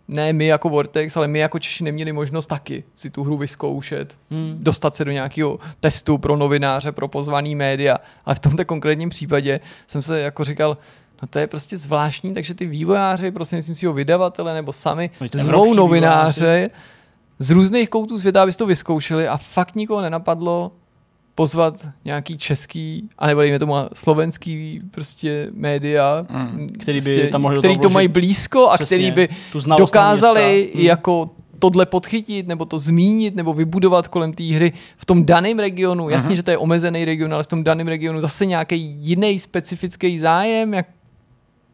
[0.09, 4.17] ne my jako Vortex, ale my jako Češi neměli možnost taky si tu hru vyzkoušet,
[4.31, 4.57] Hmm.
[4.59, 7.97] dostat se do nějakého testu pro novináře, pro pozvaný média.
[8.25, 10.77] Ale v tomto konkrétním případě jsem se jako říkal,
[11.21, 16.69] no to je prostě zvláštní, takže ty vývojáři, prostřednictvím svého vydavatele nebo sami zvou novináře
[17.39, 20.71] z různých koutů světa, aby si to vyzkoušeli a fakt nikoho nenapadlo
[21.39, 26.67] pozvat nějaký český, anebo dejme tomu slovenský prostě média, Mm.
[26.79, 28.97] Který by prostě, tam mohli který to mají blízko a Přesně.
[28.97, 29.29] který by
[29.77, 30.77] dokázali města.
[30.77, 30.85] Hmm.
[30.87, 31.29] jako
[31.59, 36.09] tohle podchytit, nebo to zmínit, nebo vybudovat kolem té hry v tom daném regionu.
[36.09, 40.19] Jasně, že to je omezený region, ale v tom daném regionu zase nějaký jiný specifický
[40.19, 40.85] zájem, jak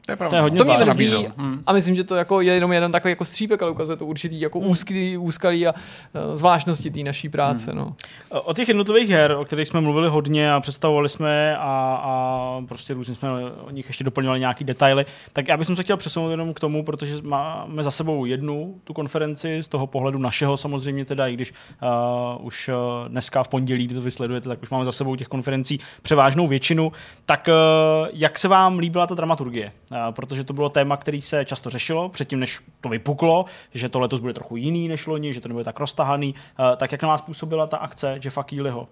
[0.05, 0.41] To je To je pravda.
[0.41, 1.27] hodně to mě se mrzí.
[1.37, 1.63] Hmm.
[1.65, 4.41] a myslím, že to jako je jenom jeden takový jako střípek, ale ukazuje to určitý
[4.41, 7.73] jako úskalí, úskalí a uh, zvláštnosti té naší práce.
[7.73, 7.95] No.
[8.29, 12.93] O těch jednotlivých her, o kterých jsme mluvili hodně a představovali jsme a, a prostě
[12.93, 13.29] různě jsme
[13.61, 16.83] o nich ještě doplňovali nějaký detaily, tak já bych se chtěl přesunout jenom k tomu,
[16.83, 21.51] protože máme za sebou jednu tu konferenci z toho pohledu našeho samozřejmě teda, i když
[21.51, 25.27] uh, už uh, dneska v pondělí, kdy to vysledujete, tak už máme za sebou těch
[25.27, 26.91] konferencí převážnou většinu.
[27.25, 29.71] Tak uh, jak se vám líbila ta dramaturgie?
[29.95, 33.99] Uh, protože to bylo téma, který se často řešilo, předtím než to vypuklo, že to
[33.99, 36.35] letos bude trochu jiný než loni, že to nebude tak roztahaný.
[36.59, 38.87] Uh, tak jak na vás působila ta akce Jeffa Keelyho?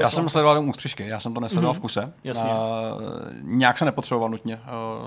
[0.00, 1.78] Já se jsem sledoval jenom ústřižky, já jsem to nesledoval Mhm.
[1.78, 2.12] v kuse.
[2.24, 2.50] Jasně.
[2.50, 2.72] A,
[3.42, 4.62] nějak se nepotřeboval nutně uh,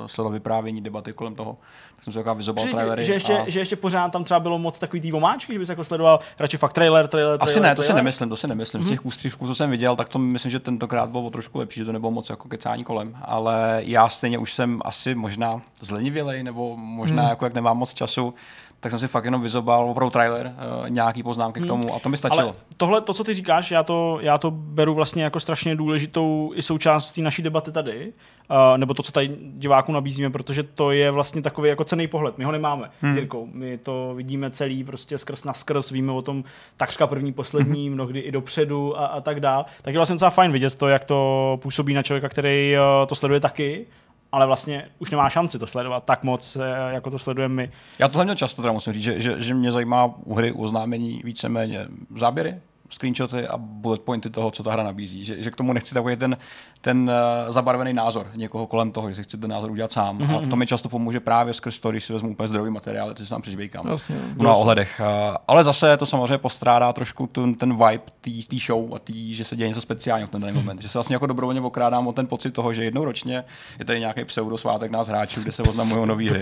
[0.08, 1.56] sledovat vyprávění, debaty kolem toho.
[1.96, 3.04] Tak jsem se taková vyzobal ti, trailery.
[3.04, 3.50] že, ještě, a...
[3.50, 6.58] že ještě pořád tam třeba bylo moc takový tý omáčky, že bys jako sledoval radši
[6.58, 8.04] fakt trailer, trailer, Asi trailer, ne, to si trailer?
[8.04, 8.84] nemyslím, to si nemyslím.
[8.84, 11.86] Z těch ústřivků, co jsem viděl, tak to myslím, že tentokrát bylo trošku lepší, že
[11.86, 13.18] to nebylo moc jako kecání kolem.
[13.22, 17.30] Ale já stejně už jsem asi možná zlenivělej, nebo možná Hmm.
[17.30, 18.34] jako jak nemám moc času,
[18.80, 22.10] tak jsem si fakt jenom vyzobal opravdu trailer, uh, nějaký poznámky k tomu a to
[22.10, 22.44] mi stačilo.
[22.44, 26.52] Ale tohle, to, co ty říkáš, já to, já to beru vlastně jako strašně důležitou
[26.56, 28.14] i součást té naší debaty tady,
[28.50, 32.38] uh, nebo to, co tady divákům nabízíme, protože to je vlastně takový jako cený pohled.
[32.38, 33.14] My ho nemáme hmm.
[33.14, 33.48] s Jirkou.
[33.52, 36.44] My to vidíme celý prostě skrz na skrz, víme o tom
[36.78, 39.66] takřka první, poslední, mnohdy i dopředu a, a tak dál.
[39.82, 43.16] Tak je vlastně docela fajn vidět to, jak to působí na člověka, který uh, to
[43.16, 43.86] sleduje taky,
[44.32, 47.72] ale vlastně už nemá šanci to sledovat tak moc, eh, jako to sledujeme my.
[48.00, 50.64] Já tohle měl často, teda musím říct, že, že, že mě zajímá u hry u
[50.64, 52.62] oznámení víceméně záběry,
[52.96, 55.26] screenshoty a bullet pointy toho, co ta hra nabízí.
[55.26, 56.38] Že, že k tomu nechci takový ten,
[56.82, 57.12] ten
[57.46, 60.18] uh, zabarvený názor někoho kolem toho, že si chci ten názor udělat sám.
[60.18, 60.36] Mm-hmm.
[60.38, 63.14] A Mhm, to mi často pomůže právě skrz to, když si vezmu úplně zdrový materiál,
[63.14, 63.88] to si tam přežvejkám.
[63.88, 65.02] Jasně, v mnoha ohledech.
[65.30, 68.04] Uh, ale zase to samozřejmě postrádá trošku ten, ten vibe
[68.50, 70.82] té show a tý, že se děje něco speciálního v ten daný moment.
[70.82, 73.44] Že se vlastně jako dobrovolně okrádám o ten pocit toho, že jednou ročně
[73.80, 76.40] je tady nějaký pseudosvátek nás hráčů, kde se oznamují nové hry.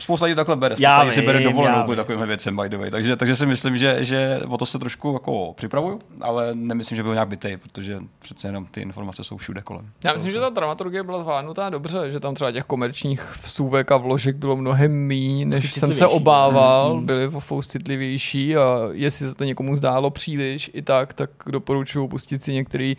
[0.00, 2.76] Spousta lidí takhle bere, spousta Já lidí si bere dovolenou kvůli takovým věcem, by the
[2.76, 2.90] way.
[2.90, 7.02] Takže, takže si myslím, že, že o to se trošku jako připravuju, ale nemyslím, že
[7.02, 9.90] byl nějak bytej, protože přece jenom ty informace jsou všude kolem.
[10.04, 13.96] Já myslím, že ta dramaturgie byla zvládnutá dobře, že tam třeba těch komerčních vstůvek a
[13.96, 19.28] vložek bylo mnohem méně, než jsem se obával, Mm, byly o fous citlivější a jestli
[19.28, 22.96] se to někomu zdálo příliš i tak, tak doporučuji pustit si některý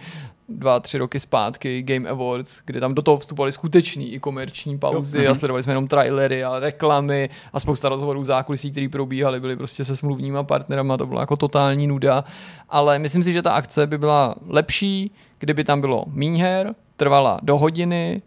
[0.51, 5.27] dva, tři roky zpátky Game Awards, kde tam do toho vstupovaly skutečný i komerční pauzy
[5.27, 9.85] a sledovali jsme jenom trailery a reklamy a spousta rozhovorů zákulisí, které probíhaly, byly prostě
[9.85, 12.23] se smluvníma partnerama, to byla jako totální nuda,
[12.69, 17.39] ale myslím si, že ta akce by byla lepší, kdyby tam bylo míň her, trvala
[17.43, 18.21] do hodiny,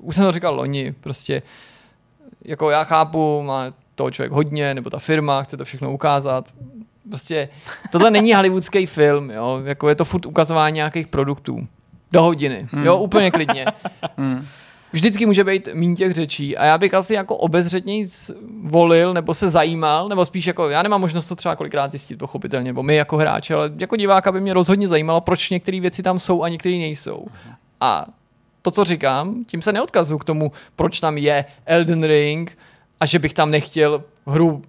[0.00, 1.42] už jsem to říkal loni, prostě
[2.44, 6.54] jako já chápu, má toho člověk hodně, nebo ta firma chce to všechno ukázat.
[7.08, 7.48] Prostě
[7.92, 9.60] tohle není hollywoodský film, jo?
[9.64, 11.66] jako je to furt ukazování nějakých produktů.
[12.12, 13.66] Do hodiny, jo, úplně klidně.
[14.92, 18.04] Vždycky může být mín těch řečí a já bych asi jako obezřetněji
[18.62, 22.70] volil nebo se zajímal, nebo spíš jako já nemám možnost to třeba kolikrát zjistit, pochopitelně,
[22.70, 26.18] nebo my jako hráči, ale jako diváka by mě rozhodně zajímalo, proč některé věci tam
[26.18, 27.26] jsou a některé nejsou.
[27.80, 28.06] A
[28.62, 32.58] to, co říkám, tím se neodkazuju k tomu, proč tam je Elden Ring
[33.00, 34.62] a že bych tam nechtěl hru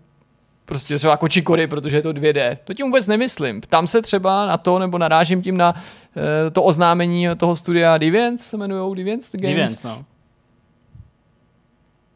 [0.69, 2.57] prostě třeba jako Chicory, protože je to 2D.
[2.63, 3.61] To tím vůbec nemyslím.
[3.61, 8.49] Tam se třeba na to, nebo narážím tím na uh, to oznámení toho studia Deviants,
[8.49, 9.49] se jmenujou Deviants Games.
[9.49, 10.05] Deviants, no.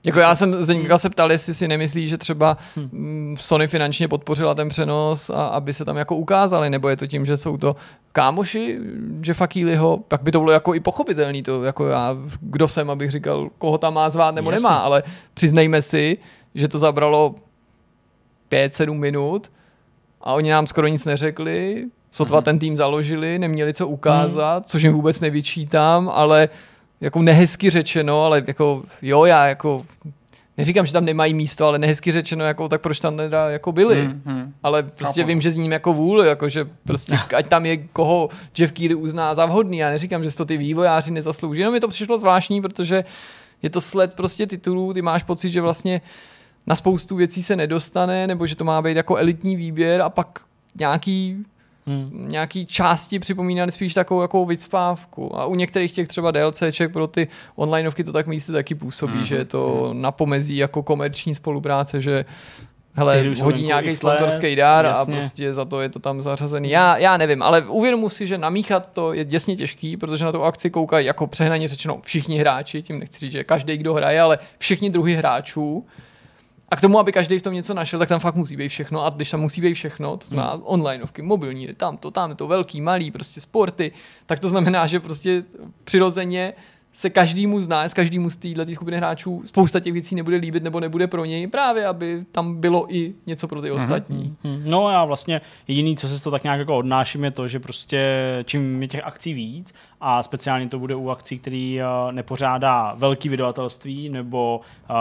[0.05, 4.53] Jako já jsem Zdeňka se ptal, jestli si nemyslí, že třeba mm, Sony finančně podpořila
[4.53, 7.75] ten přenos, a aby se tam jako ukázali, nebo je to tím, že jsou to
[8.11, 8.79] kámoši
[9.27, 13.11] Jeffa Keelyho, tak by to bylo jako i pochopitelný, to jako já, kdo jsem, abych
[13.11, 14.63] říkal, koho tam má zvát nebo Jasně.
[14.63, 16.17] nemá, ale přiznejme si,
[16.55, 17.35] že to zabralo
[18.53, 19.51] 5-7 minut
[20.21, 24.93] a oni nám skoro nic neřekli, sotva ten tým založili, neměli co ukázat, což jim
[24.93, 26.49] vůbec nevyčítám, ale
[27.01, 29.85] jako nehezky řečeno, ale jako jo, já jako
[30.57, 34.05] neříkám, že tam nemají místo, ale nehezky řečeno, jako tak proč tam teda jako byli.
[34.05, 34.53] Hmm, hmm.
[34.63, 35.27] Ale prostě Chápu.
[35.27, 38.95] vím, že s ním jako vůli, jako že prostě ať tam je koho Jeff Keighley
[38.95, 39.77] uzná za vhodný.
[39.77, 43.03] Já neříkám, že si to ty vývojáři nezaslouží, jenom mi to přišlo zvláštní, protože
[43.61, 46.01] je to sled prostě titulů, ty máš pocit, že vlastně
[46.67, 50.39] na spoustu věcí se nedostane, nebo že to má být jako elitní výběr a pak
[50.75, 51.45] nějaký
[51.87, 52.25] Hmm.
[52.29, 55.39] nějaký části připomínaly spíš takovou jako vycpávku.
[55.39, 59.23] A u některých těch třeba DLCček pro ty onlineovky to tak místy taky působí, mm-hmm.
[59.23, 62.25] že je to na pomezí jako komerční spolupráce, že
[62.93, 65.15] hele, hodí nějaký sponsorský dár jasně.
[65.15, 66.69] a prostě za to je to tam zařazený.
[66.69, 70.43] Já, já nevím, ale uvědomu si, že namíchat to je děsně těžký, protože na tu
[70.43, 74.39] akci koukají jako přehnaně řečeno všichni hráči, tím nechci říct, že každý, kdo hraje, ale
[74.57, 75.85] všichni druhy hráčů.
[76.73, 79.05] A k tomu, aby každý v tom něco našel, tak tam fakt musí být všechno.
[79.05, 82.81] A když tam musí být všechno, to znamená onlineovky, mobilní tam to, tam to, velký,
[82.81, 83.91] malý, prostě sporty,
[84.25, 85.43] tak to znamená, že prostě
[85.83, 86.53] přirozeně
[86.93, 90.79] se každému z nás, každému z této skupiny hráčů spousta těch věcí nebude líbit nebo
[90.79, 94.35] nebude pro něj, právě aby tam bylo i něco pro ty ostatní.
[94.43, 97.47] Hmm, No já vlastně jediný, co se z toho tak nějak jako odnáším, je to,
[97.47, 98.07] že prostě
[98.45, 99.73] čím je těch akcí víc
[100.05, 104.95] a speciálně to bude u akcí, který uh, nepořádá velký vydavatelství nebo uh,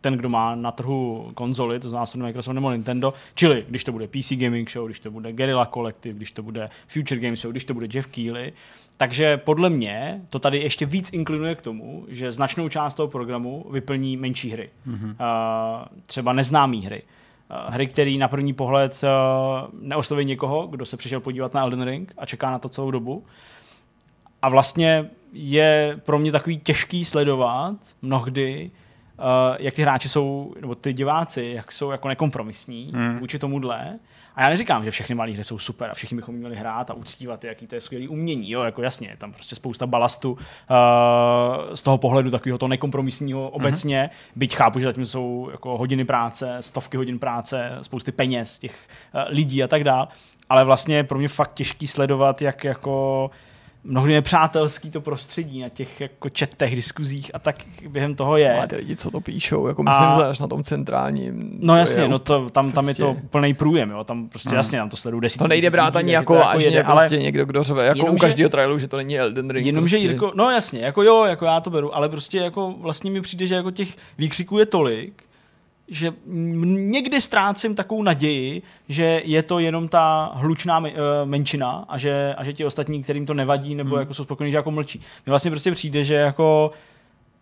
[0.00, 3.92] ten, kdo má na trhu konzoly, to znamená Sony, Microsoft nebo Nintendo, čili když to
[3.92, 7.50] bude PC Gaming Show, když to bude Guerrilla Collective, když to bude Future Game Show,
[7.50, 8.52] když to bude Jeff Keighley,
[8.96, 13.66] takže podle mě to tady ještě víc inklinuje k tomu, že značnou část toho programu
[13.70, 14.70] vyplní menší hry.
[14.88, 15.16] Mm-hmm.
[16.06, 17.02] Třeba neznámé hry.
[17.68, 19.04] Hry, které na první pohled
[19.80, 23.24] neosloví někoho, kdo se přišel podívat na Elden Ring a čeká na to celou dobu.
[24.42, 28.70] A vlastně je pro mě takový těžký sledovat mnohdy,
[29.18, 29.24] uh,
[29.58, 33.18] jak ty hráči jsou, nebo ty diváci, jak jsou jako nekompromisní Hmm.
[33.18, 33.98] vůči tomuhle.
[34.34, 36.94] A já neříkám, že všechny malé hry jsou super a všichni bychom měli hrát a
[36.94, 38.50] uctívat, jaký to je skvělý umění.
[38.50, 40.38] Jo, jako jasně, je tam prostě spousta balastu uh,
[41.74, 46.56] z toho pohledu takového to nekompromisního obecně, byť chápu, že zatím jsou jako hodiny práce,
[46.60, 50.08] stovky hodin práce, spousty peněz těch uh, lidí a tak dál.
[50.48, 53.30] Ale vlastně je pro mě fakt těžký sledovat, jak jako
[53.84, 57.56] mnohdy nepřátelský to prostředí na těch jako četech, diskuzích a tak
[57.88, 58.56] během toho je.
[58.56, 61.58] Máte lidi, co to píšou, jako myslím, A- že na tom centrálním.
[61.60, 64.54] No jasně, je no to, tam, tam je to prostě- plný průjem, jo, tam prostě
[64.54, 67.44] jasně, tam to sledují desítky To nejde brát ani jako to vážně, jede, prostě někdo,
[67.44, 69.66] kdo řve, jako u Jenomže- každého trailu, že to není Elden Ring.
[69.66, 70.08] Jenomže prostě.
[70.08, 73.46] Jirko, no jasně, jako jo, jako já to beru, ale prostě jako vlastně mi přijde,
[73.46, 75.22] že jako těch výkřiků je tolik,
[75.92, 76.12] že
[76.64, 80.92] někdy ztrácím takovou naději, že je to jenom ta hlučná eh,
[81.24, 84.00] menšina a že, a že ti ostatní, kterým to nevadí nebo hmm.
[84.00, 84.98] jako jsou spokojení, že jako mlčí.
[84.98, 86.70] Mně vlastně prostě přijde, že jako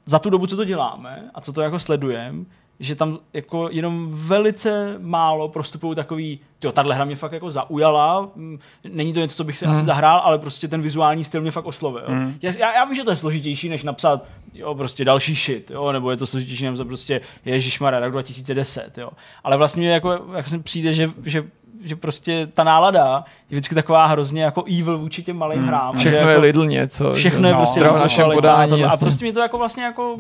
[0.07, 2.45] za tu dobu, co to děláme a co to jako sledujeme,
[2.81, 8.31] že tam jako jenom velice málo prostupují takový, jo, tahle hra mě fakt jako zaujala,
[8.35, 8.59] mm,
[8.89, 9.75] není to něco, co bych si hmm.
[9.75, 12.05] asi zahrál, ale prostě ten vizuální styl mě fakt oslovil.
[12.09, 12.35] Hmm.
[12.43, 16.11] Já, já, vím, že to je složitější, než napsat jo, prostě další shit, jo, nebo
[16.11, 19.11] je to složitější, než prostě Ježišmarja, rok 2010, jo.
[19.45, 21.45] Ale vlastně jako, jako se přijde, že, že
[21.85, 25.69] že prostě ta nálada je vždycky taková hrozně jako evil vůči těm malým hmm.
[25.69, 25.97] hrám.
[25.97, 27.13] Všechno že je jako, Lidl něco.
[27.13, 28.85] Všechno je no, prostě v našem podání.
[28.85, 30.17] A prostě mě to jako vlastně jako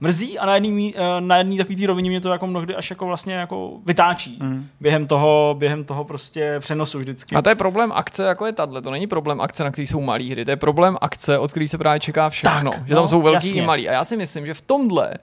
[0.00, 2.90] mrzí a na jedný, eh, na jedný takový té rovině mě to jako mnohdy až
[2.90, 4.66] jako vlastně jako vytáčí mm.
[4.80, 7.34] během toho, během toho prostě přenosu vždycky.
[7.34, 8.82] A to je problém akce, jako je tahle.
[8.82, 10.44] To není problém akce, na který jsou malé hry.
[10.44, 12.70] To je problém akce, od který se právě čeká všechno.
[12.70, 13.62] Tak, že tam no, jsou velký jasně.
[13.62, 13.88] i malý.
[13.88, 15.14] A já si myslím, že v tomhle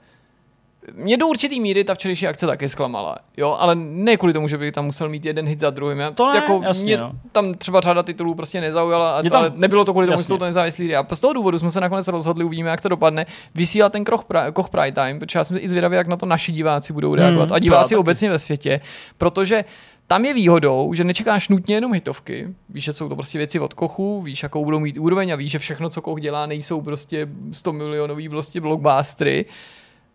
[0.96, 4.58] mě do určitý míry ta včerejší akce taky zklamala, jo, ale ne kvůli tomu, že
[4.58, 6.00] bych tam musel mít jeden hit za druhým.
[6.00, 7.12] Já, to ne, jako jasně, mě no.
[7.32, 10.38] tam třeba řada titulů prostě nezaujala, a, tam, ale nebylo to kvůli tomu, že to
[10.38, 13.26] nezávislý A z toho důvodu jsme se nakonec rozhodli, uvidíme, jak to dopadne,
[13.56, 16.52] vysílat ten Koch, Koch Prime Time, protože já jsem i zvědavý, jak na to naši
[16.52, 18.82] diváci budou reagovat hmm, a diváci obecně ve světě,
[19.18, 19.66] protože
[20.10, 23.74] tam je výhodou, že nečekáš nutně jenom hitovky, víš, že jsou to prostě věci od
[23.74, 27.28] Kochu, víš, jakou budou mít úroveň a víš, že všechno, co Koch dělá, nejsou prostě
[27.52, 29.46] 100 milionový prostě blockbustery,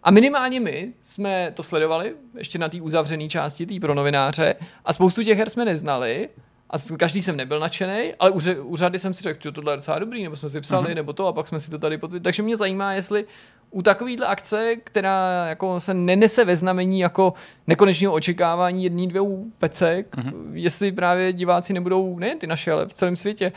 [0.05, 4.55] a minimálně my jsme to sledovali, ještě na té uzavřené části, té pro novináře,
[4.85, 6.29] a spoustu těch her jsme neznali,
[6.71, 9.77] a každý jsem nebyl nadšený, ale u, u řady jsem si řekl, že tohle je
[9.77, 10.95] docela dobrý, nebo jsme si psali, uh-huh.
[10.95, 12.23] nebo to, a pak jsme si to tady potvrdili.
[12.23, 13.25] Takže mě zajímá, jestli
[13.71, 17.35] u takovýhle akce, která jako se nenese ve znamení jako
[17.67, 20.53] nekonečného očekávání jedný, dvou pecek, uh-huh.
[20.53, 23.53] jestli právě diváci nebudou, ne ty naše, ale v celém světě,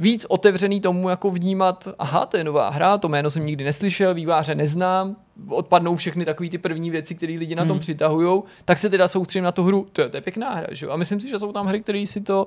[0.00, 4.14] víc otevřený tomu jako vnímat, aha, to je nová hra, to jméno jsem nikdy neslyšel,
[4.14, 5.16] výváře neznám,
[5.48, 7.80] odpadnou všechny takové ty první věci, které lidi na tom hmm.
[7.80, 9.86] přitahují, tak se teda soustředím na tu hru.
[9.92, 10.86] To je, to je pěkná hra, že?
[10.86, 12.46] A myslím si, že jsou tam hry, které si to,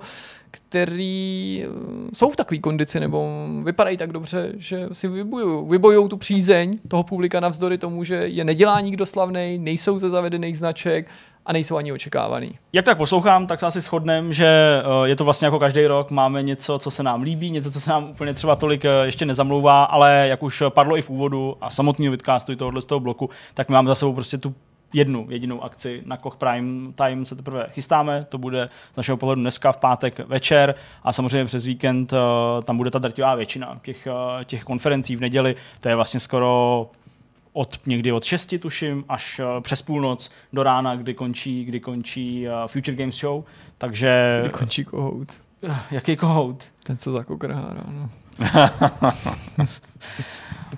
[0.52, 1.70] který eh,
[2.14, 7.04] jsou v takové kondici nebo vypadají tak dobře, že si vybojují, vybojují tu přízeň toho
[7.04, 11.08] publika navzdory tomu, že je nedělá nikdo slavný, nejsou ze zavedených značek
[11.46, 12.58] a nejsou ani očekávaný.
[12.74, 14.48] Jak tak poslouchám, tak se asi shodnem, že
[14.84, 17.82] eh, je to vlastně jako každý rok, máme něco, co se nám líbí, něco, co
[17.82, 21.58] se nám úplně třeba tolik eh, ještě nezamlouvá, ale jak už padlo i v úvodu
[21.62, 24.56] a samotného vidcastu i tohohle z toho bloku, tak my máme za sebou prostě tu
[24.94, 29.42] jednu jedinou akci na Koch Prime Time se teprve chystáme, to bude z našeho pohledu
[29.42, 32.20] dneska v pátek večer a samozřejmě přes víkend uh,
[32.64, 34.08] tam bude ta drtivá většina těch,
[34.46, 36.88] těch konferencí v neděli, to je vlastně skoro
[37.54, 42.48] od někdy od 6 tuším až uh, přes půlnoc do rána, kdy končí, kdy končí
[42.48, 43.44] uh, Future Games Show,
[43.78, 44.40] takže...
[44.42, 45.34] Kdy končí kohout.
[45.92, 46.64] Jaký kohout?
[46.84, 48.10] Ten, co za kokrhára, no.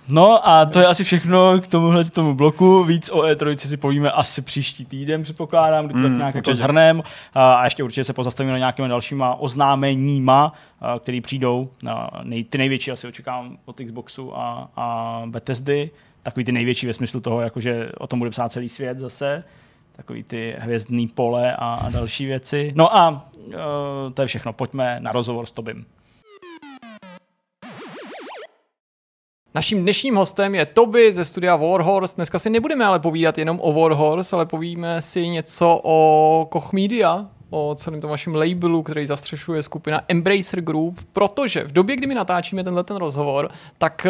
[0.07, 2.83] No a to je asi všechno k tomuhle tomu bloku.
[2.83, 6.55] Víc o E3 si povíme asi příští týden, předpokládám, kdy to mm, tak nějak jako
[6.55, 7.03] zhrnem.
[7.33, 10.53] A ještě určitě se pozastavíme na nějakými dalšíma oznámeníma,
[10.99, 11.69] které přijdou.
[12.23, 15.91] Nej, ty největší asi očekávám od Xboxu a, a Bethesdy.
[16.25, 19.43] Takový ty největší ve smyslu toho, jakože o tom bude psát celý svět zase
[19.95, 22.73] takový ty hvězdný pole a, a další věci.
[22.75, 23.53] No a uh,
[24.13, 24.53] to je všechno.
[24.53, 25.85] Pojďme na rozhovor s Tobim.
[29.55, 32.15] Naším dnešním hostem je Toby ze studia Warhorse.
[32.15, 37.27] Dneska si nebudeme ale povídat jenom o Warhorse, ale povíme si něco o Koch Media,
[37.49, 42.15] o celém tom vašem labelu, který zastřešuje skupina Embracer Group, protože v době, kdy my
[42.15, 44.07] natáčíme tenhle ten rozhovor, tak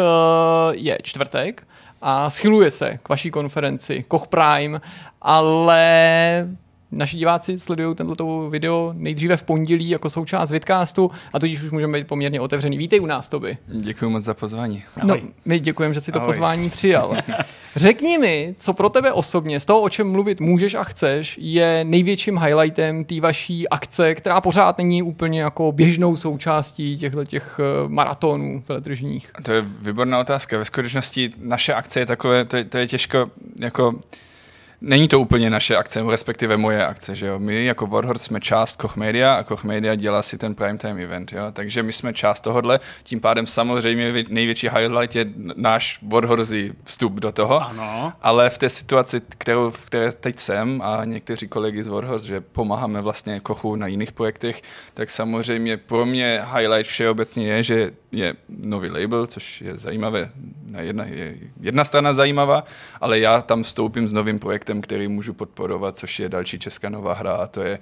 [0.72, 1.66] je čtvrtek
[2.02, 4.80] a schyluje se k vaší konferenci Koch Prime,
[5.22, 6.48] ale
[6.92, 11.98] naši diváci sledují tento video nejdříve v pondělí jako součást vidcastu a tudíž už můžeme
[11.98, 12.78] být poměrně otevřený.
[12.78, 13.58] Vítej u nás, Toby.
[13.66, 14.82] Děkuji moc za pozvání.
[15.04, 16.26] No, my děkujeme, že si to Ahoj.
[16.28, 17.16] pozvání přijal.
[17.76, 21.84] Řekni mi, co pro tebe osobně, z toho, o čem mluvit můžeš a chceš, je
[21.84, 27.88] největším highlightem té vaší akce, která pořád není úplně jako běžnou součástí těchto těch eh,
[27.88, 29.30] maratonů veletržních.
[29.42, 30.58] To je výborná otázka.
[30.58, 33.30] Ve skutečnosti naše akce je takové, to je, to je těžko
[33.60, 33.94] jako
[34.80, 37.38] Není to úplně naše akce, respektive moje akce, že jo.
[37.38, 41.32] My jako Warhorse jsme část Koch Media a Koch Media dělá si ten primetime event,
[41.32, 41.42] jo.
[41.52, 45.26] Takže my jsme část tohohle, tím pádem samozřejmě největší highlight je
[45.56, 47.62] náš Warhorse vstup do toho.
[47.62, 48.12] Ano.
[48.22, 52.40] Ale v té situaci, kterou, v které teď jsem a někteří kolegy z Warhorse, že
[52.40, 54.62] pomáháme vlastně Kochu na jiných projektech,
[54.94, 60.30] tak samozřejmě pro mě highlight všeobecně je, že je nový label, což je zajímavé.
[60.80, 62.64] Jedna, je jedna strana zajímavá,
[63.00, 67.14] ale já tam vstoupím s novým projektem, který můžu podporovat, což je další česká nová
[67.14, 67.78] hra a to je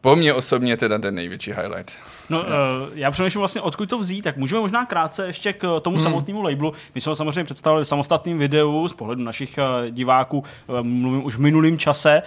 [0.00, 1.92] po mně osobně teda ten největší highlight.
[2.30, 2.46] No, uh,
[2.94, 6.02] já přemýšlím vlastně, odkud to vzít, tak můžeme možná krátce ještě k tomu hmm.
[6.02, 6.72] samotnému labelu.
[6.94, 10.44] My jsme ho samozřejmě představili v samostatném videu z pohledu našich uh, diváků,
[10.82, 12.22] mluvím už v minulém čase,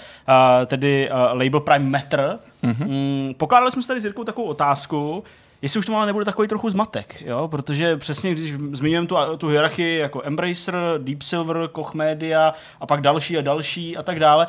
[0.66, 2.40] tedy label Prime Matter.
[2.64, 3.34] Mm-hmm.
[3.34, 5.24] Pokládali jsme se tady s Jirkou takovou otázku,
[5.62, 7.48] jestli už to ale nebude takový trochu zmatek, jo?
[7.48, 13.02] protože přesně když zmiňujeme tu, tu hierarchii jako Embracer, Deep Silver, Koch Media a pak
[13.02, 14.48] další a další a tak dále,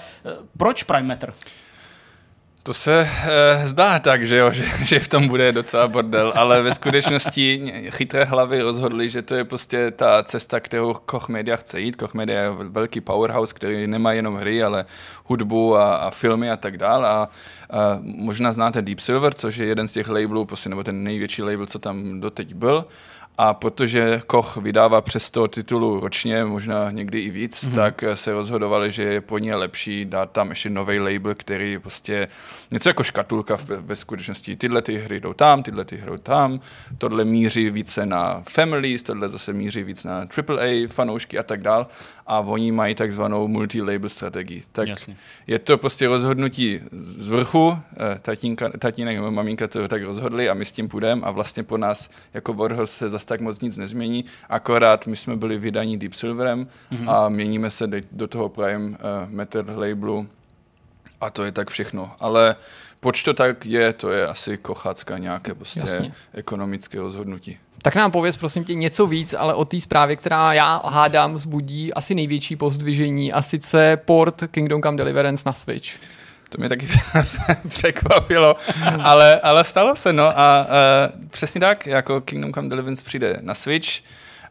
[0.57, 1.35] proč Prime Matter?
[2.65, 6.63] To se e, zdá tak, že, jo, že, že v tom bude docela bordel, ale
[6.63, 11.81] ve skutečnosti chytré hlavy rozhodly, že to je prostě ta cesta, kterou Koch Media chce
[11.81, 11.97] jít.
[11.97, 14.85] Koch Media je velký powerhouse, který nemá jenom hry, ale
[15.25, 17.09] hudbu a, a filmy a tak dále.
[17.09, 17.29] A, a
[18.03, 21.67] možná znáte Deep Silver, což je jeden z těch labelů, prostě, nebo ten největší label,
[21.67, 22.87] co tam doteď byl.
[23.39, 27.75] A protože Koch vydává přes 100 titulů ročně, možná někdy i víc, mm-hmm.
[27.75, 32.29] tak se rozhodovali, že je po ně lepší dát tam ještě nový label, který prostě
[32.71, 34.57] něco jako škatulka ve, ve skutečnosti.
[34.57, 36.61] Tyhle ty hry jdou tam, tyhle ty hry jdou tam,
[36.99, 41.87] tohle míří více na families, tohle zase míří víc na AAA fanoušky a tak dál
[42.27, 44.63] a oni mají takzvanou multi-label strategii.
[44.73, 45.17] Tak Jasně.
[45.47, 50.55] je to prostě rozhodnutí z vrchu, eh, tatínka, tatínek nebo maminka to tak rozhodli a
[50.55, 53.77] my s tím půjdeme a vlastně po nás jako Warhorse se zase tak moc nic
[53.77, 57.11] nezmění, akorát my jsme byli vydaní Deep Silverem mm-hmm.
[57.11, 58.97] a měníme se do toho Prime uh,
[59.29, 60.27] Matter labelu
[61.21, 62.11] a to je tak všechno.
[62.21, 62.57] Ale
[63.01, 66.13] proč to tak je, to je asi kochácka nějaké prostě Jasně.
[66.35, 67.59] ekonomické rozhodnutí.
[67.83, 71.95] Tak nám pověz prosím tě něco víc, ale o té zprávě, která já hádám vzbudí
[71.95, 75.89] asi největší pozdvižení a sice port Kingdom Come Deliverance na Switch.
[76.53, 76.89] To mě taky
[77.69, 78.57] překvapilo,
[79.03, 80.67] ale, ale stalo se, no a, a
[81.31, 83.89] přesně tak, jako Kingdom Come Deliverance přijde na Switch,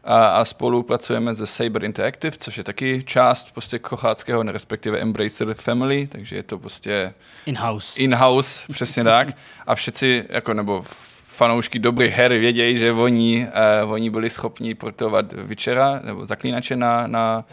[0.04, 6.06] a, a spolupracujeme se Saber Interactive, což je taky část prostě kocháckého, respektive Embracer Family,
[6.06, 7.14] takže je to prostě...
[7.46, 8.00] In-house.
[8.00, 9.28] In-house, přesně tak.
[9.66, 10.84] A všetci, jako, nebo
[11.42, 13.46] fanoušky dobrých her vědějí, že oni,
[13.84, 17.44] uh, oni byli schopni portovat Witchera nebo Zaklínače na, na,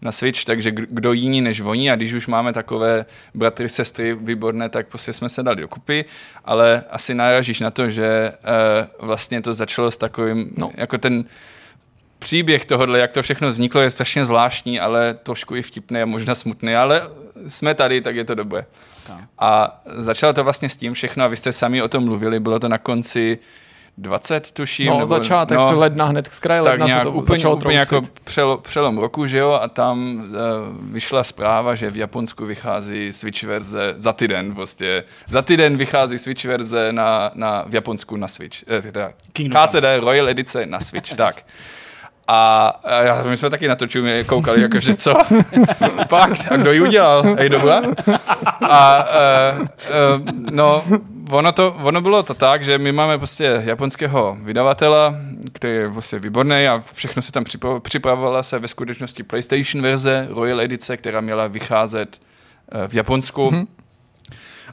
[0.00, 4.68] na Switch, takže kdo jiný než oni a když už máme takové bratry, sestry výborné,
[4.68, 6.04] tak prostě jsme se dali dokupy,
[6.44, 8.32] ale asi narážíš na to, že
[9.00, 10.70] uh, vlastně to začalo s takovým, no.
[10.76, 11.24] jako ten
[12.18, 16.34] příběh tohohle, jak to všechno vzniklo, je strašně zvláštní, ale trošku i vtipný a možná
[16.34, 17.02] smutný, ale
[17.48, 18.66] jsme tady, tak je to dobré.
[19.38, 22.58] A začalo to vlastně s tím všechno, a vy jste sami o tom mluvili, bylo
[22.58, 23.38] to na konci
[23.98, 24.86] 20, tuším.
[24.86, 27.78] No, nebo, začátek no, ledna, hned z kraje ledna nějak, se to úplně, začalo úplně
[27.78, 30.34] jako přelo, přelom roku, že jo, a tam uh,
[30.92, 35.04] vyšla zpráva, že v Japonsku vychází Switch verze za týden, prostě.
[35.28, 38.58] Za týden vychází Switch verze na, na, v Japonsku na Switch.
[38.68, 41.34] Eh, teda KCD Royal Edice na Switch, tak.
[42.28, 42.66] A,
[43.22, 45.14] a my jsme taky na to čumě koukali, jakože co?
[46.08, 46.52] Fakt?
[46.52, 47.24] A kdo ji udělal?
[47.36, 47.82] Ej, dobra?
[48.70, 49.66] A uh, uh,
[50.50, 50.84] no,
[51.30, 55.14] ono, to, ono bylo to tak, že my máme prostě japonského vydavatela,
[55.52, 57.44] který je prostě výborný a všechno se tam
[57.82, 62.20] připravovala se ve skutečnosti PlayStation verze Royal Edice, která měla vycházet
[62.74, 63.50] uh, v Japonsku.
[63.50, 63.66] Mm-hmm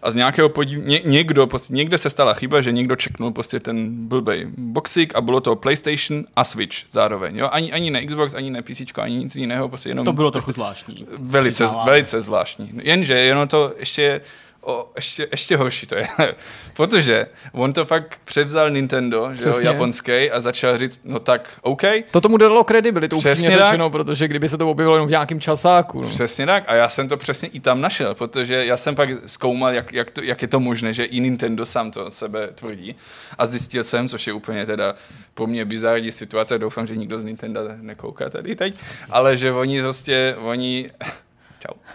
[0.05, 0.79] a z nějakého podív...
[0.85, 5.21] Ně, někdo, prostě, někde se stala chyba, že někdo čeknul prostě ten blbej boxík a
[5.21, 7.37] bylo to PlayStation a Switch zároveň.
[7.37, 7.49] Jo?
[7.51, 9.69] Ani, ani na Xbox, ani na PC, ani nic jiného.
[9.69, 11.07] Prostě jenom, to bylo prostě, trochu zvláštní.
[11.19, 12.71] Velice, velice zvláštní.
[12.83, 14.21] Jenže jenom to ještě
[14.65, 16.07] o, ještě, ještě horší to je.
[16.73, 21.81] Protože on to pak převzal Nintendo, že jo, japonský, a začal říct, no tak, OK.
[22.11, 26.01] To tomu dodalo kredibilitu, upřímně řečeno, protože kdyby se to objevilo jenom v nějakém časáku.
[26.01, 26.07] No.
[26.07, 26.63] Přesně tak.
[26.67, 30.11] A já jsem to přesně i tam našel, protože já jsem pak zkoumal, jak, jak,
[30.11, 32.95] to, jak je to možné, že i Nintendo sám to sebe tvrdí.
[33.37, 34.95] A zjistil jsem, což je úplně teda
[35.33, 38.79] po mně bizarní situace, doufám, že nikdo z Nintendo nekouká tady teď,
[39.09, 40.91] ale že oni prostě, oni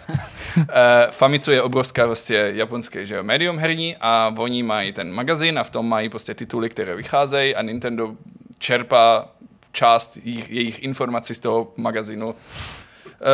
[1.09, 5.63] Famitsu je obrovská prostě japonské že jo, médium herní a oni mají ten magazín a
[5.63, 8.15] v tom mají prostě tituly, které vycházejí a Nintendo
[8.59, 9.27] čerpá
[9.71, 12.35] část jejich, jejich informací z toho magazínu uh,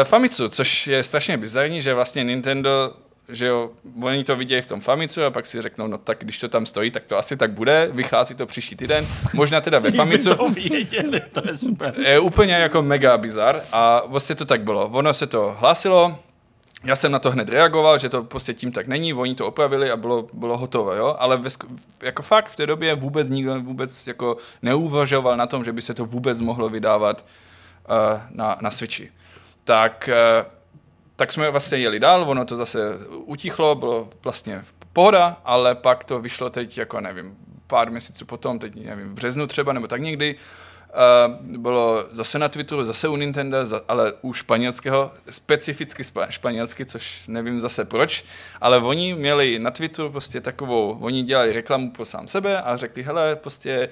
[0.04, 2.94] Famitsu, což je strašně bizarní, že vlastně Nintendo
[3.30, 3.70] že jo,
[4.02, 6.66] oni to vidějí v tom Famicu a pak si řeknou, no tak když to tam
[6.66, 10.36] stojí, tak to asi tak bude, vychází to příští týden, možná teda ve Famicu.
[10.36, 11.94] to věděli, to je super.
[11.98, 14.88] Je úplně jako mega bizar a vlastně to tak bylo.
[14.88, 16.20] Ono se to hlásilo,
[16.84, 19.92] já jsem na to hned reagoval, že to prostě tím tak není, oni to opravili
[19.92, 21.16] a bylo, bylo hotové, jo?
[21.20, 21.50] ale ve,
[22.02, 25.94] jako fakt v té době vůbec nikdo vůbec jako neuvažoval na tom, že by se
[25.94, 27.26] to vůbec mohlo vydávat
[27.90, 29.12] uh, na, na Switchi.
[29.64, 30.10] Tak,
[30.42, 30.52] uh,
[31.16, 32.80] tak jsme vlastně jeli dál, ono to zase
[33.10, 34.64] utichlo, bylo vlastně
[34.94, 37.38] pohoda, ale pak to vyšlo teď jako nevím,
[37.68, 40.67] pár měsíců potom, teď nevím, v březnu třeba, nebo tak někdy, Uh,
[41.42, 47.60] bylo zase na Twitteru, zase u Nintendo, za, ale u španělského, specificky španělsky, což nevím
[47.60, 48.26] zase proč,
[48.62, 53.04] ale oni měli na Twitteru prostě takovou, oni dělali reklamu pro sám sebe a řekli,
[53.04, 53.90] hele, prostě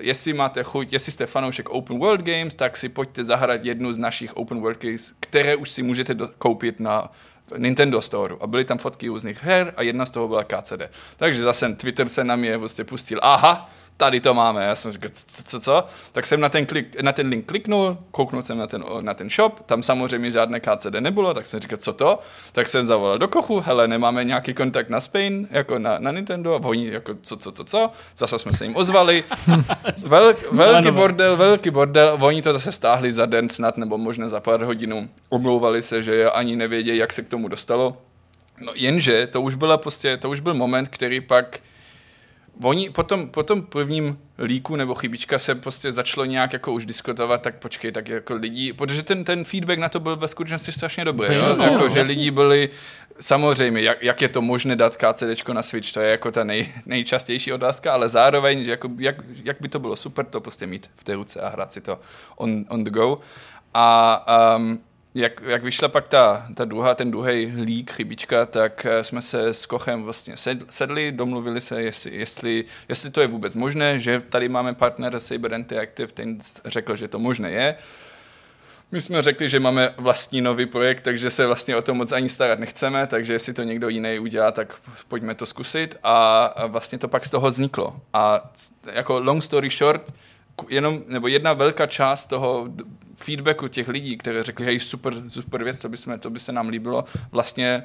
[0.00, 3.98] jestli máte chuť, jestli jste fanoušek Open World Games, tak si pojďte zahrát jednu z
[3.98, 7.10] našich Open World Games, které už si můžete do, koupit na
[7.58, 8.34] Nintendo Store.
[8.40, 10.82] A byly tam fotky různých her a jedna z toho byla KCD.
[11.16, 14.64] Takže zase Twitter se na mě prostě pustil, aha, tady to máme.
[14.64, 15.84] Já jsem říkal, co, co, co?
[16.12, 19.30] Tak jsem na ten, klik, na ten link kliknul, kouknul jsem na ten, na ten
[19.30, 22.18] shop, tam samozřejmě žádné KCD nebylo, tak jsem říkal, co to?
[22.52, 26.54] Tak jsem zavolal do kochu, hele, nemáme nějaký kontakt na Spain, jako na, na Nintendo,
[26.54, 27.90] a oni jako, co, co, co, co?
[28.16, 29.24] Zase jsme se jim ozvali.
[30.06, 34.40] Velk, velký bordel, velký bordel, oni to zase stáhli za den snad, nebo možná za
[34.40, 35.08] pár hodinů.
[35.28, 37.96] Omlouvali se, že ani nevědějí, jak se k tomu dostalo.
[38.60, 41.60] No jenže to už byla prostě, to už byl moment, který pak
[42.62, 47.42] oni potom, po tom prvním líku nebo chybička se prostě začalo nějak jako už diskutovat,
[47.42, 51.04] tak počkej, tak jako lidi, protože ten, ten feedback na to byl ve skutečnosti strašně
[51.04, 51.54] dobrý, jo?
[51.58, 52.68] No, jako, že lidi byli,
[53.20, 56.72] samozřejmě, jak, jak je to možné dát KCD na Switch, to je jako ta nej,
[56.86, 60.90] nejčastější otázka, ale zároveň, že jako, jak, jak by to bylo super to prostě mít
[60.94, 61.98] v té ruce a hrát si to
[62.36, 63.18] on, on the go.
[63.74, 64.80] A um,
[65.16, 69.54] jak, jak vyšla pak ta, ta druhá, ten druhý lík, chybička, tak eh, jsme se
[69.54, 70.34] s Kochem vlastně
[70.70, 75.52] sedli, domluvili se, jestli, jestli, jestli to je vůbec možné, že tady máme partnera Saber
[75.52, 77.74] Interactive, ten řekl, že to možné je.
[78.92, 82.28] My jsme řekli, že máme vlastní nový projekt, takže se vlastně o to moc ani
[82.28, 84.74] starat nechceme, takže jestli to někdo jiný udělá, tak
[85.08, 88.00] pojďme to zkusit a, a vlastně to pak z toho vzniklo.
[88.12, 88.50] A
[88.92, 90.12] jako long story short,
[90.68, 92.68] jenom, nebo jedna velká část toho
[93.16, 96.52] feedbacku těch lidí, kteří řekli, hej, super, super věc, to by, jsme, to by se
[96.52, 97.82] nám líbilo, vlastně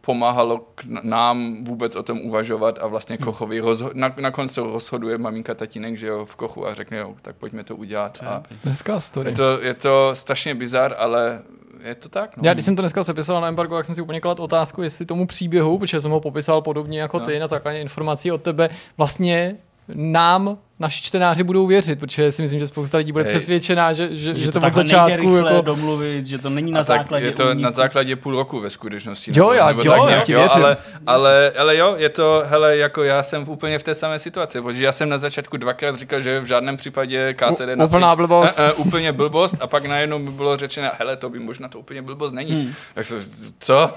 [0.00, 3.24] pomáhalo k nám vůbec o tom uvažovat a vlastně hmm.
[3.24, 7.14] Kochovi rozho- na, nakonec se rozhoduje maminka, tatínek, že jo, v Kochu a řekne, jo,
[7.22, 8.18] tak pojďme to udělat.
[8.26, 9.30] A Dneska story.
[9.30, 11.42] Je to, je to strašně bizar, ale
[11.84, 12.36] je to tak.
[12.36, 12.42] No.
[12.46, 15.06] Já když jsem to dneska sepisoval na Embargo, tak jsem si úplně kladl otázku, jestli
[15.06, 17.26] tomu příběhu, protože jsem ho popisal podobně jako no.
[17.26, 19.56] ty na základě informací od tebe, vlastně
[19.94, 23.34] nám naši čtenáři budou věřit, protože si myslím, že spousta lidí bude Hej.
[23.34, 26.80] přesvědčená, že, že, že, že to, to od začátku jako domluvit, že to není na
[26.80, 27.62] a základě je to uníku.
[27.62, 29.32] na základě půl roku ve skutečnosti.
[29.34, 33.02] Jo, já, nebo jo, tak já jo, ale, ale, ale, jo, je to, hele, jako
[33.02, 36.20] já jsem v úplně v té samé situaci, protože já jsem na začátku dvakrát říkal,
[36.20, 38.58] že v žádném případě KCD U, na Úplná blbost.
[38.58, 41.78] Uh, uh, úplně blbost a pak najednou mi bylo řečeno, hele, to by možná to
[41.78, 42.52] úplně blbost není.
[42.52, 42.72] Hmm.
[42.94, 43.24] Tak se,
[43.58, 43.90] co?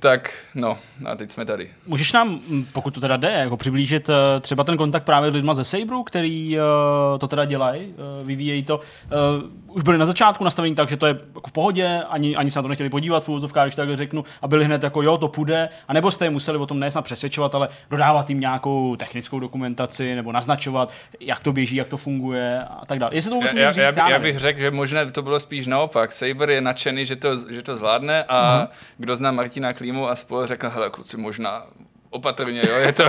[0.00, 1.70] Tak, no, a teď jsme tady.
[1.86, 2.40] Můžeš nám,
[2.72, 6.02] pokud to teda jde, jako přiblížit eh, třeba ten kontakt právě s lidma ze Sabru,
[6.02, 8.76] který uh, to teda dělají, uh, vyvíjejí to.
[8.76, 12.50] Uh, už byli na začátku nastavení tak, že to je jako v pohodě, ani, ani
[12.50, 15.28] se na to nechtěli podívat v když takhle řeknu, a byli hned jako jo, to
[15.28, 19.40] půjde, a nebo jste je museli o tom nesnad přesvědčovat, ale dodávat jim nějakou technickou
[19.40, 23.14] dokumentaci nebo naznačovat, jak to běží, jak to funguje a tak dále.
[23.14, 26.12] Jestli to já, já, říct, já, já, bych řekl, že možná to bylo spíš naopak.
[26.12, 28.68] Saber je nadšený, že to, že to zvládne a uh-huh.
[28.98, 31.64] kdo zná Martina Klí, týmu a spolu řekl, hele kluci, možná
[32.10, 33.04] opatrně, jo, je to,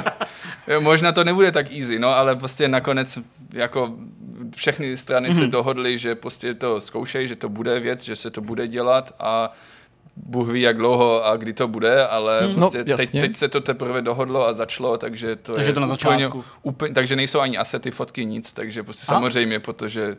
[0.68, 3.20] jo, možná to nebude tak easy, no, ale prostě nakonec
[3.54, 3.94] jako
[4.56, 5.36] všechny strany mm-hmm.
[5.36, 5.52] se mhm.
[5.52, 9.52] dohodly, že prostě to zkoušejí, že to bude věc, že se to bude dělat a
[10.16, 13.48] Bůh ví, jak dlouho a kdy to bude, ale mm, prostě no, teď, teď se
[13.48, 16.40] to teprve dohodlo a začalo, takže to takže je to na začátku.
[16.40, 19.06] Úplně, úplně, takže nejsou ani asety, fotky, nic, takže prostě a?
[19.06, 20.18] samozřejmě, protože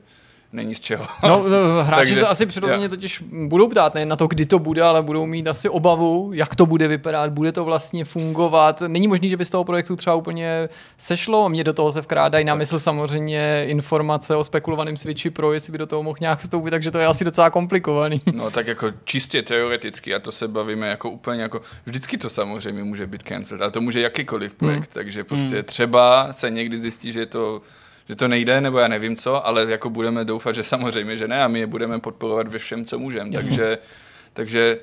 [0.53, 1.07] není z čeho.
[1.23, 4.59] No, no hráči Takže, se asi přirozeně totiž budou ptát nejen na to, kdy to
[4.59, 8.83] bude, ale budou mít asi obavu, jak to bude vypadat, bude to vlastně fungovat.
[8.87, 10.69] Není možný, že by z toho projektu třeba úplně
[10.99, 11.49] sešlo.
[11.49, 15.79] Mě do toho se vkrádají na mysl samozřejmě informace o spekulovaném Switchi Pro, jestli by
[15.79, 18.23] do toho mohl nějak vstoupit, takže to je asi docela komplikovaný.
[18.41, 22.85] No tak jako čistě teoreticky, a to se bavíme jako úplně jako, vždycky to samozřejmě
[22.85, 24.93] může být cancelled, a to může jakýkoliv projekt, hmm.
[24.93, 25.65] takže prostě hmm.
[25.65, 27.63] třeba se někdy zjistí, že je to
[28.11, 31.45] že to nejde, nebo já nevím co, ale jako budeme doufat, že samozřejmě, že ne
[31.45, 33.31] a my je budeme podporovat ve všem, co můžeme.
[33.31, 33.79] Takže,
[34.33, 34.81] takže,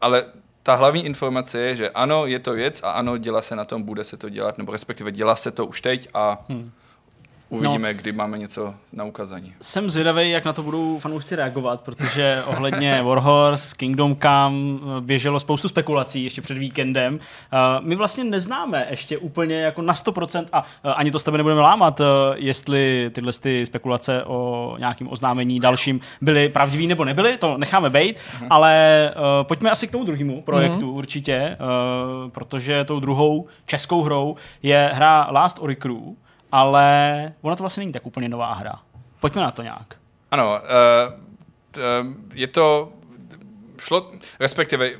[0.00, 0.24] ale
[0.62, 3.82] ta hlavní informace je, že ano, je to věc a ano, dělá se na tom,
[3.82, 6.70] bude se to dělat, nebo respektive dělá se to už teď a hmm.
[7.50, 9.54] Uvidíme, no, kdy máme něco na ukazání.
[9.60, 15.68] Jsem zvědavý, jak na to budou fanoušci reagovat, protože ohledně Warhorse, Kingdom Come běželo spoustu
[15.68, 17.14] spekulací ještě před víkendem.
[17.14, 21.38] Uh, my vlastně neznáme ještě úplně jako na 100% a uh, ani to s tebe
[21.38, 27.38] nebudeme lámat, uh, jestli tyhle ty spekulace o nějakým oznámení dalším byly pravdivé nebo nebyly,
[27.38, 28.46] to necháme být, uh-huh.
[28.50, 29.12] ale
[29.42, 30.96] pojďme asi k tomu druhému projektu uh-huh.
[30.96, 31.56] určitě,
[32.32, 35.96] protože tou druhou českou hrou je hra Last Ori Crew,
[36.52, 38.80] ale ona to vlastně není tak úplně nová hra.
[39.20, 39.94] Pojďme na to nějak.
[40.30, 41.14] Ano, uh,
[41.76, 42.92] uh, je to,
[43.78, 44.90] šlo, respektive,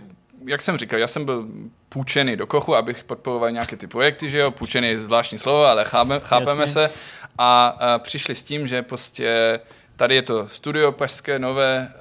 [0.46, 1.46] jak jsem říkal, já jsem byl
[1.88, 5.84] půjčený do kochu, abych podporoval nějaké ty projekty, že jo, půjčený je zvláštní slovo, ale
[5.84, 6.68] chápeme, chápeme Jasně.
[6.68, 6.90] se
[7.38, 9.60] a, a přišli s tím, že prostě
[9.96, 11.92] tady je to studio pražské nové,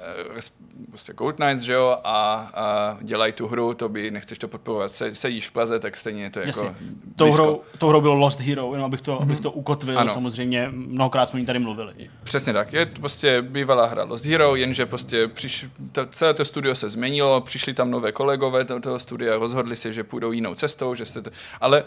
[0.88, 4.92] prostě Gold Knights, že jo, a, a dělají tu hru, to by, nechceš to podporovat,
[4.92, 6.66] se, sedíš v Praze, tak stejně je to Jasně.
[6.66, 6.78] jako
[7.16, 10.12] Tou hrou, tou hrou bylo Lost Hero, jenom abych to, abych to ukotvil, Ano.
[10.12, 11.92] samozřejmě mnohokrát jsme o ní tady mluvili.
[12.24, 16.44] Přesně tak, je to prostě bývalá hra Lost Hero, jenže prostě přiš, to, celé to
[16.44, 20.54] studio se změnilo, přišli tam nové kolegové do toho studia, rozhodli se, že půjdou jinou
[20.54, 21.30] cestou, že se to,
[21.60, 21.84] ale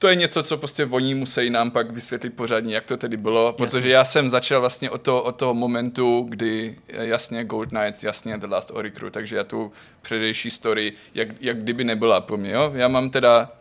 [0.00, 3.52] to je něco, co prostě oni musí nám pak vysvětlit pořádně, jak to tedy bylo,
[3.52, 8.02] protože já jsem začal vlastně od toho, od toho momentu, kdy eh, jasně Gold Knights,
[8.02, 9.72] jasně The Last Ori Crew, takže já tu
[10.02, 12.72] předejší story, jak, jak kdyby nebyla pro mě, jo?
[12.74, 13.52] Já mám teda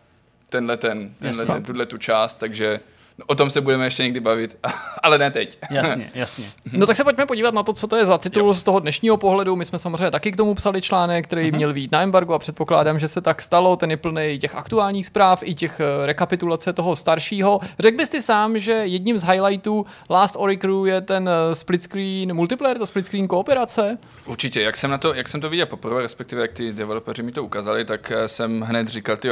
[0.49, 1.53] tenhle ten, tenhle Jasně.
[1.53, 2.79] ten, tuhle tu část, takže
[3.25, 4.57] o tom se budeme ještě někdy bavit,
[5.03, 5.57] ale ne teď.
[5.69, 6.45] Jasně, jasně.
[6.73, 9.17] No tak se pojďme podívat na to, co to je za titul z toho dnešního
[9.17, 9.55] pohledu.
[9.55, 12.99] My jsme samozřejmě taky k tomu psali článek, který měl být na embargo a předpokládám,
[12.99, 13.75] že se tak stalo.
[13.75, 17.59] Ten je plný těch aktuálních zpráv i těch eh, rekapitulace toho staršího.
[17.79, 21.83] Řekl bys ty sám, že jedním z highlightů Last Ori Crew je ten eh, split
[21.83, 23.97] screen multiplayer, ta split screen kooperace?
[24.25, 27.31] Určitě, jak jsem, na to, jak jsem to viděl poprvé, respektive jak ty developeři mi
[27.31, 29.29] to ukázali, tak eh, jsem hned říkal, ty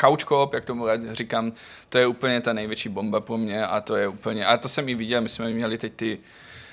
[0.00, 1.52] couch co-op, jak tomu říkám,
[1.94, 4.88] to je úplně ta největší bomba pro mě a to je úplně, a to jsem
[4.88, 6.18] i viděl, my jsme měli teď ty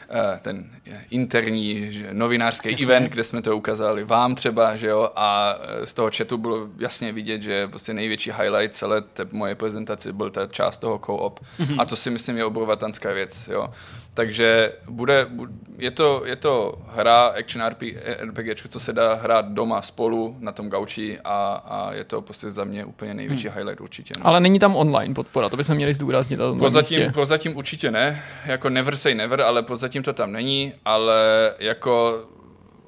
[0.10, 0.70] eh, ten
[1.10, 2.86] interní že, novinářský Jasně.
[2.86, 6.68] event, kde jsme to ukázali vám třeba, že jo, a eh, z toho chatu bylo
[6.80, 11.40] jasně vidět, že prostě největší highlight celé té moje prezentace byl ta část toho co-op
[11.78, 13.68] a to si myslím je obrovatanská věc, jo.
[14.14, 15.48] Takže bude, bu-
[15.78, 20.52] je to, je to hra action RPG, RPG, co se dá hrát doma spolu na
[20.52, 24.14] tom gauči a, a je to prostě za mě úplně největší highlight určitě.
[24.20, 24.28] No.
[24.28, 26.40] Ale není tam online podpora, to bychom měli zdůraznit.
[26.40, 26.46] na
[27.02, 27.12] místě.
[27.14, 32.26] prozatím určitě ne, jako never say never, ale prozatím to tam není, ale jako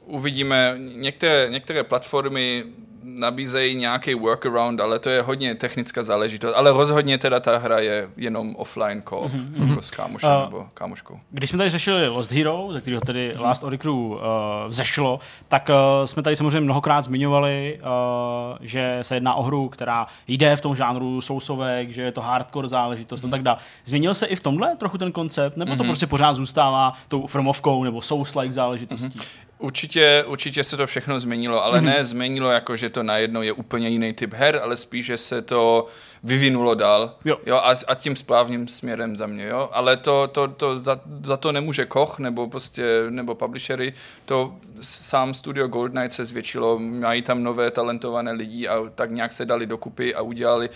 [0.06, 2.64] uvidíme, některé, některé platformy
[3.04, 8.10] nabízejí nějaký workaround, ale to je hodně technická záležitost, ale rozhodně teda ta hra je
[8.18, 9.70] jenom offline co mm-hmm.
[9.70, 11.20] jako s kámošem A- nebo kámoškou.
[11.32, 14.20] Když jsme tady řešili Lost Hero, ze kterého tedy Last Ori Crew uh,
[14.68, 20.08] vzešlo, tak uh, jsme tady samozřejmě mnohokrát zmiňovali, uh, že se jedná o hru, která
[20.28, 23.58] jde v tom žánru sousovek, že je to hardcore záležitost a tak dále.
[23.86, 27.84] Změnil se i v tomhle trochu ten koncept, nebo to prostě pořád zůstává tou firmovkou
[27.84, 29.20] nebo souls-like záležitostí?
[29.64, 31.86] Určitě, určitě se to všechno změnilo, ale mm-hmm.
[31.86, 35.42] ne změnilo jako, že to najednou je úplně jiný typ her, ale spíš, že se
[35.42, 35.88] to
[36.24, 37.38] vyvinulo dál Jo.
[37.46, 39.48] Jo, a, a tím správným směrem za mě.
[39.48, 39.70] Jo?
[39.72, 43.94] Ale to, to, to za, za, to nemůže Koch nebo, prostě, nebo publishery.
[44.26, 49.32] To sám studio Gold Knight se zvětšilo, mají tam nové talentované lidi a tak nějak
[49.32, 50.70] se dali dokupy a udělali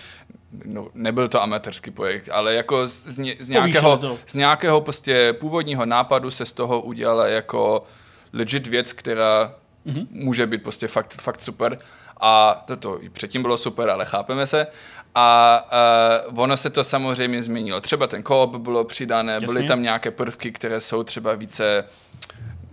[0.65, 5.33] No, nebyl to amatérský projekt, ale jako z, z, ně- z, nějakého, z nějakého prostě
[5.33, 7.81] původního nápadu se z toho udělala jako
[8.33, 9.53] legit věc, která
[9.87, 10.07] mm-hmm.
[10.09, 11.79] může být prostě fakt, fakt super.
[12.21, 14.67] A to, to i předtím bylo super, ale chápeme se.
[15.15, 15.67] A
[16.31, 17.81] uh, ono se to samozřejmě změnilo.
[17.81, 19.47] Třeba ten koop bylo přidané, Jasně.
[19.47, 21.83] byly tam nějaké prvky, které jsou třeba více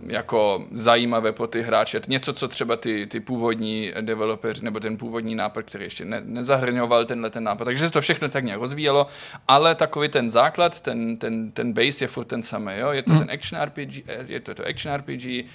[0.05, 2.01] jako zajímavé pro ty hráče.
[2.07, 7.05] Něco, co třeba ty, ty původní developeři, nebo ten původní nápad, který ještě ne, nezahrňoval
[7.05, 7.65] tenhle ten nápad.
[7.65, 9.07] Takže se to všechno tak nějak rozvíjelo,
[9.47, 12.71] ale takový ten základ, ten, ten, ten base je furt ten samý.
[12.77, 12.91] Jo?
[12.91, 13.19] Je to Mhm.
[13.25, 15.45] ten action RPG, je to to action RPG,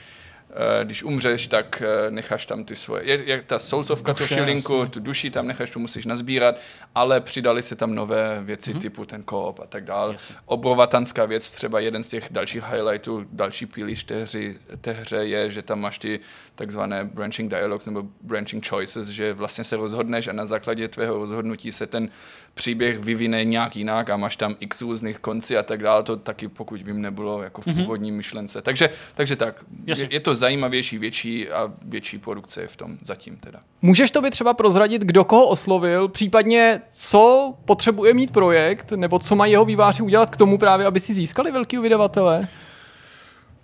[0.84, 4.90] když umřeš, tak eh, necháš tam ty svoje, je, je ta soulsovka, tu šilinku, jasně.
[4.90, 6.60] tu duši tam necháš, tu musíš nazbírat,
[6.94, 8.80] ale přidali se tam nové věci mm-hmm.
[8.80, 10.16] typu ten koop a tak dále.
[10.46, 15.50] Obrovatanská věc, třeba jeden z těch dalších highlightů, další pilíř té, hry, té hře je,
[15.50, 16.20] že tam máš ty
[16.54, 21.72] takzvané branching dialogues nebo branching choices, že vlastně se rozhodneš a na základě tvého rozhodnutí
[21.72, 22.08] se ten
[22.54, 26.02] příběh vyvine nějak jinak a máš tam x různých konci a tak dále.
[26.02, 28.62] To taky, pokud vím, nebylo jako v původní myšlence.
[28.62, 30.04] Takže, takže tak, Jasně.
[30.04, 33.60] je, je to zajímavější, větší a větší produkce je v tom zatím teda.
[33.82, 39.36] Můžeš to by třeba prozradit, kdo koho oslovil, případně co potřebuje mít projekt, nebo co
[39.36, 42.48] mají jeho výváři udělat k tomu právě, aby si získali velkého vydavatele?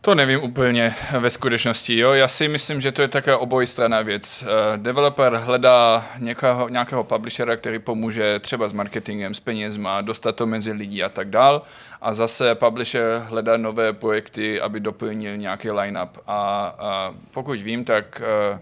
[0.07, 1.99] To nevím úplně ve skutečnosti.
[1.99, 2.13] Jo?
[2.13, 4.43] Já si myslím, že to je také obojstranná věc.
[4.43, 10.47] Uh, developer hledá nějakého, nějakého publishera, který pomůže třeba s marketingem, s penězma, dostat to
[10.47, 11.63] mezi lidi a tak dál.
[12.01, 16.19] A zase publisher hledá nové projekty, aby doplnil nějaký line-up.
[16.27, 18.23] A, a pokud vím, tak
[18.53, 18.59] uh,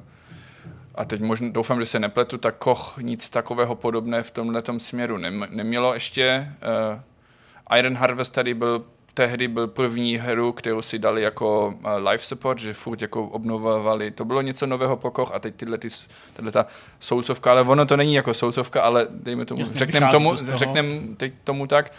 [0.95, 5.19] a teď možná doufám, že se nepletu, tak Koch nic takového podobné v tomhle směru
[5.19, 6.49] nem, nemělo ještě.
[6.93, 8.85] Uh, Iron Harvest tady byl
[9.15, 14.11] tehdy byl první hru, kterou si dali jako uh, live support, že furt jako obnovovali,
[14.11, 15.89] to bylo něco nového pro Koch a teď tyhle, ty,
[16.32, 16.66] tahle ta
[17.01, 21.16] soulcovka, ale ono to není jako soulcovka, ale dejme tomu, Jasně, řekneme tomu, to řeknem
[21.16, 21.93] teď tomu tak,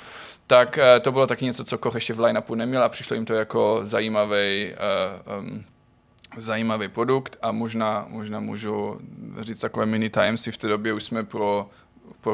[0.48, 3.26] tak uh, to bylo taky něco, co Koch ještě v line-upu neměl a přišlo jim
[3.26, 4.74] to jako zajímavý
[5.28, 5.64] uh, um,
[6.38, 9.00] zajímavý produkt a možná, možná můžu
[9.40, 10.52] říct takové mini tajemství.
[10.52, 11.70] V té době už jsme pro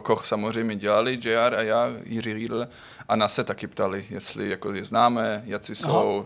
[0.03, 2.67] Koch samozřejmě dělali, JR a já, Jiří Riedl,
[3.09, 6.25] a nás se taky ptali, jestli jako je známe, jací jsou,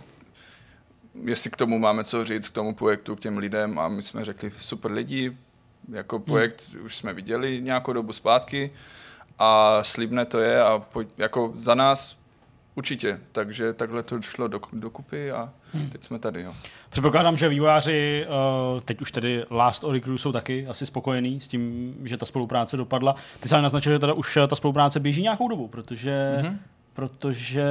[1.23, 4.26] jestli k tomu máme co říct, k tomu projektu, k těm lidem a my jsme
[4.26, 5.38] řekli super lidi,
[5.91, 6.85] jako projekt hmm.
[6.85, 8.69] už jsme viděli nějakou dobu zpátky
[9.39, 12.17] a slibné to je a pojď, jako za nás
[12.76, 15.89] určitě, takže takhle to šlo do, dokupy a hmm.
[15.89, 16.41] teď jsme tady.
[16.41, 16.53] Jo.
[16.89, 18.27] Předpokládám, že vývojáři,
[18.76, 22.26] uh, teď už tedy Last Ori Crew jsou taky asi spokojení s tím, že ta
[22.26, 23.15] spolupráce dopadla.
[23.39, 26.57] Ty sám naznačil, že teda už ta spolupráce běží nějakou dobu, protože mm-hmm
[26.95, 27.63] protože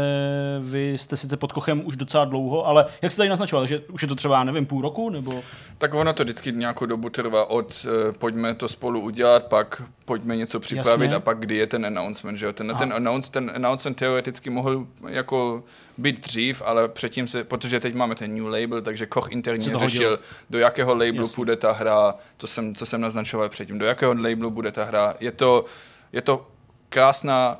[0.60, 4.02] vy jste sice pod Kochem už docela dlouho, ale jak jste tady naznačoval, že už
[4.02, 5.42] je to třeba, nevím, půl roku, nebo?
[5.78, 10.36] Tak ono to vždycky nějakou dobu trvá od uh, pojďme to spolu udělat, pak pojďme
[10.36, 11.16] něco připravit Jasně.
[11.16, 12.52] a pak kdy je ten announcement, že jo?
[12.52, 15.62] Ten, ten, announce, ten announcement teoreticky mohl jako
[15.98, 20.18] být dřív, ale předtím se, protože teď máme ten new label, takže Koch interně řešil,
[20.50, 21.36] do jakého labelu Jasně.
[21.36, 25.14] půjde ta hra, to jsem, co jsem naznačoval předtím, do jakého labelu bude ta hra.
[25.20, 25.64] Je to,
[26.12, 26.46] je to
[26.88, 27.58] krásná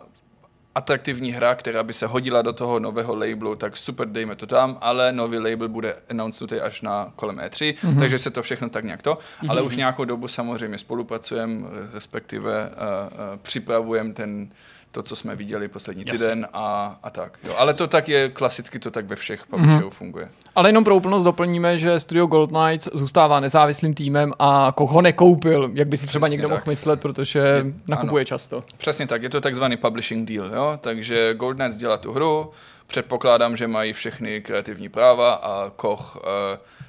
[0.75, 4.79] atraktivní hra, která by se hodila do toho nového labelu, tak super, dejme to tam,
[4.81, 7.99] ale nový label bude announced až na kolem E3, mm-hmm.
[7.99, 9.51] takže se to všechno tak nějak to, mm-hmm.
[9.51, 14.49] ale už nějakou dobu samozřejmě spolupracujeme, respektive uh, uh, připravujeme ten
[14.95, 17.39] to, co jsme viděli poslední týden a, a tak.
[17.45, 17.55] Jo.
[17.57, 19.91] Ale to tak je, klasicky to tak ve všech publisherů mm-hmm.
[19.91, 20.29] funguje.
[20.55, 25.03] Ale jenom pro úplnost doplníme, že Studio Gold Knights zůstává nezávislým týmem a Koch ho
[25.03, 26.59] nekoupil, jak by si třeba Přesně někdo tak.
[26.59, 28.25] mohl myslet, protože je, nakupuje ano.
[28.25, 28.65] často.
[28.77, 30.79] Přesně tak, je to takzvaný publishing deal, jo?
[30.81, 32.51] takže Gold Knights dělá tu hru,
[32.87, 36.23] předpokládám, že mají všechny kreativní práva a Koch uh,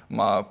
[0.08, 0.44] má,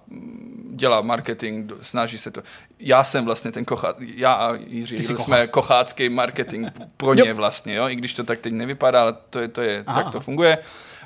[0.69, 2.43] dělá marketing, snaží se to.
[2.79, 6.67] Já jsem vlastně ten kochá, já a Jiří jsme kochácký marketing
[6.97, 7.89] pro ně vlastně, jo?
[7.89, 10.57] i když to tak teď nevypadá, ale to je, to je tak to funguje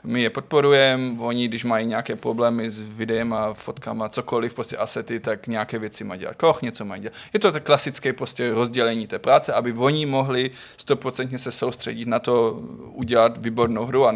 [0.03, 5.19] my je podporujeme, oni, když mají nějaké problémy s videem a fotkama, cokoliv, prostě asety,
[5.19, 7.13] tak nějaké věci mají dělat koch, něco mají dělat.
[7.33, 12.19] Je to tak klasické prostě rozdělení té práce, aby oni mohli stoprocentně se soustředit na
[12.19, 12.51] to
[12.93, 14.11] udělat výbornou hru a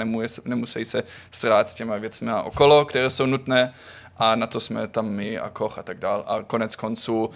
[0.46, 3.74] nemusí se srát s těma věcmi okolo, které jsou nutné
[4.18, 6.24] a na to jsme tam my a Koch a tak dál.
[6.28, 7.30] A konec konců,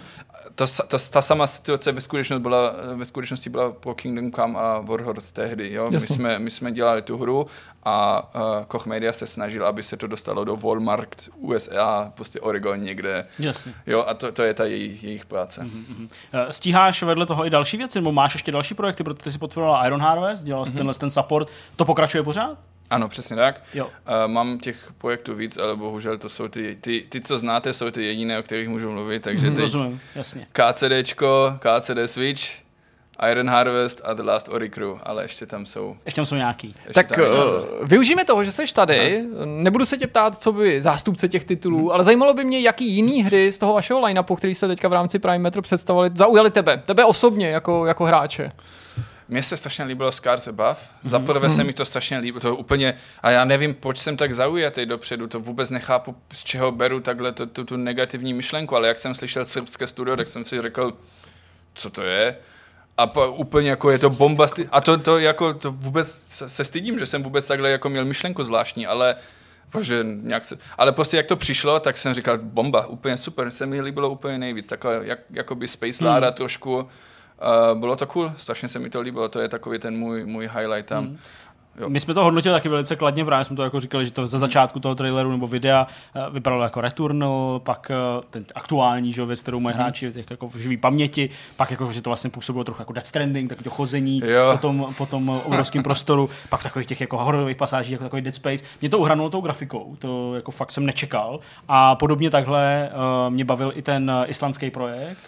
[0.54, 4.80] to, to, ta sama situace ve skutečnosti byla, ve skutečnosti byla pro Kingdom Come a
[4.80, 5.72] Warhorse tehdy.
[5.72, 5.90] Jo?
[5.90, 7.46] My, jsme, my jsme dělali tu hru
[7.84, 12.82] a uh, Koch Media se snažil, aby se to dostalo do Walmart USA, prostě Oregon
[12.82, 13.26] někde.
[13.38, 13.74] Jasně.
[13.86, 15.60] Jo, a to, to je ta jejich, jejich práce.
[15.60, 16.08] Mm-hmm.
[16.50, 19.86] Stíháš vedle toho i další věci, nebo máš ještě další projekty, protože ty si podporovala
[19.86, 20.76] Iron Harvest, dělal jsi mm-hmm.
[20.76, 22.58] tenhle ten support, to pokračuje pořád?
[22.90, 23.62] Ano, přesně tak.
[23.74, 23.86] Jo.
[23.86, 23.92] Uh,
[24.26, 28.04] mám těch projektů víc, ale bohužel to jsou ty, ty, ty, co znáte, jsou ty
[28.04, 30.46] jediné, o kterých můžu mluvit, takže mm, teď rozumím, jasně.
[30.52, 32.42] KCDčko, KCD Switch,
[33.30, 35.96] Iron Harvest a The Last Ori Crew, ale ještě tam jsou.
[36.04, 36.74] Ještě tam jsou nějaký.
[36.86, 39.24] Ještě tak uh, využijeme toho, že jsi tady.
[39.36, 39.44] Aha.
[39.44, 41.90] Nebudu se tě ptát, co by zástupce těch titulů, hmm.
[41.90, 44.92] ale zajímalo by mě, jaký jiný hry z toho vašeho line-upu, který se teďka v
[44.92, 48.50] rámci Prime Metro představovali, zaujali tebe, tebe osobně jako, jako hráče.
[49.28, 50.74] Mně se strašně líbilo Scars Above.
[50.74, 51.08] Mm-hmm.
[51.08, 51.66] Za prvé se mhm.
[51.66, 55.40] mi to strašně líbilo, to úplně, a já nevím, proč jsem tak zaujatý dopředu, to
[55.40, 59.44] vůbec nechápu, z čeho beru takhle tu, tu, tu negativní myšlenku, ale jak jsem slyšel
[59.44, 60.92] srbské studio, tak jsem si řekl,
[61.74, 62.36] co to je?
[62.96, 64.46] A po, úplně jako je to bomba.
[64.70, 68.44] A to, to jako to vůbec se stydím, že jsem vůbec takhle jako měl myšlenku
[68.44, 69.16] zvláštní, ale
[69.72, 73.66] Bože, nějak se, ale prostě jak to přišlo, tak jsem říkal, bomba, úplně super, se
[73.66, 76.34] mi líbilo úplně nejvíc, takové jak, jakoby Space Lara hmm.
[76.34, 76.88] trošku,
[77.42, 80.50] Uh, bylo to cool, strašně se mi to líbilo, to je takový ten můj, můj
[80.54, 81.04] highlight tam.
[81.04, 81.18] Hmm.
[81.80, 81.88] Jo.
[81.88, 84.38] My jsme to hodnotili taky velice kladně, právě jsme to jako říkali, že to za
[84.38, 85.86] začátku toho traileru nebo videa
[86.16, 89.82] uh, vypadalo jako Returnal, pak uh, ten aktuální že, věc, kterou mají mm.
[89.82, 93.06] hráči těch jako v živý paměti, pak jako, že to vlastně působilo trochu jako Death
[93.06, 94.52] Stranding, takový to chození jo.
[94.52, 98.22] po tom, po tom obrovském prostoru, pak v takových těch jako hororových pasážích, jako takový
[98.22, 98.64] Dead Space.
[98.80, 101.40] Mě to uhranulo tou grafikou, to jako fakt jsem nečekal.
[101.68, 105.18] A podobně takhle uh, mě bavil i ten islandský projekt,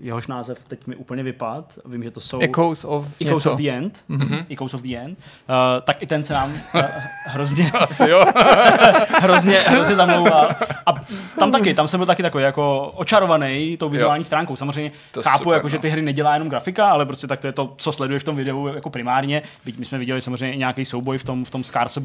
[0.00, 1.78] jehož název teď mi úplně vypad.
[1.84, 4.04] Vím, že to jsou Echoes of, Echoes of the End.
[4.10, 4.46] Mm-hmm.
[4.50, 5.18] Echoes of the End.
[5.18, 5.54] Uh,
[5.84, 6.82] tak i ten se nám uh,
[7.24, 8.24] hrozně, Asi jo.
[9.08, 10.50] hrozně, hrozně zamlouval.
[10.86, 10.94] A
[11.38, 14.24] tam taky, tam jsem byl taky takový jako očarovaný tou vizuální jo.
[14.24, 14.56] stránkou.
[14.56, 15.68] Samozřejmě to chápu, super, jako, no.
[15.68, 18.24] že ty hry nedělá jenom grafika, ale prostě tak to je to, co sleduje v
[18.24, 19.42] tom videu jako primárně.
[19.64, 22.04] Byť my jsme viděli samozřejmě nějaký souboj v tom, v tom Scars uh,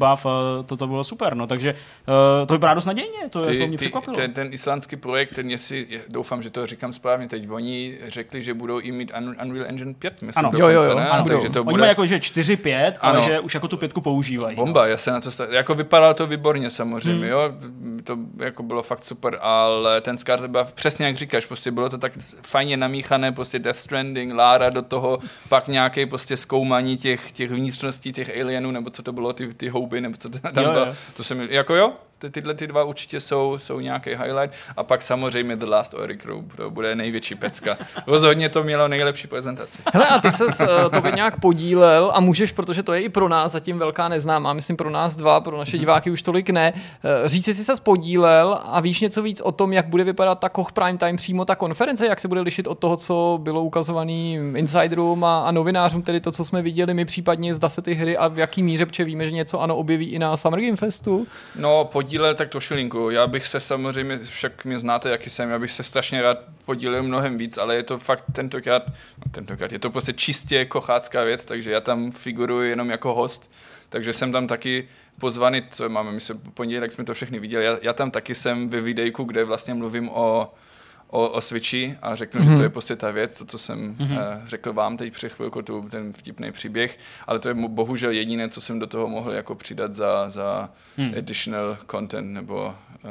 [0.66, 1.34] to, to bylo super.
[1.34, 4.16] No, takže uh, to vypadá dost nadějně, to ty, jako mě ty, překvapilo.
[4.16, 8.54] Ten, ten islandský projekt, ten si, doufám, že to říkám správně teď, oni řekli, že
[8.54, 9.12] budou i mít
[9.44, 10.50] Unreal Engine 5, myslím ano.
[10.52, 11.08] dokonce, jo, jo, jo, ne?
[11.08, 11.74] Ano, Takže to bude...
[11.74, 14.56] Oni mají jako, že 4-5, ale že už jako tu pětku používají.
[14.56, 14.86] Bomba, no.
[14.86, 15.50] já se na to stav...
[15.50, 17.32] Jako vypadalo to výborně samozřejmě, hmm.
[17.32, 17.52] jo,
[18.04, 21.98] to jako bylo fakt super, ale ten Scar byl přesně jak říkáš, prostě bylo to
[21.98, 22.12] tak
[22.42, 28.12] fajně namíchané, prostě Death Stranding, Lara do toho, pak nějaké prostě zkoumání těch, těch vnitřností
[28.12, 30.86] těch alienů, nebo co to bylo, ty, ty houby, nebo co to tam jo, bylo.
[30.86, 30.94] Jo.
[31.16, 34.54] To se mi, jako jo, ty, tyhle ty dva určitě jsou, jsou nějaký highlight.
[34.76, 37.76] A pak samozřejmě The Last Ori Group, to bude největší pecka.
[38.06, 39.82] Rozhodně to mělo nejlepší prezentaci.
[39.92, 40.52] Hele, a ty se uh,
[40.92, 44.52] to by nějak podílel a můžeš, protože to je i pro nás zatím velká neznámá,
[44.52, 48.60] myslím pro nás dva, pro naše diváky už tolik ne, uh, říct, jestli se podílel
[48.64, 51.56] a víš něco víc o tom, jak bude vypadat ta Koch Prime Time přímo ta
[51.56, 56.20] konference, jak se bude lišit od toho, co bylo ukazovaný insiderům a, a novinářům, tedy
[56.20, 59.04] to, co jsme viděli my případně, zda se ty hry a v jaký míře, protože
[59.04, 61.26] víme, že něco ano objeví i na Summer Game Festu.
[61.56, 63.10] No, podílel tak to šilinku.
[63.10, 67.02] Já bych se samozřejmě, však mě znáte, jaký jsem, já bych se strašně rád podílel
[67.02, 71.44] mnohem víc, ale je to fakt tentokrát, no tentokrát, je to prostě čistě kochácká věc,
[71.44, 73.50] takže já tam figuruji jenom jako host,
[73.88, 74.88] takže jsem tam taky
[75.20, 78.68] pozvaný, co máme, my se pondělek jsme to všechny viděli, já, já tam taky jsem
[78.68, 80.54] ve videjku, kde vlastně mluvím o
[81.10, 82.50] o, o Switchi a řeknu, mm-hmm.
[82.50, 84.12] že to je prostě ta věc, to, co jsem mm-hmm.
[84.12, 88.48] uh, řekl vám teď před chvilkou, tu, ten vtipný příběh, ale to je bohužel jediné,
[88.48, 91.14] co jsem do toho mohl jako přidat za, za mm.
[91.18, 92.74] additional content nebo
[93.04, 93.10] uh,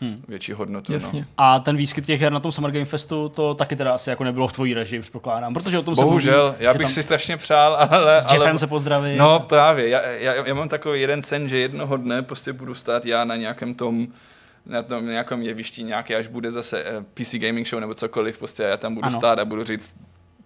[0.00, 0.24] hmm.
[0.28, 0.92] větší hodnotu.
[0.92, 0.96] No.
[0.96, 1.20] Jasně.
[1.20, 1.26] No.
[1.38, 4.24] A ten výskyt těch her na tom Summer Game Festu, to taky teda asi jako
[4.24, 7.76] nebylo v tvojí režii, předpokládám, protože o tom Bohužel, mluví, já bych si strašně přál,
[7.90, 8.20] ale...
[8.20, 9.16] S Jeffem ale, se pozdraví.
[9.16, 13.06] No právě, já, já, já, mám takový jeden sen, že jednoho dne prostě budu stát
[13.06, 14.06] já na nějakém tom
[14.66, 18.62] na tom nějakém jevišti nějaké, až bude zase eh, PC Gaming Show nebo cokoliv, prostě
[18.62, 19.16] já tam budu ano.
[19.16, 19.94] stát a budu říct,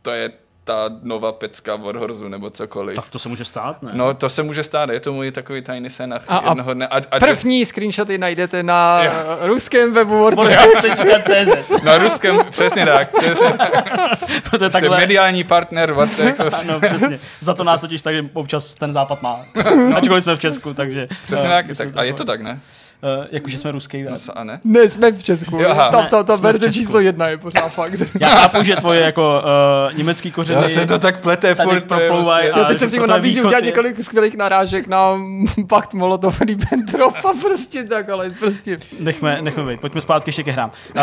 [0.02, 0.30] to je
[0.68, 2.96] ta nová pecka Warhorzu nebo cokoliv.
[2.96, 3.90] Tak to se může stát, ne?
[3.94, 6.86] No, to se může stát, je to můj takový tajný sen a, jednoho dne.
[6.86, 7.66] A, a první že...
[7.66, 9.12] screenshoty najdete na jo.
[9.40, 13.16] ruském webu Warhorz.cz Na ruském, přesně tak.
[13.18, 13.72] Přesně tak.
[14.50, 14.96] to je takhle...
[14.96, 16.64] mediální partner Vortex.
[16.64, 17.20] no, přesně.
[17.40, 19.46] Za to nás totiž tak občas ten západ má.
[19.76, 19.96] no.
[19.96, 21.08] Ačkoliv jsme v Česku, takže...
[21.26, 21.88] Přesně tak, tak.
[21.96, 22.60] A je to tak, ne?
[23.02, 24.02] Uh, jakože jsme ruský.
[24.02, 24.60] No, a ne?
[24.64, 25.56] Ne, jsme v Česku.
[25.56, 27.92] Jo, tam ta, ta verze číslo jedna je pořád fakt.
[28.20, 29.42] Já chápu, že tvoje jako
[29.90, 30.62] uh, německý kořeny...
[30.62, 31.84] Já se to tak plete furt.
[31.84, 32.50] Proplouvaj.
[32.52, 35.18] Prostě, teď se přímo nabízí udělat několik skvělých narážek na
[35.68, 38.78] pakt Molotov Ribbentrop a prostě tak, ale prostě...
[39.00, 39.80] Nechme, nechme být.
[39.80, 40.70] Pojďme zpátky ještě ke hrám.
[40.96, 41.02] Uh,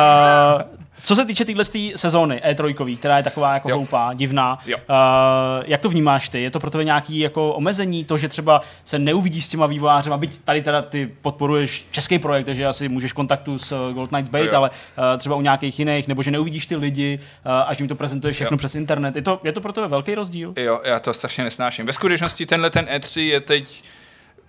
[1.05, 1.63] co se týče téhle
[1.95, 3.75] sezóny E3, která je taková jako jo.
[3.75, 4.77] hloupá, divná, jo.
[4.77, 6.41] Uh, jak to vnímáš ty?
[6.41, 10.17] Je to pro tebe nějaký jako omezení, to, že třeba se neuvidí s těma vývojářema,
[10.17, 14.29] byť tady teda ty podporuješ český projekt, takže asi můžeš kontaktu s eh, Gold Knights
[14.29, 17.87] Bait, ale uh, třeba u nějakých jiných, nebo že neuvidíš ty lidi, uh, až jim
[17.87, 18.57] to prezentuješ všechno jo.
[18.57, 19.15] přes internet.
[19.15, 20.53] Je to, je to pro tebe velký rozdíl?
[20.57, 21.85] Jo, já to strašně nesnáším.
[21.85, 23.83] Ve skutečnosti tenhle ten E3 je teď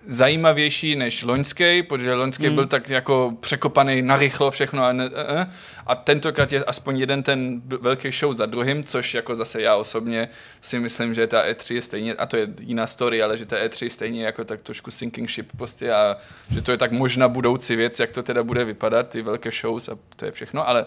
[0.07, 2.55] zajímavější než loňský, protože loňský hmm.
[2.55, 5.47] byl tak jako překopaný narychlo všechno a, ne, a,
[5.87, 10.29] a tentokrát je aspoň jeden ten velký show za druhým, což jako zase já osobně
[10.61, 13.55] si myslím, že ta E3 je stejně, a to je jiná story, ale že ta
[13.55, 16.17] E3 je stejně jako tak trošku sinking ship prostě a
[16.49, 19.89] že to je tak možná budoucí věc, jak to teda bude vypadat, ty velké shows
[19.89, 20.85] a to je všechno, ale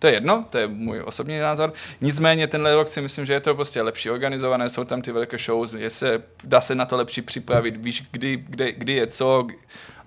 [0.00, 1.72] to je jedno, to je můj osobní názor.
[2.00, 5.38] Nicméně tenhle rok si myslím, že je to prostě lepší organizované, jsou tam ty velké
[5.38, 9.46] shows, je se, dá se na to lepší připravit, víš, kdy, kdy, kdy je co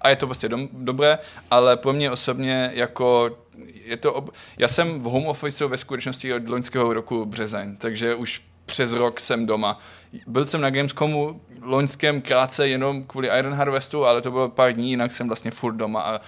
[0.02, 1.20] a je to prostě dom, dobré,
[1.52, 3.38] ale pro mě osobně jako
[3.86, 4.30] je to, ob...
[4.58, 9.20] já jsem v home office ve skutečnosti od loňského roku březen, takže už přes rok
[9.20, 9.80] jsem doma.
[10.28, 14.90] Byl jsem na Gamescomu loňském krátce jenom kvůli Iron Harvestu, ale to bylo pár dní,
[14.90, 16.22] jinak jsem vlastně furt doma a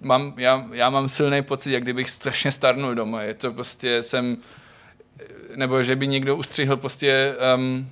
[0.00, 3.22] mám, já, já mám silný pocit, jak kdybych strašně starnul doma.
[3.22, 4.36] Je to prostě, jsem,
[5.56, 7.88] nebo že by někdo ustřihl prostě um,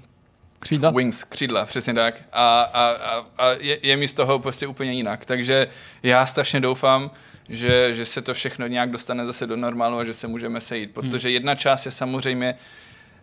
[0.63, 0.91] Křídla?
[0.91, 2.23] Wings, křídla, přesně tak.
[2.33, 5.25] A, a, a, a je, je mi z toho prostě úplně jinak.
[5.25, 5.67] Takže
[6.03, 7.11] já strašně doufám,
[7.49, 10.91] že, že se to všechno nějak dostane zase do normálu a že se můžeme sejít.
[10.91, 11.35] Protože hmm.
[11.35, 12.55] jedna část je samozřejmě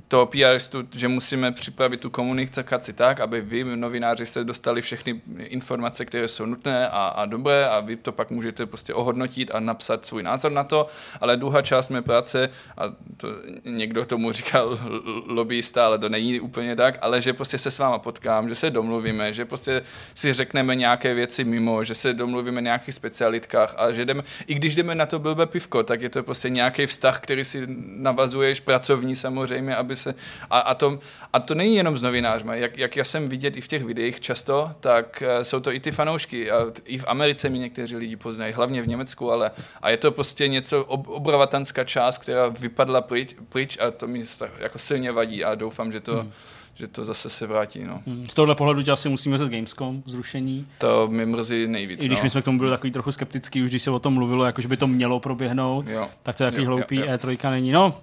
[0.10, 6.06] toho PRistu, že musíme připravit tu komunikaci tak, aby vy, novináři, jste dostali všechny informace,
[6.06, 10.06] které jsou nutné a, a dobré a vy to pak můžete prostě ohodnotit a napsat
[10.06, 10.88] svůj názor na to,
[11.22, 12.84] ale druhá část mé práce, a
[13.18, 13.28] to
[13.66, 14.80] někdo tomu říkal
[15.26, 18.70] lobbyista, ale to není úplně tak, ale že prostě se s váma potkám, že se
[18.70, 19.82] domluvíme, že prostě
[20.16, 24.76] si řekneme nějaké věci mimo, že se domluvíme nějakých specialitkách a že jdeme, i když
[24.76, 29.16] jdeme na to blbé pivko, tak je to prostě nějaký vztah, který si navazuješ, pracovní
[29.16, 30.16] samozřejmě, aby se,
[30.50, 31.00] a, a, to,
[31.34, 34.20] a to není jenom s novinářmi, jak, jak já jsem vidět i v těch videích
[34.20, 38.16] často, tak uh, jsou to i ty fanoušky a i v Americe mi někteří lidi
[38.16, 39.52] poznají, hlavně v Německu, ale
[39.82, 44.24] a je to prostě něco, ob, obravatanská část, která vypadla pryč, pryč a to mi
[44.60, 46.32] jako silně vadí a doufám, že to hmm
[46.80, 47.84] že to zase se vrátí.
[47.84, 48.02] No.
[48.08, 48.26] Hmm.
[48.30, 50.68] Z tohohle pohledu tě asi musíme vzít Gamescom zrušení.
[50.78, 52.04] To mi mrzí nejvíc.
[52.04, 52.24] I když no.
[52.24, 54.62] my jsme k tomu byli takový trochu skeptický, už když se o tom mluvilo, jako
[54.62, 56.10] že by to mělo proběhnout, jo.
[56.24, 57.12] tak to je takový jo, hloupý jo, jo.
[57.12, 57.72] E3 není.
[57.72, 57.98] No,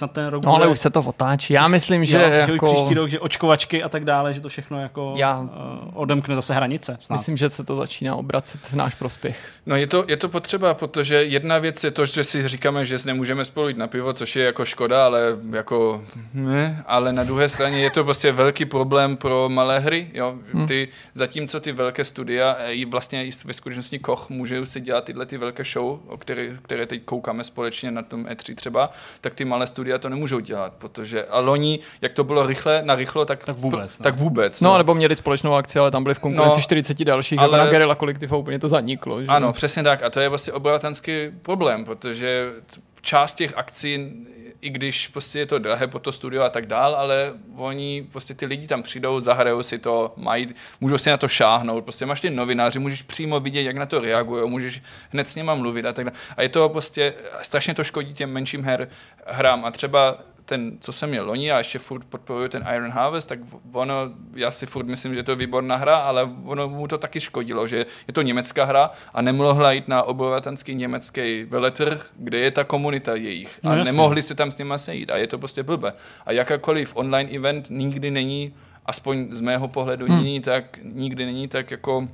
[0.00, 1.52] snad ten rok No ale bude- už se to otáčí.
[1.52, 2.66] Já myslím, že jo, že už jako...
[2.66, 5.48] příští rok, že očkovačky a tak dále, že to všechno jako Já- uh,
[5.94, 6.96] odemkne zase hranice.
[7.00, 7.16] Snad.
[7.16, 9.48] Myslím, že se to začíná obracet v náš prospěch.
[9.66, 12.96] No je to, je to potřeba, protože jedna věc je to, že si říkáme, že
[13.06, 15.20] nemůžeme spolu jít na pivo, což je jako škoda, ale
[15.52, 16.04] jako
[16.34, 20.34] ne, ale na druhé straně je to prostě velký problém pro malé hry, jo.
[20.68, 25.04] Ty, zatímco ty velké studia, eh, i vlastně i ve skutečnosti Koch může si dělat
[25.04, 28.90] tyhle ty velké show, o které, které teď koukáme společně na tom E3 třeba,
[29.20, 32.94] tak ty malé studia to nemůžou dělat, protože a loni, jak to bylo rychle, na
[32.94, 34.02] rychlo, tak, Tak vůbec, no.
[34.02, 34.60] tak vůbec.
[34.60, 37.58] No, nebo měli společnou akci, ale tam byli v konkurenci No, 40 dalších, ale- ale
[37.58, 39.20] na Guerrilla Collective a úplně to zaniklo.
[39.22, 39.26] Že?
[39.28, 40.02] Ano, přesně tak.
[40.02, 41.12] A to je vlastně obratelský
[41.42, 42.52] problém, protože
[43.00, 44.12] část těch akcí,
[44.60, 48.34] i když prostě je to drahé po to studio a tak dál, ale oni, prostě
[48.34, 50.48] ty lidi tam přijdou, zahrajou si to, mají,
[50.80, 54.00] můžou si na to šáhnout, prostě máš ty novináři, můžeš přímo vidět, jak na to
[54.00, 56.16] reagují, můžeš hned s nima mluvit a tak dále.
[56.36, 58.88] A je to prostě, strašně to škodí těm menším her,
[59.26, 60.18] hrám a třeba
[60.50, 63.38] ten, co jsem měl loni a ještě furt podporuju ten Iron Harvest, tak
[63.72, 63.94] ono,
[64.34, 67.68] já si furt myslím, že je to výborná hra, ale ono mu to taky škodilo,
[67.68, 72.64] že je to německá hra a nemohla jít na obyvatelský německý veletrh, kde je ta
[72.64, 73.60] komunita jejich.
[73.62, 75.92] A No nemohli se tam s nima sejít a je to prostě blbé.
[76.26, 78.54] A jakákoliv online event nikdy není,
[78.86, 80.16] aspoň z mého pohledu, hmm.
[80.16, 82.08] není tak, nikdy není tak jako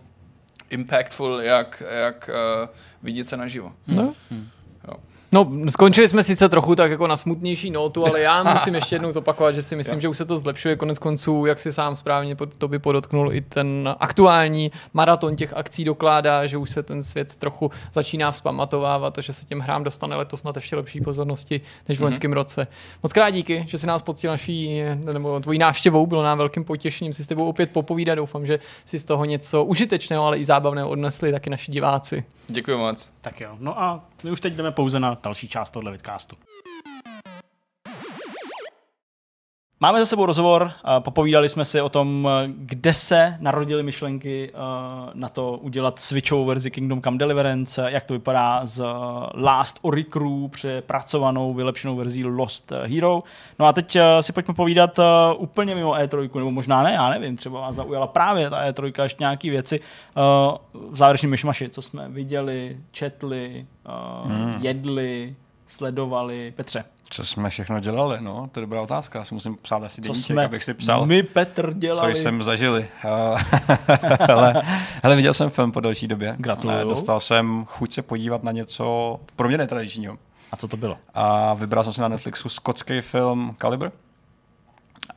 [0.70, 2.68] impactful, jak, jak uh,
[3.02, 3.72] vidět se naživo.
[3.86, 4.02] No.
[4.02, 4.36] Jo.
[5.36, 9.12] No, skončili jsme sice trochu tak jako na smutnější notu, ale já musím ještě jednou
[9.12, 10.76] zopakovat, že si myslím, že už se to zlepšuje.
[10.76, 15.84] Konec konců, jak si sám správně to by podotknul, i ten aktuální maraton těch akcí
[15.84, 20.16] dokládá, že už se ten svět trochu začíná vzpamatovávat a že se těm hrám dostane
[20.16, 22.66] letos snad ještě lepší pozornosti než v loňském roce.
[23.02, 24.82] Moc krát díky, že si nás poctil naší,
[25.12, 28.14] nebo tvojí návštěvou, bylo nám velkým potěšením si s tebou opět popovídat.
[28.14, 32.24] Doufám, že si z toho něco užitečného, ale i zábavného odnesli taky naši diváci.
[32.48, 33.10] Děkuji moc.
[33.20, 33.56] Tak jo.
[33.58, 36.36] No a my už teď jdeme pouze na další část tohle vidcastu.
[39.80, 44.58] Máme za sebou rozhovor, popovídali jsme si o tom, kde se narodily myšlenky eh,
[45.14, 48.84] na to udělat switchovou verzi Kingdom Come Deliverance, jak to vypadá s eh,
[49.34, 53.22] Last Oricru, přepracovanou, vylepšenou verzí Lost Hero.
[53.58, 55.02] No a teď eh, si pojďme povídat eh,
[55.36, 59.22] úplně mimo E3, nebo možná ne, já nevím, třeba vás zaujala právě ta E3, ještě
[59.22, 60.20] nějaké věci eh,
[60.90, 63.90] v závěrečném myšmaši, co jsme viděli, četli, eh,
[64.28, 64.54] Hmm.
[64.60, 65.36] jedli,
[65.66, 66.52] sledovali.
[66.56, 69.18] Petře, Co jsme všechno dělali, no, to je dobrá otázka.
[69.18, 71.06] Já si musím psát asi co deníček, jsme abych si psal.
[71.06, 72.14] my, Petr, co dělali.
[72.14, 72.88] jsem zažili.
[73.04, 73.44] Eh,
[74.28, 74.62] hele,
[75.02, 76.34] hele, viděl jsem film po delší době.
[76.38, 76.78] Gratuluju.
[76.80, 80.18] Eh, Dostal jsem chuť se podívat na něco pro mě netradičního.
[80.52, 80.98] A co to bylo?
[81.14, 83.92] A vybral jsem si na Netflixu skotský film Caliber.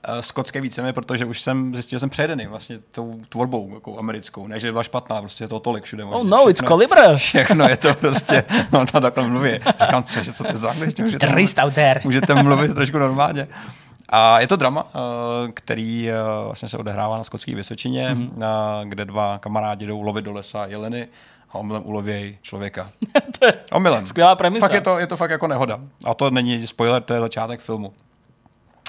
[0.03, 4.47] Eh, Skotský víceméně, protože už jsem zjistil, že jsem přejedený vlastně tou tvorbou jako americkou.
[4.47, 6.03] Ne, že byla špatná, prostě je to tolik všude.
[6.03, 6.29] Oh možně.
[6.29, 7.17] no, it's Všechno- Calibre!
[7.17, 9.51] Všechno je to prostě, no to takhle mluví.
[9.81, 11.05] Říkám, co, že co to je za angličtinu?
[11.05, 12.01] Můžete mluvit- out there.
[12.03, 13.47] Můžete mluvit trošku normálně.
[14.09, 16.13] A je to drama, eh, který eh,
[16.45, 18.29] vlastně se odehrává na skotské Vysočině, Mhm.
[18.29, 18.89] mm-hmm.
[18.89, 21.07] kde dva kamarádi jdou lovit do lesa jeleny
[21.51, 22.89] a omylem ulovějí člověka.
[23.71, 24.05] omylem.
[24.05, 24.65] Skvělá premisa.
[24.67, 25.79] Fakt je to, je to fakt jako nehoda.
[26.05, 27.93] A to není spoiler, to je začátek filmu.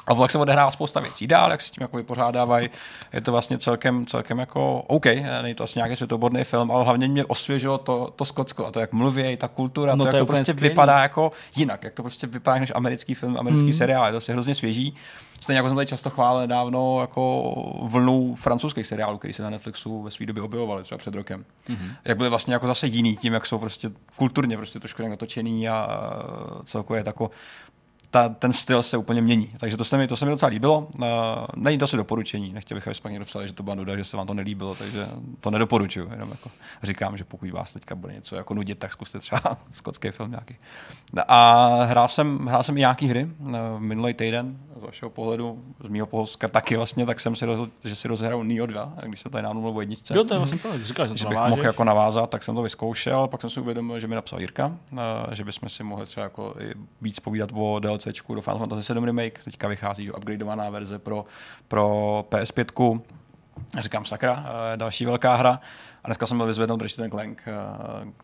[0.06, 2.70] A vlak se odehrává spousta věcí dál, jak se s tím jako vypořádávají.
[3.12, 5.06] Je to vlastně celkem, celkem jako OK,
[5.42, 8.80] není to asi nějaký světoborný film, ale hlavně mě osvěžilo to, to Skotsko a to,
[8.80, 10.68] jak mluví, ta kultura, No to, to jak to prostě skvělý.
[10.68, 13.72] vypadá jako jinak, jak to prostě vypadá než americký film, americký mm.
[13.72, 14.94] seriál, je to prostě hrozně svěží.
[15.40, 20.02] Stejně jako jsme tady často chválili nedávno jako vlnu francouzských seriálů, který se na Netflixu
[20.02, 21.44] ve své době objevovaly, třeba před rokem.
[21.68, 21.78] Mhm.
[21.78, 21.96] Mm-hmm.
[22.04, 25.88] Jak byly vlastně jako zase jiný tím, jak jsou prostě kulturně prostě trošku natočený a
[26.64, 27.30] celkově tako
[28.10, 29.52] ta, ten styl se úplně mění.
[29.58, 30.88] Takže to se mi, to se mi docela líbilo.
[30.98, 31.04] Uh,
[31.56, 32.52] není to asi doporučení.
[32.52, 34.74] Nechtěl bych, aby pak někdo psal, že to byla nuda, že se vám to nelíbilo,
[34.74, 35.08] takže
[35.40, 36.10] to nedoporučuju.
[36.10, 36.50] Jenom jako
[36.82, 39.40] říkám, že pokud vás teďka bude něco jako nudit, tak zkuste třeba
[39.72, 40.56] skotský film nějaký.
[41.12, 45.62] No A hrál jsem, hrál jsem i nějaký hry uh, minulý týden, z vašeho pohledu,
[45.84, 49.20] z mého pohledu taky vlastně, tak jsem si rozhodl, že si rozhraju Neo 2, když
[49.20, 51.28] jsem tady nám mluvil o jedničce Jo, to je vlastně pravda, říkal, že že to
[51.28, 54.40] bych mohl jako navázat, tak jsem to vyzkoušel, pak jsem si uvědomil, že mi napsal
[54.40, 56.54] Jirka, eh, že bychom si mohli třeba jako
[57.00, 61.24] víc povídat o DLCčku do Final Fantasy 7 Remake, teďka vychází že upgradeovaná verze pro,
[61.68, 63.00] pro PS5.
[63.78, 65.60] A Říkám, sakra, eh, další velká hra.
[66.04, 67.52] A dneska jsem byl vyzvednout Ratchet Clank, eh,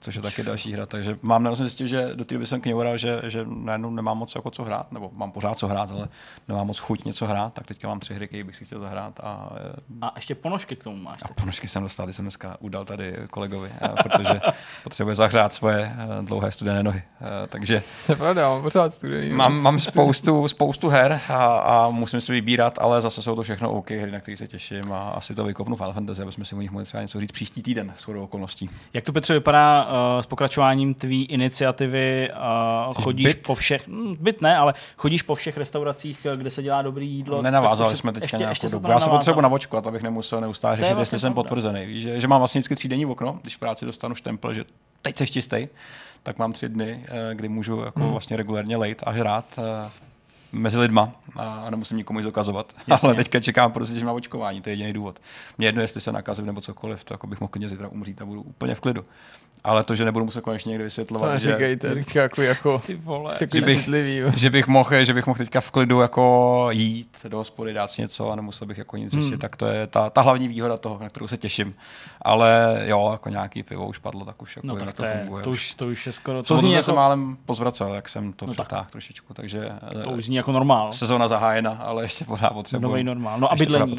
[0.01, 0.87] což je taky další hra.
[0.87, 4.35] Takže mám jsem zjistil, že do té doby jsem kňoural, že, že najednou nemám moc
[4.35, 6.09] jako co hrát, nebo mám pořád co hrát, ale
[6.49, 9.21] nemám moc chuť něco hrát, tak teďka mám tři hry, které bych si chtěl zahrát
[9.23, 9.73] a eh,
[10.03, 11.19] A ještě ponožky k tomu máš.
[11.23, 14.41] a ponožky jsem dostal, ty jsem dneska udal tady kolegovi, eh, protože
[14.85, 15.93] potřebuje zahřát svoje
[16.23, 17.03] dlouhé studené nohy.
[17.49, 19.31] Takže To je pravda, mám pořád studený.
[19.31, 23.71] mám, mám spoustu, spoustu her a, a musím si vybírat, ale zase jsou to všechno
[23.73, 26.55] OK hry, na které se těším a asi to vykopnu Final Fantasy, aby jsme si
[26.55, 28.71] o nich mohli třeba něco říct příští týden s chodou okolností.
[28.95, 32.31] Jak to, Petře, vypadá uh, s pokračováním tvý iniciativy?
[32.89, 33.43] Uh, chodíš byt?
[33.47, 37.09] po všech, hm, byt ne, ale chodíš po všech restauracích, eh, kde se dělá dobrý
[37.11, 37.43] jídlo?
[37.43, 38.91] Nenavázali Tak jsme teďka ještě, nějakou ještě se dobu.
[38.91, 41.87] Já se potřebuji navočkovat, abych nemusel neustále je řešit, vlastně jestli jsem potvrzený.
[41.87, 44.65] Víš, že, že mám vlastně vždycky třídenní okno, když v práci dostanu štempel, že
[45.03, 45.69] teď jsi čistý,
[46.23, 48.11] tak mám tři dny, kdy můžu jako Hmm.
[48.11, 49.91] vlastně regulérně lejt a žrát eh,
[50.53, 52.73] mezi lidma a nemusím nikomu nic dokazovat.
[52.87, 53.07] Jasně.
[53.07, 55.21] Ale teďka čekám prostě, že má očkování, to je jediný důvod.
[55.59, 58.27] Mě jedno, jestli se nakazím nebo cokoliv, to jako bych mohl klidně zítra umřít a
[58.27, 59.03] budu úplně v klidu.
[59.67, 62.95] Ale to, že nebudu muset konečně někdo To vysvětlovat, že, neříkejte, teďka jako, jako Ty
[62.95, 63.35] vole.
[63.39, 64.21] takový bych- citlivý.
[64.37, 68.03] že bych mohl, že bych mohl teďka v klidu jako jít do hospody, dát si
[68.03, 69.39] něco a nemusel bych jako nic řešit, Hmm.
[69.39, 71.75] tak to je ta, ta hlavní výhoda toho, na kterou se těším.
[72.23, 75.13] Ale jo, jako nějaký pivo už padlo, tak už jako No tak jak to, je,
[75.19, 75.45] funguje.
[75.45, 76.43] to, už, to už je skoro...
[76.43, 78.67] to To zní, jako, se málem pozvracel, jak jsem to No tak.
[78.67, 79.69] přetáhl trošičku, takže
[80.03, 80.93] to eh, už zní jako normál.
[80.93, 82.83] sezóna zahájena, ale ještě pořád potřebuji.
[82.83, 83.41] Nový normál.
[83.41, 83.97] No a bydlení?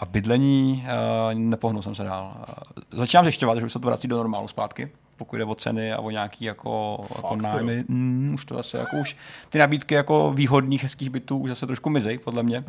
[0.00, 2.36] A bydlení, uh, nepohnul jsem se dál.
[2.36, 5.92] Uh, začínám zjišťovat, že už se to vrací do normálu zpátky, pokud jde o ceny
[5.92, 7.42] a o nějaký jako, jako jo.
[7.42, 7.84] nájmy.
[7.88, 9.16] Mm, už to zase jako už
[9.48, 12.62] ty nabídky jako výhodných, hezkých bytů už zase trošku mizej, podle mě.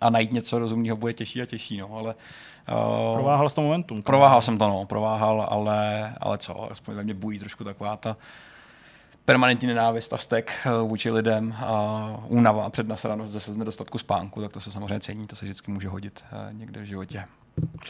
[0.00, 4.02] A najít něco rozumného bude těžší a těžší, no, ale uh, Prováhal s tom momentum.
[4.02, 8.16] Prováhal jsem to, no, prováhal, ale, ale co, aspoň ve mně bují trošku taková ta
[9.24, 14.52] permanentní nenávist a vztek eh, vůči lidem a únava a přednasranost ze nedostatku spánku, tak
[14.52, 17.24] to se samozřejmě cení, to se vždycky může hodit eh, někde v životě.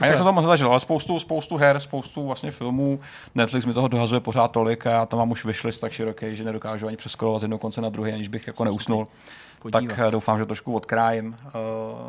[0.00, 3.00] A jak jsem to moc zažil, ale spoustu, spoustu her, spoustu vlastně filmů,
[3.34, 6.44] Netflix mi toho dohazuje pořád tolik a já tam mám už wishlist tak široký, že
[6.44, 9.08] nedokážu ani přeskolovat z jednoho konce na druhý, aniž bych jako neusnul.
[9.62, 9.80] Podívat.
[9.96, 11.36] Tak eh, doufám, že trošku odkrájím.
[11.46, 11.50] Eh,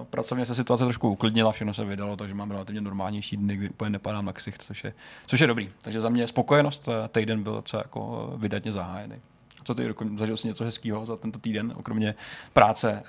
[0.09, 3.89] Pracovně se situace trošku uklidnila, všechno se vydalo, takže mám relativně normálnější dny, kdy úplně
[3.89, 4.93] nepadám na ksicht, což je,
[5.27, 5.69] což je dobrý.
[5.81, 9.15] Takže za mě spokojenost, eh, týden byl docela jako vydatně zahájený.
[9.63, 12.15] Co ty, zažil jsi něco hezkého za tento týden, okromě
[12.53, 13.03] práce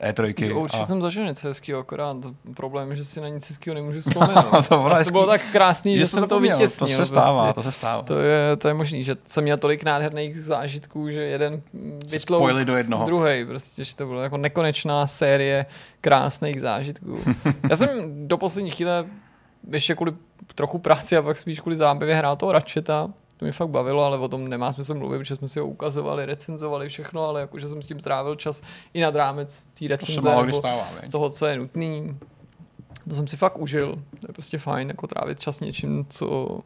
[0.00, 0.44] eh, E3?
[0.46, 0.86] Jo, určitě a...
[0.86, 2.16] jsem zažil něco hezkého, akorát
[2.56, 4.68] problém je, že si na nic hezkého nemůžu vzpomenout.
[4.68, 5.12] To bylo Prostě hezký.
[5.12, 6.88] bylo tak krásný, že, jsi jsem to vytěsnil.
[6.88, 7.54] To se stává, prostě.
[7.54, 8.02] to se stává.
[8.02, 11.62] To je, to je možný, že jsem měl tolik nádherných zážitků, že jeden
[12.06, 13.06] vytlouk do jednoho.
[13.06, 15.66] druhý, prostě, že to bylo jako nekonečná série
[16.00, 17.18] krásných zážitků.
[17.70, 17.88] Já jsem
[18.28, 19.06] do poslední chvíle
[19.72, 20.12] ještě kvůli
[20.54, 24.18] trochu práci a pak spíš kvůli zábavě hrál toho Ratcheta, to mě fakt bavilo, ale
[24.18, 27.82] o tom nemá smysl mluvit, protože jsme si ho ukazovali, recenzovali všechno, ale jakože jsem
[27.82, 28.62] s tím strávil čas
[28.94, 32.18] i nad rámec té To recenze kdy nebo stává, toho, co je nutný.
[33.08, 34.02] To jsem si fakt užil.
[34.20, 36.60] To je prostě fajn, jako trávit čas něčím, co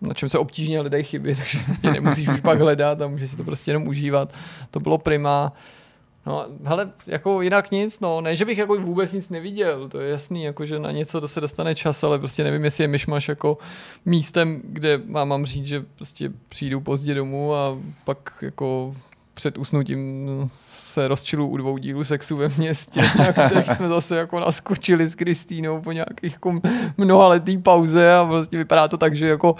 [0.00, 3.36] na čem se obtížně lidé chybí, takže je nemusíš už pak hledat a můžeš si
[3.36, 4.34] to prostě jenom užívat.
[4.70, 5.52] To bylo prima.
[6.28, 10.10] No, hele, jako jinak nic, no, ne, že bych jako vůbec nic neviděl, to je
[10.10, 13.58] jasný, jako že na něco se dostane čas, ale prostě nevím, jestli je myšmaš jako
[14.06, 18.94] místem, kde mám, mám říct, že prostě přijdu pozdě domů a pak jako
[19.38, 24.40] před usnutím se rozčilu u dvou dílů sexu ve městě, na kterých jsme zase jako
[24.40, 26.60] naskočili s Kristýnou po nějakých jako
[26.96, 29.56] mnohaletý pauze a prostě vypadá to tak, že jako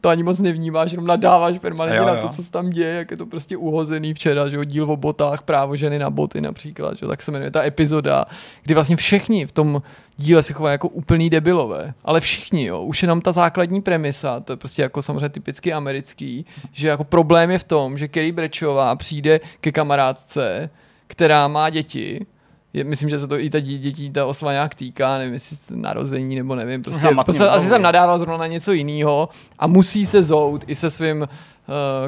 [0.00, 2.20] to ani moc nevnímáš, jenom nadáváš permanentně Jo, na jo.
[2.20, 4.96] to, co se tam děje, jak je to prostě uhozený včera, že jo, díl o
[4.96, 8.24] botách, právo ženy na boty například, že jo, tak se jmenuje ta epizoda,
[8.62, 9.82] kdy vlastně všichni v tom
[10.16, 14.40] díle se chovají jako úplný debilové, ale všichni, jo, už je nám ta základní premisa,
[14.40, 18.32] to je prostě jako samozřejmě typicky americký, že jako problém je v tom, že Kerry
[18.32, 20.70] Brečová přijde ke kamarádce,
[21.06, 22.26] která má děti,
[22.72, 25.76] je, myslím, že se to i ta dí- dětí ta oslava nějak týká, nevím, jestli
[25.76, 29.28] narození nebo nevím, prostě, matně prostě asi jsem nadával zrovna na něco jiného
[29.58, 31.26] a musí se zout i se svým uh,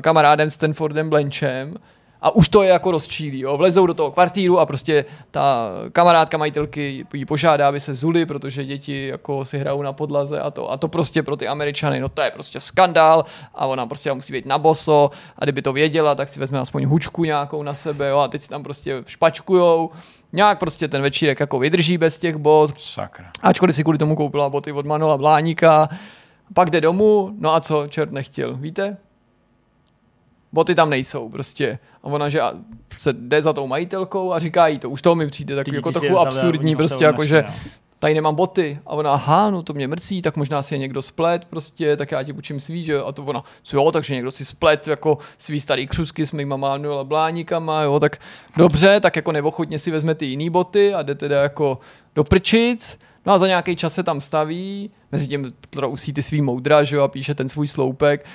[0.00, 1.74] kamarádem Stanfordem Blanchem
[2.22, 3.56] a už to je jako rozčílí, jo.
[3.56, 8.64] Vlezou do toho kvartíru a prostě ta kamarádka majitelky ji požádá, aby se zuli, protože
[8.64, 10.70] děti jako si hrajou na podlaze a to.
[10.70, 13.24] A to prostě pro ty Američany, no to je prostě skandál
[13.54, 16.84] a ona prostě musí být na boso a kdyby to věděla, tak si vezme aspoň
[16.84, 19.90] hučku nějakou na sebe, jo, a teď si tam prostě špačkujou.
[20.32, 23.26] Nějak prostě ten večírek jako vydrží bez těch bot, Sakra.
[23.42, 25.88] Ačkoliv si kvůli tomu koupila boty od Manola Bláníka,
[26.54, 28.96] pak jde domů, no a co, čert nechtěl, víte?
[30.52, 31.78] Boty tam nejsou prostě.
[32.02, 32.40] A ona, že
[32.98, 35.92] se jde za tou majitelkou a říká jí to, už to mi přijde takový jako
[35.92, 37.54] trochu absurdní, prostě jako, že no.
[37.98, 38.78] tady nemám boty.
[38.86, 42.12] A ona, aha, no to mě mrcí, tak možná si je někdo splet, prostě, tak
[42.12, 43.02] já ti učím svý, že.
[43.02, 46.56] A to ona, co jo, takže někdo si splet jako svý starý křusky s mýma
[46.56, 48.16] Manuela Bláníkama, jo, tak
[48.56, 51.78] dobře, tak jako neochotně si vezme ty jiný boty a jde teda jako
[52.14, 52.98] do prčic.
[53.26, 56.96] No a za nějaký čas se tam staví, mezi tím trousí ty svý moudra, že
[56.96, 58.26] jo, a píše ten svůj sloupek,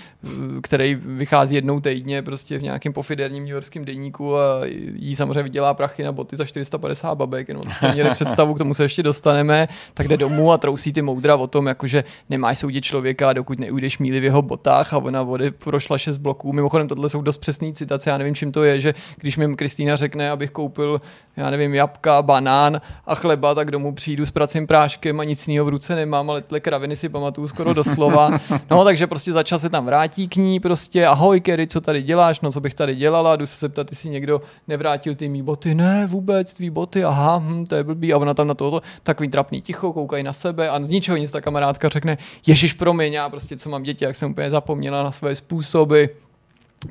[0.62, 4.62] který vychází jednou týdně prostě v nějakém pofiderním newyorském denníku a
[4.96, 8.74] jí samozřejmě vydělá prachy na boty za 450 babek, jenom abyste měli představu, k tomu
[8.74, 12.84] se ještě dostaneme, tak jde domů a trousí ty moudra o tom, jakože nemáš soudit
[12.84, 16.54] člověka, dokud neujdeš míli v jeho botách a ona vody prošla šest bloků.
[16.54, 19.96] Mimochodem, tohle jsou dost přesné citace, já nevím, čím to je, že když mi Kristýna
[19.96, 21.02] řekne, abych koupil,
[21.38, 25.66] já nevím, jabka, banán a chleba, tak domů přijdu s pracím práškem a nic jiného
[25.66, 28.40] v ruce nemám, ale kraviny si pamatuju skoro doslova.
[28.72, 32.42] No, takže prostě začal se tam vrátí k ní, prostě ahoj Kerry, co tady děláš,
[32.42, 36.08] no co bych tady dělala, jdu se zeptat, jestli někdo nevrátil ty mý boty, ne,
[36.08, 39.62] vůbec, tvý boty, aha, hm, to je blbý, a ona tam na to takový trapný
[39.62, 42.18] ticho, koukají na sebe a z ničeho nic ta kamarádka řekne,
[42.48, 46.06] ježiš promiň, já prostě co mám děti, jak jsem úplně zapomněla na své způsoby,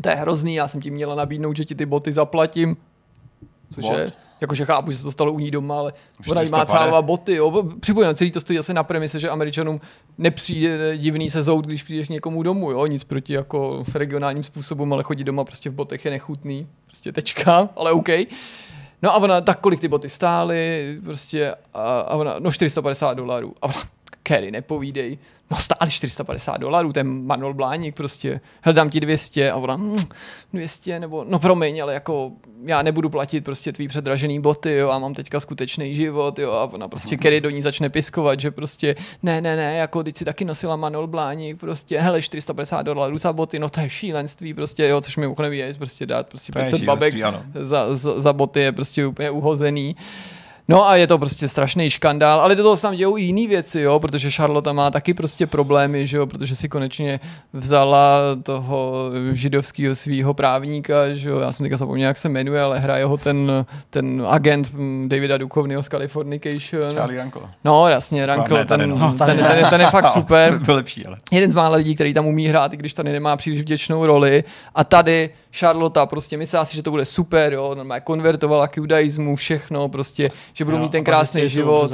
[0.01, 2.77] to je hrozný, já jsem ti měla nabídnout, že ti ty boty zaplatím.
[3.75, 4.13] Což je,
[4.43, 7.03] jakože chápu, že se to stalo u ní doma, ale Už ona jí má celá
[7.03, 7.35] boty.
[7.35, 7.65] Jo.
[7.81, 9.81] Připomínám, celý to stojí asi na premise, že Američanům
[10.19, 12.71] nepřijde divný se zout, když přijdeš někomu domů.
[12.71, 12.87] Jo.
[12.87, 16.67] Nic proti jako regionálním způsobům, ale chodit doma prostě v botech je nechutný.
[16.87, 18.09] Prostě tečka, ale OK.
[19.03, 23.55] No a ona, tak kolik ty boty stály, prostě, a, a ona, no 450 dolarů.
[23.63, 23.83] A ona,
[24.23, 25.19] Kerry, nepovídej.
[25.51, 29.97] No stály 450 dolarů, ten Manuel Bláník prostě, hledám ti 200 a ona, hm,
[30.53, 32.33] 200 nebo, no promiň, ale jako
[32.65, 36.65] já nebudu platit prostě tvý předražený boty, jo, a mám teďka skutečný život, jo, a
[36.65, 40.25] ona prostě Kerry do ní začne piskovat, že prostě, ne, ne, ne, jako teď si
[40.25, 44.89] taky nosila Manuel Bláník, prostě, hele, 450 dolarů za boty, no to je šílenství, prostě,
[44.89, 47.43] jo, což mi mimochodem neví, prostě dát prostě To je 500 babek ano.
[47.61, 49.97] za, za, za boty je prostě úplně uhozený.
[50.69, 53.49] No a je to prostě strašný škandál, ale do toho se tam dějou i jiné
[53.49, 57.21] věci, jo, protože Charlotte má taky prostě problémy, že jo, protože si konečně
[57.53, 62.79] vzala toho židovského svého právníka, že jo, já jsem teďka zapomněl, jak se jmenuje, ale
[62.79, 66.91] hraje ho ten, ten agent mm, Davida Duchovnyho z Californication.
[66.91, 67.43] Charlie Ranko.
[67.65, 69.15] No, jasně, Rankl, ne, tady ten, no.
[69.19, 71.17] ten, ten, ten, ten, je fakt super Byl lepší, ale.
[71.33, 74.45] jeden z mála lidí, který tam umí hrát, i když tady nemá příliš vděčnou roli.
[74.75, 79.37] A tady Charlotte prostě myslela si, že to bude super, jo, normálně konvertovala k judaismu,
[79.37, 81.91] všechno, prostě, že budou Jo, mít ten krásný život.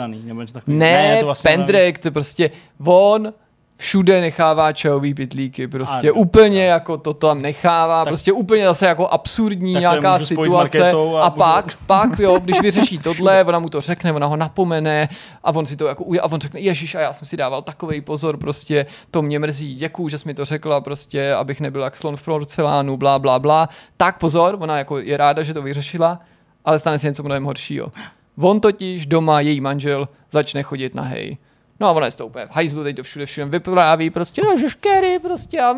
[0.53, 0.79] takového.
[0.81, 2.51] Ne, to vlastně Pendrek, to prostě
[2.85, 3.33] on
[3.81, 6.21] všude nechává čajový pitlíky, prostě Ano.
[6.21, 11.31] úplně jako to tam nechává, Tak- prostě úplně zase jako absurdní nějaká situace a a,
[11.31, 15.09] budu- pak, pak jo, když vyřeší tohle, ona mu to řekne, ona ho napomene
[15.45, 18.01] a on si to jako a on řekne, ježiš, a já jsem si dával takový
[18.01, 21.97] pozor, prostě to mě mrzí, děkuju, že jsi mi to řekla, prostě, abych nebyl jak
[21.97, 23.69] slon v porcelánu, blá, blá, blá.
[23.97, 26.21] Tak pozor, ona jako je ráda, že to vyřešila,
[26.65, 27.93] ale stane se něco mnohem horšího.
[28.41, 31.37] On totiž doma, její manžel, začne chodit na hej.
[31.81, 34.59] No a ona je toho úplně v hajzlu, teď to všude všude vypráví, prostě, no,
[34.59, 35.75] že Kerry, prostě, a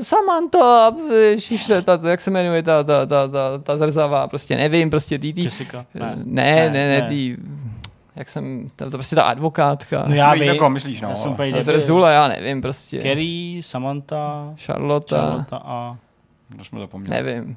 [0.00, 4.56] Samantha, a ježiš, ta, ta, jak se jmenuje ta, ta, ta, ta, ta zrzavá, prostě
[4.56, 5.86] nevím, prostě tý, tý, Jessica.
[5.94, 7.36] ne, ne, ne, ne, tý,
[8.16, 10.42] jak jsem, to, to prostě ta advokátka, No já vím.
[10.42, 11.08] jako myslíš, no.
[11.08, 15.96] Já jsem zrzula, já nevím, prostě, Kerry, Samantha, Charlotte, Charlotte a...
[16.58, 17.22] To jsme zapomněli.
[17.22, 17.56] nevím,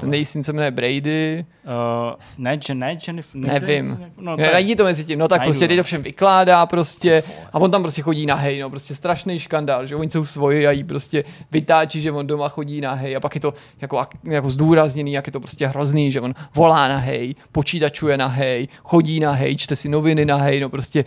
[0.00, 3.40] ten její syn se jmenuje Brady, Uh, ne, ne, Jennifer.
[3.40, 4.10] ne, Nevím.
[4.16, 5.80] No, No, tak, najdi to mezi tím, no tak Najdu, prostě teď no.
[5.82, 7.22] to všem vykládá prostě
[7.52, 10.66] a on tam prostě chodí na hej, no prostě strašný škandál, že oni jsou svoji
[10.66, 13.96] a jí prostě vytáčí, že on doma chodí na hej a pak je to jako,
[13.96, 18.26] ak- jako zdůrazněný, jak je to prostě hrozný, že on volá na hej, počítačuje na
[18.26, 21.04] hej, chodí na hej, čte si noviny na hej, no prostě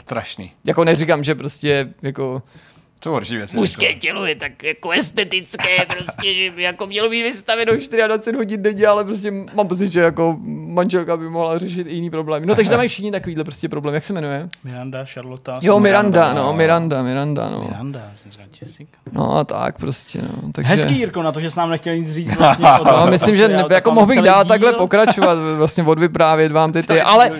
[0.00, 0.52] Strašný.
[0.64, 2.42] jako neříkám, že prostě jako
[3.04, 3.56] To horší věci.
[3.56, 8.62] mužské tělo je tak jako estetické, prostě, že by jako mělo být vystaveno 24 hodin
[8.62, 12.46] denně, ale prostě mám pocit, že jako manželka by mohla řešit i jiný problémy.
[12.46, 13.94] No takže tam mají všichni takovýhle prostě problém.
[13.94, 14.48] Jak se jmenuje?
[14.64, 15.52] Miranda, Charlotte.
[15.62, 16.56] Jo, Miranda, Miranda, no, no.
[16.56, 17.60] Miranda, Miranda, no.
[17.60, 18.98] Miranda, jsem říkal Jessica.
[19.12, 20.52] No a tak prostě, no.
[20.52, 20.70] Takže...
[20.70, 22.66] Hezký, Jirko, na to, že jsi nám nechtěl nic říct vlastně.
[22.84, 24.48] No, myslím, že ne, jako mohl bych dál díl.
[24.48, 27.30] takhle pokračovat, vlastně odvyprávět vám ty ty, ale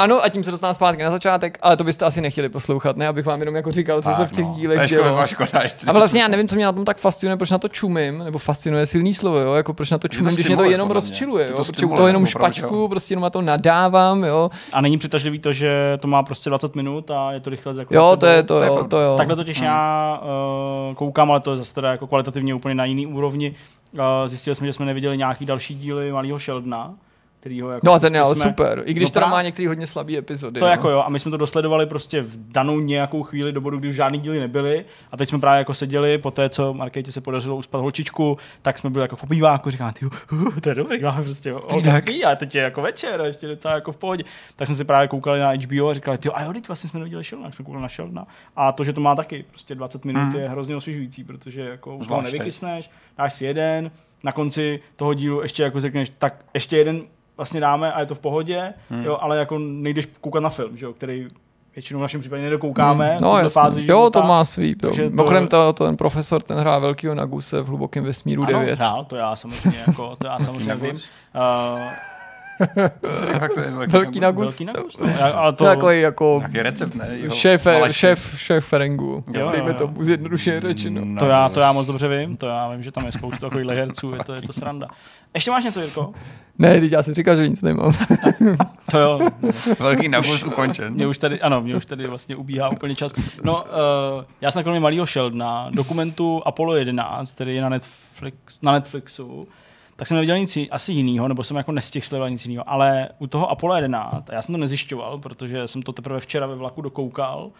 [0.00, 3.08] ano, a tím se dostávám zpátky na začátek, ale to byste asi nechtěli poslouchat, ne?
[3.08, 4.54] Abych vám jenom jako říkal, co se v těch no.
[4.56, 5.04] dílech To je dělo.
[5.04, 5.86] škoda, škoda, ještě.
[5.86, 8.38] A vlastně já nevím, co mě na tom tak fascinuje, proč na to čumím, nebo
[8.38, 11.56] fascinuje silný slovo, jo, jako proč na to čumím, když mě to jenom rozčiluje, jo,
[11.56, 12.88] to protože toho jenom opravdu, špačku, jo.
[12.88, 14.50] prostě jenom na to nadávám, jo.
[14.72, 17.94] A není přitažlivý to, že to má prostě 20 minut a je to rychle jako
[17.94, 19.14] Jo, to je to, to je jo, to jo.
[19.16, 20.20] Takhle totiž já
[20.88, 23.54] uh, koukám, ale to je zase teda jako kvalitativně úplně na jiný úrovni.
[23.92, 26.94] Uh, zjistili jsme, že jsme neviděli nějaký další díly Malého Sheldona,
[27.40, 29.42] kterýho jako No a ten je ale jsme, super, i když No teda právě- má
[29.42, 30.58] některý hodně slabý epizody.
[30.60, 30.70] To no.
[30.70, 33.88] jako jo, a my jsme to dosledovali prostě v danou nějakou chvíli do bodu, kdy
[33.88, 34.84] už žádný díly nebyly.
[35.12, 38.78] A teď jsme právě jako seděli, po té, co Markétě se podařilo uspat holčičku, tak
[38.78, 41.54] jsme byli jako v obýváku, říkáme, ty, uh, to je dobrý, máme prostě
[42.02, 44.24] spí, a teď je jako večer, a ještě docela jako v pohodě.
[44.56, 47.00] Tak jsme si právě koukali na HBO a říkali, ty, a jo, teď vlastně jsme
[47.00, 48.26] neviděli Sheldona, jsme koukali na Sheldona.
[48.56, 50.36] A to, že to má taky prostě 20 minut, Mhm.
[50.36, 52.32] je hrozně osvěžující, protože jako u toho Zvlášť teď.
[52.38, 53.90] nevykysneš, dáš si jeden,
[54.24, 57.02] na konci toho dílu ještě jako řekneš, tak ještě jeden
[57.40, 59.04] vlastně dáme a je to v pohodě, hmm.
[59.04, 61.28] jo, ale jako nejdeš koukat na film, že jo, který
[61.74, 63.16] většinou v našem případě nedokoukáme.
[63.18, 63.50] v No jasně.
[63.50, 64.74] fázi jo, to má svý.
[64.74, 65.10] Takže
[65.48, 68.74] to- to, ten profesor, ten hrál velkýho Naguse v hlubokém vesmíru ano, 9.
[68.78, 70.94] hrál, to já samozřejmě, jako, to já samozřejmě vím.
[70.94, 71.00] Uh,
[73.38, 74.58] Fakt to je velký, Velký nagus.
[74.58, 74.64] Velký.
[74.64, 77.08] No, ale To takový jako Nějaký recept, ne?
[77.10, 79.24] Jeho šéf, šéf, šéf Ferengu.
[79.34, 79.74] Jo, jo, Dejme jo.
[79.74, 81.00] tomu zjednodušeně řečeno.
[81.04, 83.40] No, to, já, to já moc dobře vím, to já vím, že tam je spoustu
[83.40, 84.86] takových herců, je to, je to sranda.
[85.34, 86.12] Ještě máš něco, Jirko?
[86.58, 87.92] Ne, teď já jsem říkal, že nic nemám.
[88.90, 89.20] To jo,
[89.78, 90.94] Velký nagus ukončen.
[90.94, 93.12] mě už tady, ano, mě už tady vlastně ubíhá úplně čas.
[93.44, 98.72] No, uh, já jsem kromě malého Sheldona, dokumentu Apollo 11, který je na, Netflix, na
[98.72, 99.48] Netflixu,
[100.00, 103.26] tak jsem neviděl nic asi jinýho, nebo jsem jako nestihl sledovat nic jiného, ale u
[103.26, 106.82] toho Apollo 11, a já jsem to nezjišťoval, protože jsem to teprve včera ve vlaku
[106.82, 107.50] dokoukal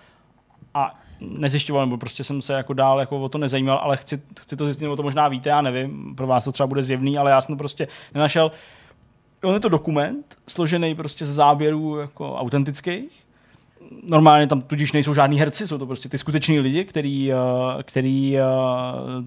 [0.75, 4.57] a nezjišťoval, nebo prostě jsem se jako dál jako o to nezajímal, ale chci, chci
[4.57, 7.31] to zjistit, nebo to možná víte, já nevím, pro vás to třeba bude zjevný, ale
[7.31, 8.53] já jsem to prostě nenašel.
[9.45, 13.27] On je to dokument, složený prostě z záběrů jako autentických.
[14.03, 17.37] Normálně tam tudíž nejsou žádní herci, jsou to prostě ty skuteční lidi, který, eh,
[17.83, 18.43] který eh,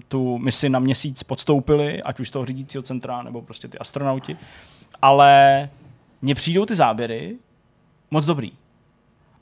[0.08, 4.36] tu misi na měsíc podstoupili, ať už z toho řídícího centra, nebo prostě ty astronauti.
[5.02, 5.68] Ale
[6.22, 7.36] mně přijdou ty záběry
[8.10, 8.52] moc dobrý.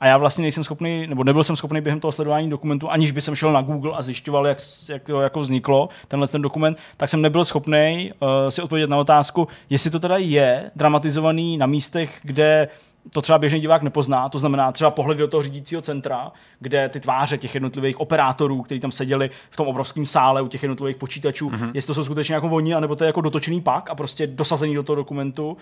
[0.00, 3.20] A já vlastně nejsem schopný, nebo nebyl jsem schopný během toho sledování dokumentu, aniž by
[3.20, 4.58] jsem šel na Google a zjišťoval, jak,
[4.88, 9.48] jak jako vzniklo, tenhle ten dokument, tak jsem nebyl schopný uh, si odpovědět na otázku,
[9.70, 12.68] jestli to teda je dramatizovaný na místech, kde
[13.10, 17.00] to třeba běžný divák nepozná, to znamená třeba pohled do toho řídícího centra, kde ty
[17.00, 21.50] tváře těch jednotlivých operátorů, kteří tam seděli v tom obrovském sále u těch jednotlivých počítačů,
[21.50, 21.70] mm-hmm.
[21.74, 24.74] jestli to jsou skutečně jako oni, anebo to je jako dotočený pak a prostě dosazený
[24.74, 25.56] do toho dokumentu,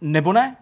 [0.00, 0.56] nebo ne.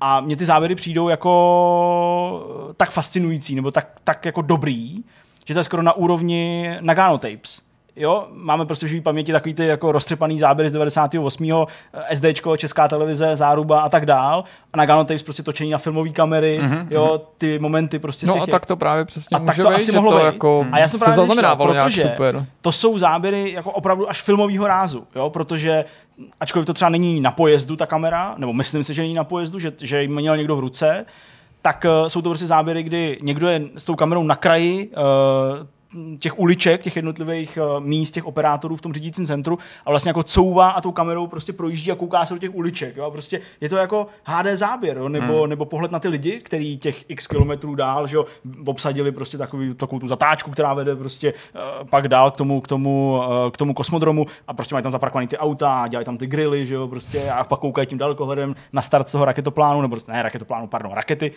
[0.00, 5.04] A mně ty záběry přijdou jako tak fascinující, nebo tak, tak jako dobrý,
[5.46, 7.62] že to je skoro na úrovni Nagano Tapes.
[7.96, 11.66] Jo, máme prostě v živý paměti takový ty jako roztřepaný záběry z 98.
[12.12, 14.44] SDčko, Česká televize, Záruba a tak dál.
[14.72, 16.86] A Nagano Tapes prostě točení na filmové kamery, mm-hmm.
[16.90, 19.74] jo, ty momenty prostě No a tak to právě přesně A tak může to být,
[19.74, 20.24] asi že mohlo to být.
[20.24, 22.46] jako A já jsem se právě zaznamenávalo nečekal, nějak protože super.
[22.60, 25.84] to jsou záběry jako opravdu až filmového rázu, jo, protože
[26.40, 29.58] ačkoliv to třeba není na pojezdu ta kamera, nebo myslím si, že není na pojezdu,
[29.58, 31.04] že, že ji měl někdo v ruce,
[31.62, 35.66] tak uh, jsou to prostě záběry, kdy někdo je s tou kamerou na kraji uh,
[36.18, 40.22] těch uliček, těch jednotlivých uh, míst, těch operátorů v tom řídícím centru a vlastně jako
[40.22, 42.96] couvá a tou kamerou prostě projíždí a kouká se do těch uliček.
[42.96, 43.04] Jo?
[43.04, 45.08] A Prostě je to jako HD záběr, jo?
[45.08, 45.50] Nebo, hmm.
[45.50, 48.26] nebo pohled na ty lidi, který těch x kilometrů dál, že jo,
[48.66, 52.68] obsadili prostě takový, takovou tu zatáčku, která vede prostě uh, pak dál k tomu, k
[52.68, 56.26] tomu, uh, k tomu kosmodromu a prostě mají tam zaparkovaný ty auta, dělají tam ty
[56.26, 60.22] grily, že jo, prostě a pak koukají tím dalekohledem na start toho raketoplánu, nebo ne
[60.22, 61.32] raketoplánu, pardon, rakety,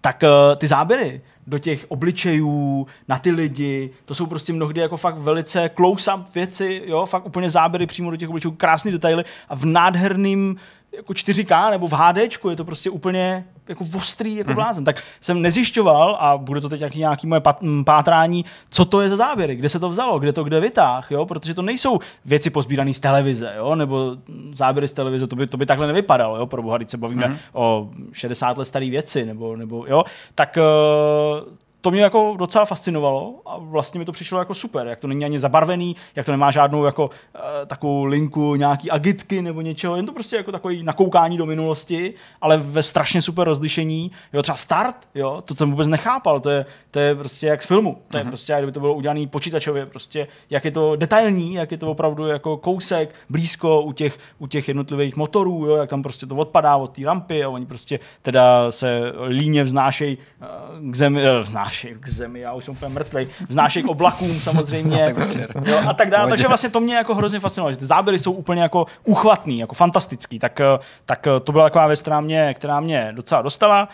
[0.00, 4.96] tak uh, ty záběry do těch obličejů, na ty lidi, to jsou prostě mnohdy jako
[4.96, 9.24] fakt velice close-up věci, jo, fakt úplně záběry přímo do těch obličejů, krásný detaily.
[9.48, 10.56] A v nádherným
[10.92, 14.84] jako 4K nebo v HDčku je to prostě úplně jako ostrý jako blázen.
[14.84, 19.00] Tak jsem nezjišťoval a bude to teď nějaký, nějaký moje pat, m, pátrání, co to
[19.00, 21.98] je za záběry, kde se to vzalo, kde to kde vytáh, jo, protože to nejsou
[22.24, 24.16] věci pozbírané z televize, jo, nebo
[24.52, 27.38] záběry z televize, to by, to by takhle nevypadalo, jo, pro boha, se bavíme mm-hmm.
[27.52, 30.04] o 60 let staré věci, nebo, nebo jo,
[30.34, 31.54] tak uh,
[31.84, 35.24] to mě jako docela fascinovalo a vlastně mi to přišlo jako super, jak to není
[35.24, 40.06] ani zabarvený, jak to nemá žádnou jako uh, takovou linku nějaký agitky nebo něčeho, jen
[40.06, 44.10] to prostě jako takový nakoukání do minulosti, ale ve strašně super rozlišení.
[44.32, 47.66] Jo, třeba start, jo, to jsem vůbec nechápal, to je, to je prostě jak z
[47.66, 51.54] filmu, to je prostě, jak kdyby to bylo udělané počítačově, prostě jak je to detailní,
[51.54, 55.90] jak je to opravdu jako kousek, blízko u těch, u těch jednotlivých motorů, jo, jak
[55.90, 60.46] tam prostě to odpadá od té rampy a oni prostě teda se líně vznášejí eh,
[60.90, 61.42] k zemi, eh,
[61.74, 65.14] vznášejí k zemi, já už jsem úplně mrtvej, vznášejí k oblakům samozřejmě
[65.64, 66.28] jo, a tak dále.
[66.28, 69.74] Takže vlastně to mě jako hrozně fascinovalo, že ty záběry jsou úplně jako uchvatný, jako
[69.74, 73.88] fantastický, tak, eh, tak eh, to byla taková věc, která mě, která mě docela dostala.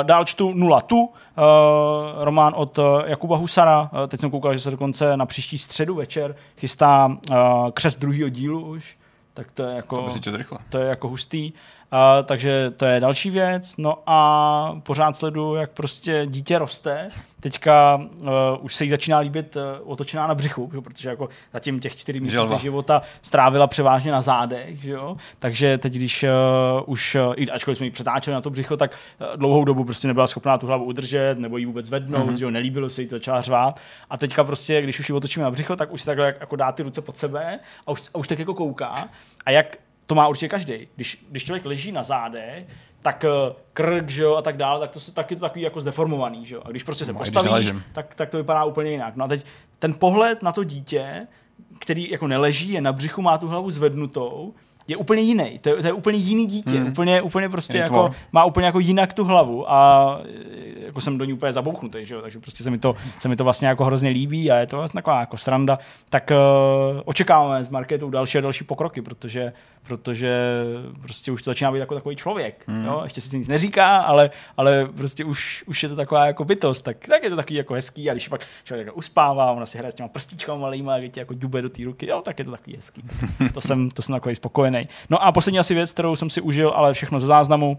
[0.00, 1.42] Eh, Dál čtu Nula tu, eh,
[2.24, 5.94] román od eh, Jakuba Husara, Eh, teď jsem koukal, že se dokonce na příští středu
[5.94, 7.16] večer chystá
[7.72, 8.96] křest druhého dílu už,
[9.34, 9.96] tak to je jako...
[9.96, 10.56] To.
[10.68, 11.52] To je jako hustý.
[11.92, 13.76] Uh, takže to je další věc.
[13.78, 17.08] No a pořád sleduju, jak prostě dítě roste.
[17.40, 18.28] Teďka uh,
[18.60, 22.20] už se jí začíná líbit uh, otočená na břichu, jo, protože jako zatím těch čtyři
[22.20, 22.58] měsíce Želva.
[22.58, 25.16] života strávila převážně na zádech, že jo?
[25.38, 26.30] takže teď, když uh,
[26.86, 30.08] už, uh, i ačkoliv jsme ji přetáčeli na to břicho, tak uh, dlouhou dobu prostě
[30.08, 32.34] nebyla schopná tu hlavu udržet, nebo ji vůbec vednout, mm-hmm.
[32.34, 32.50] že jo?
[32.50, 33.80] nelíbilo se jí to, začala řvát.
[34.10, 36.72] A teďka prostě, když už ji otočíme na břicho, tak už si takhle jako dá
[36.72, 39.08] ty ruce pod sebe a už, a už tak jako kouká.
[39.46, 40.88] A jak to má určitě každý.
[40.96, 42.66] Když, když člověk leží na záde,
[43.02, 46.46] tak eh, krk, že jo, a tak dále, tak to jsou taky takový jako zdeformovaný,
[46.46, 46.62] že jo.
[46.64, 49.16] A když prostě se No, postavíš, tak, tak to vypadá úplně jinak.
[49.16, 49.44] No a teď
[49.78, 51.26] ten pohled na to dítě,
[51.78, 54.54] který jako neleží, je na břichu, má tu hlavu zvednutou,
[54.88, 55.58] je úplně jiný.
[55.58, 56.70] To je, to je úplně jiný dítě.
[56.78, 56.88] Hmm.
[56.88, 58.12] Úplně, úplně prostě Jiný jako, tvor.
[58.32, 60.20] má úplně jako jinak tu hlavu a
[60.86, 62.22] jako jsem do ní úplně zabouchnutý, že jo?
[62.22, 64.76] takže prostě se mi, to, se mi to vlastně jako hrozně líbí a je to
[64.76, 65.78] vlastně taková jako sranda.
[66.10, 69.52] Tak uh, očekáváme s Marketou další a další pokroky, protože,
[69.82, 70.40] protože
[71.02, 72.64] prostě už to začíná být jako takový člověk.
[72.66, 72.84] Hmm.
[72.84, 73.00] Jo?
[73.04, 76.96] Ještě si nic neříká, ale, ale prostě už, už je to taková jako bytost, tak,
[77.06, 79.92] tak je to takový jako hezký a když pak člověk jako uspává, ona si hraje
[79.92, 82.50] s těma prstíčkama malýma, a tě jako dube do té ruky, jo, tak je to
[82.50, 83.02] takový hezký.
[83.54, 84.75] to jsem, to jsem takový spokojený.
[85.10, 87.78] No a poslední asi věc, kterou jsem si užil, ale všechno ze záznamu,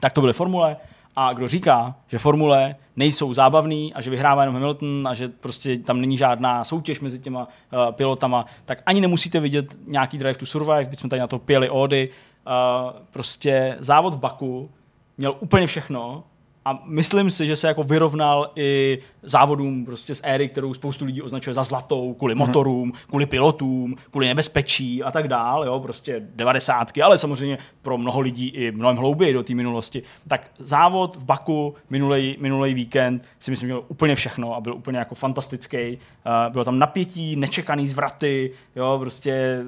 [0.00, 0.76] tak to byly formule.
[1.16, 5.78] A kdo říká, že formule nejsou zábavný a že vyhrává jenom Hamilton a že prostě
[5.78, 10.46] tam není žádná soutěž mezi těma uh, pilotama, tak ani nemusíte vidět nějaký Drive to
[10.46, 12.08] Survive, byť jsme tady na to pěli ódy.
[12.46, 14.70] Uh, prostě závod v Baku
[15.18, 16.24] měl úplně všechno
[16.66, 21.22] a myslím si, že se jako vyrovnal i závodům prostě z éry, kterou spoustu lidí
[21.22, 22.38] označuje za zlatou, kvůli mm-hmm.
[22.38, 28.20] motorům, kvůli pilotům, kvůli nebezpečí a tak dál, jo, prostě devadesátky, ale samozřejmě pro mnoho
[28.20, 30.02] lidí i mnohem hlouběji do té minulosti.
[30.28, 34.74] Tak závod v Baku minulý, minulý víkend si myslím, že měl úplně všechno a byl
[34.74, 35.98] úplně jako fantastický.
[35.98, 39.62] Uh, bylo tam napětí, nečekaný zvraty, jo, prostě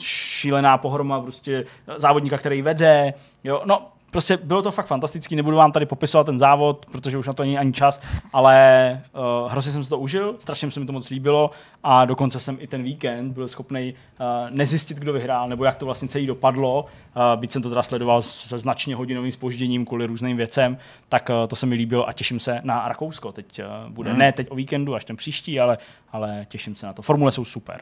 [0.00, 1.64] šílená pohroma, prostě
[1.96, 3.14] závodníka, který vede,
[3.44, 7.26] jo, no prostě bylo to fakt fantastický, nebudu vám tady popisovat ten závod, protože už
[7.26, 8.00] na to není ani čas,
[8.32, 9.02] ale
[9.42, 11.50] uh, hrozně jsem si to užil, strašně se mi to moc líbilo
[11.82, 15.84] a dokonce jsem i ten víkend byl schopný uh, nezjistit, kdo vyhrál, nebo jak to
[15.84, 20.36] vlastně celý dopadlo, uh, byť jsem to teda sledoval se značně hodinovým spožděním kvůli různým
[20.36, 20.78] věcem,
[21.08, 23.32] tak uh, to se mi líbilo a těším se na Rakousko.
[23.32, 24.18] Teď uh, bude hmm.
[24.18, 25.78] ne teď o víkendu, až ten příští, ale,
[26.12, 27.02] ale těším se na to.
[27.02, 27.80] Formule jsou super.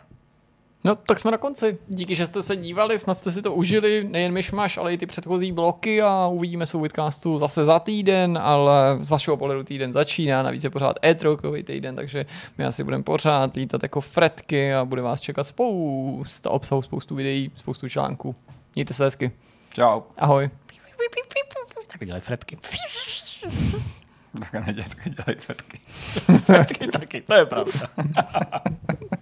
[0.87, 1.79] No, tak jsme na konci.
[1.89, 5.07] Díky, že jste se dívali, snad jste si to užili, nejen myšmaš, ale i ty
[5.07, 9.93] předchozí bloky a uvidíme se u Vidcastu zase za týden, ale z vašeho pohledu týden
[9.93, 11.15] začíná, navíc je pořád e
[11.63, 12.27] týden, takže
[12.59, 17.51] my asi budeme pořád lítat jako fretky a bude vás čekat spousta obsahu, spoustu videí,
[17.57, 18.35] spoustu článků.
[18.75, 19.33] Mějte se hezky.
[19.75, 20.01] Čau.
[20.17, 20.51] Ahoj.
[21.93, 22.59] Tak dělají fretky.
[24.41, 25.81] Tak nedělej, dělají fretky.
[26.45, 27.73] fretky taky, to je pravda.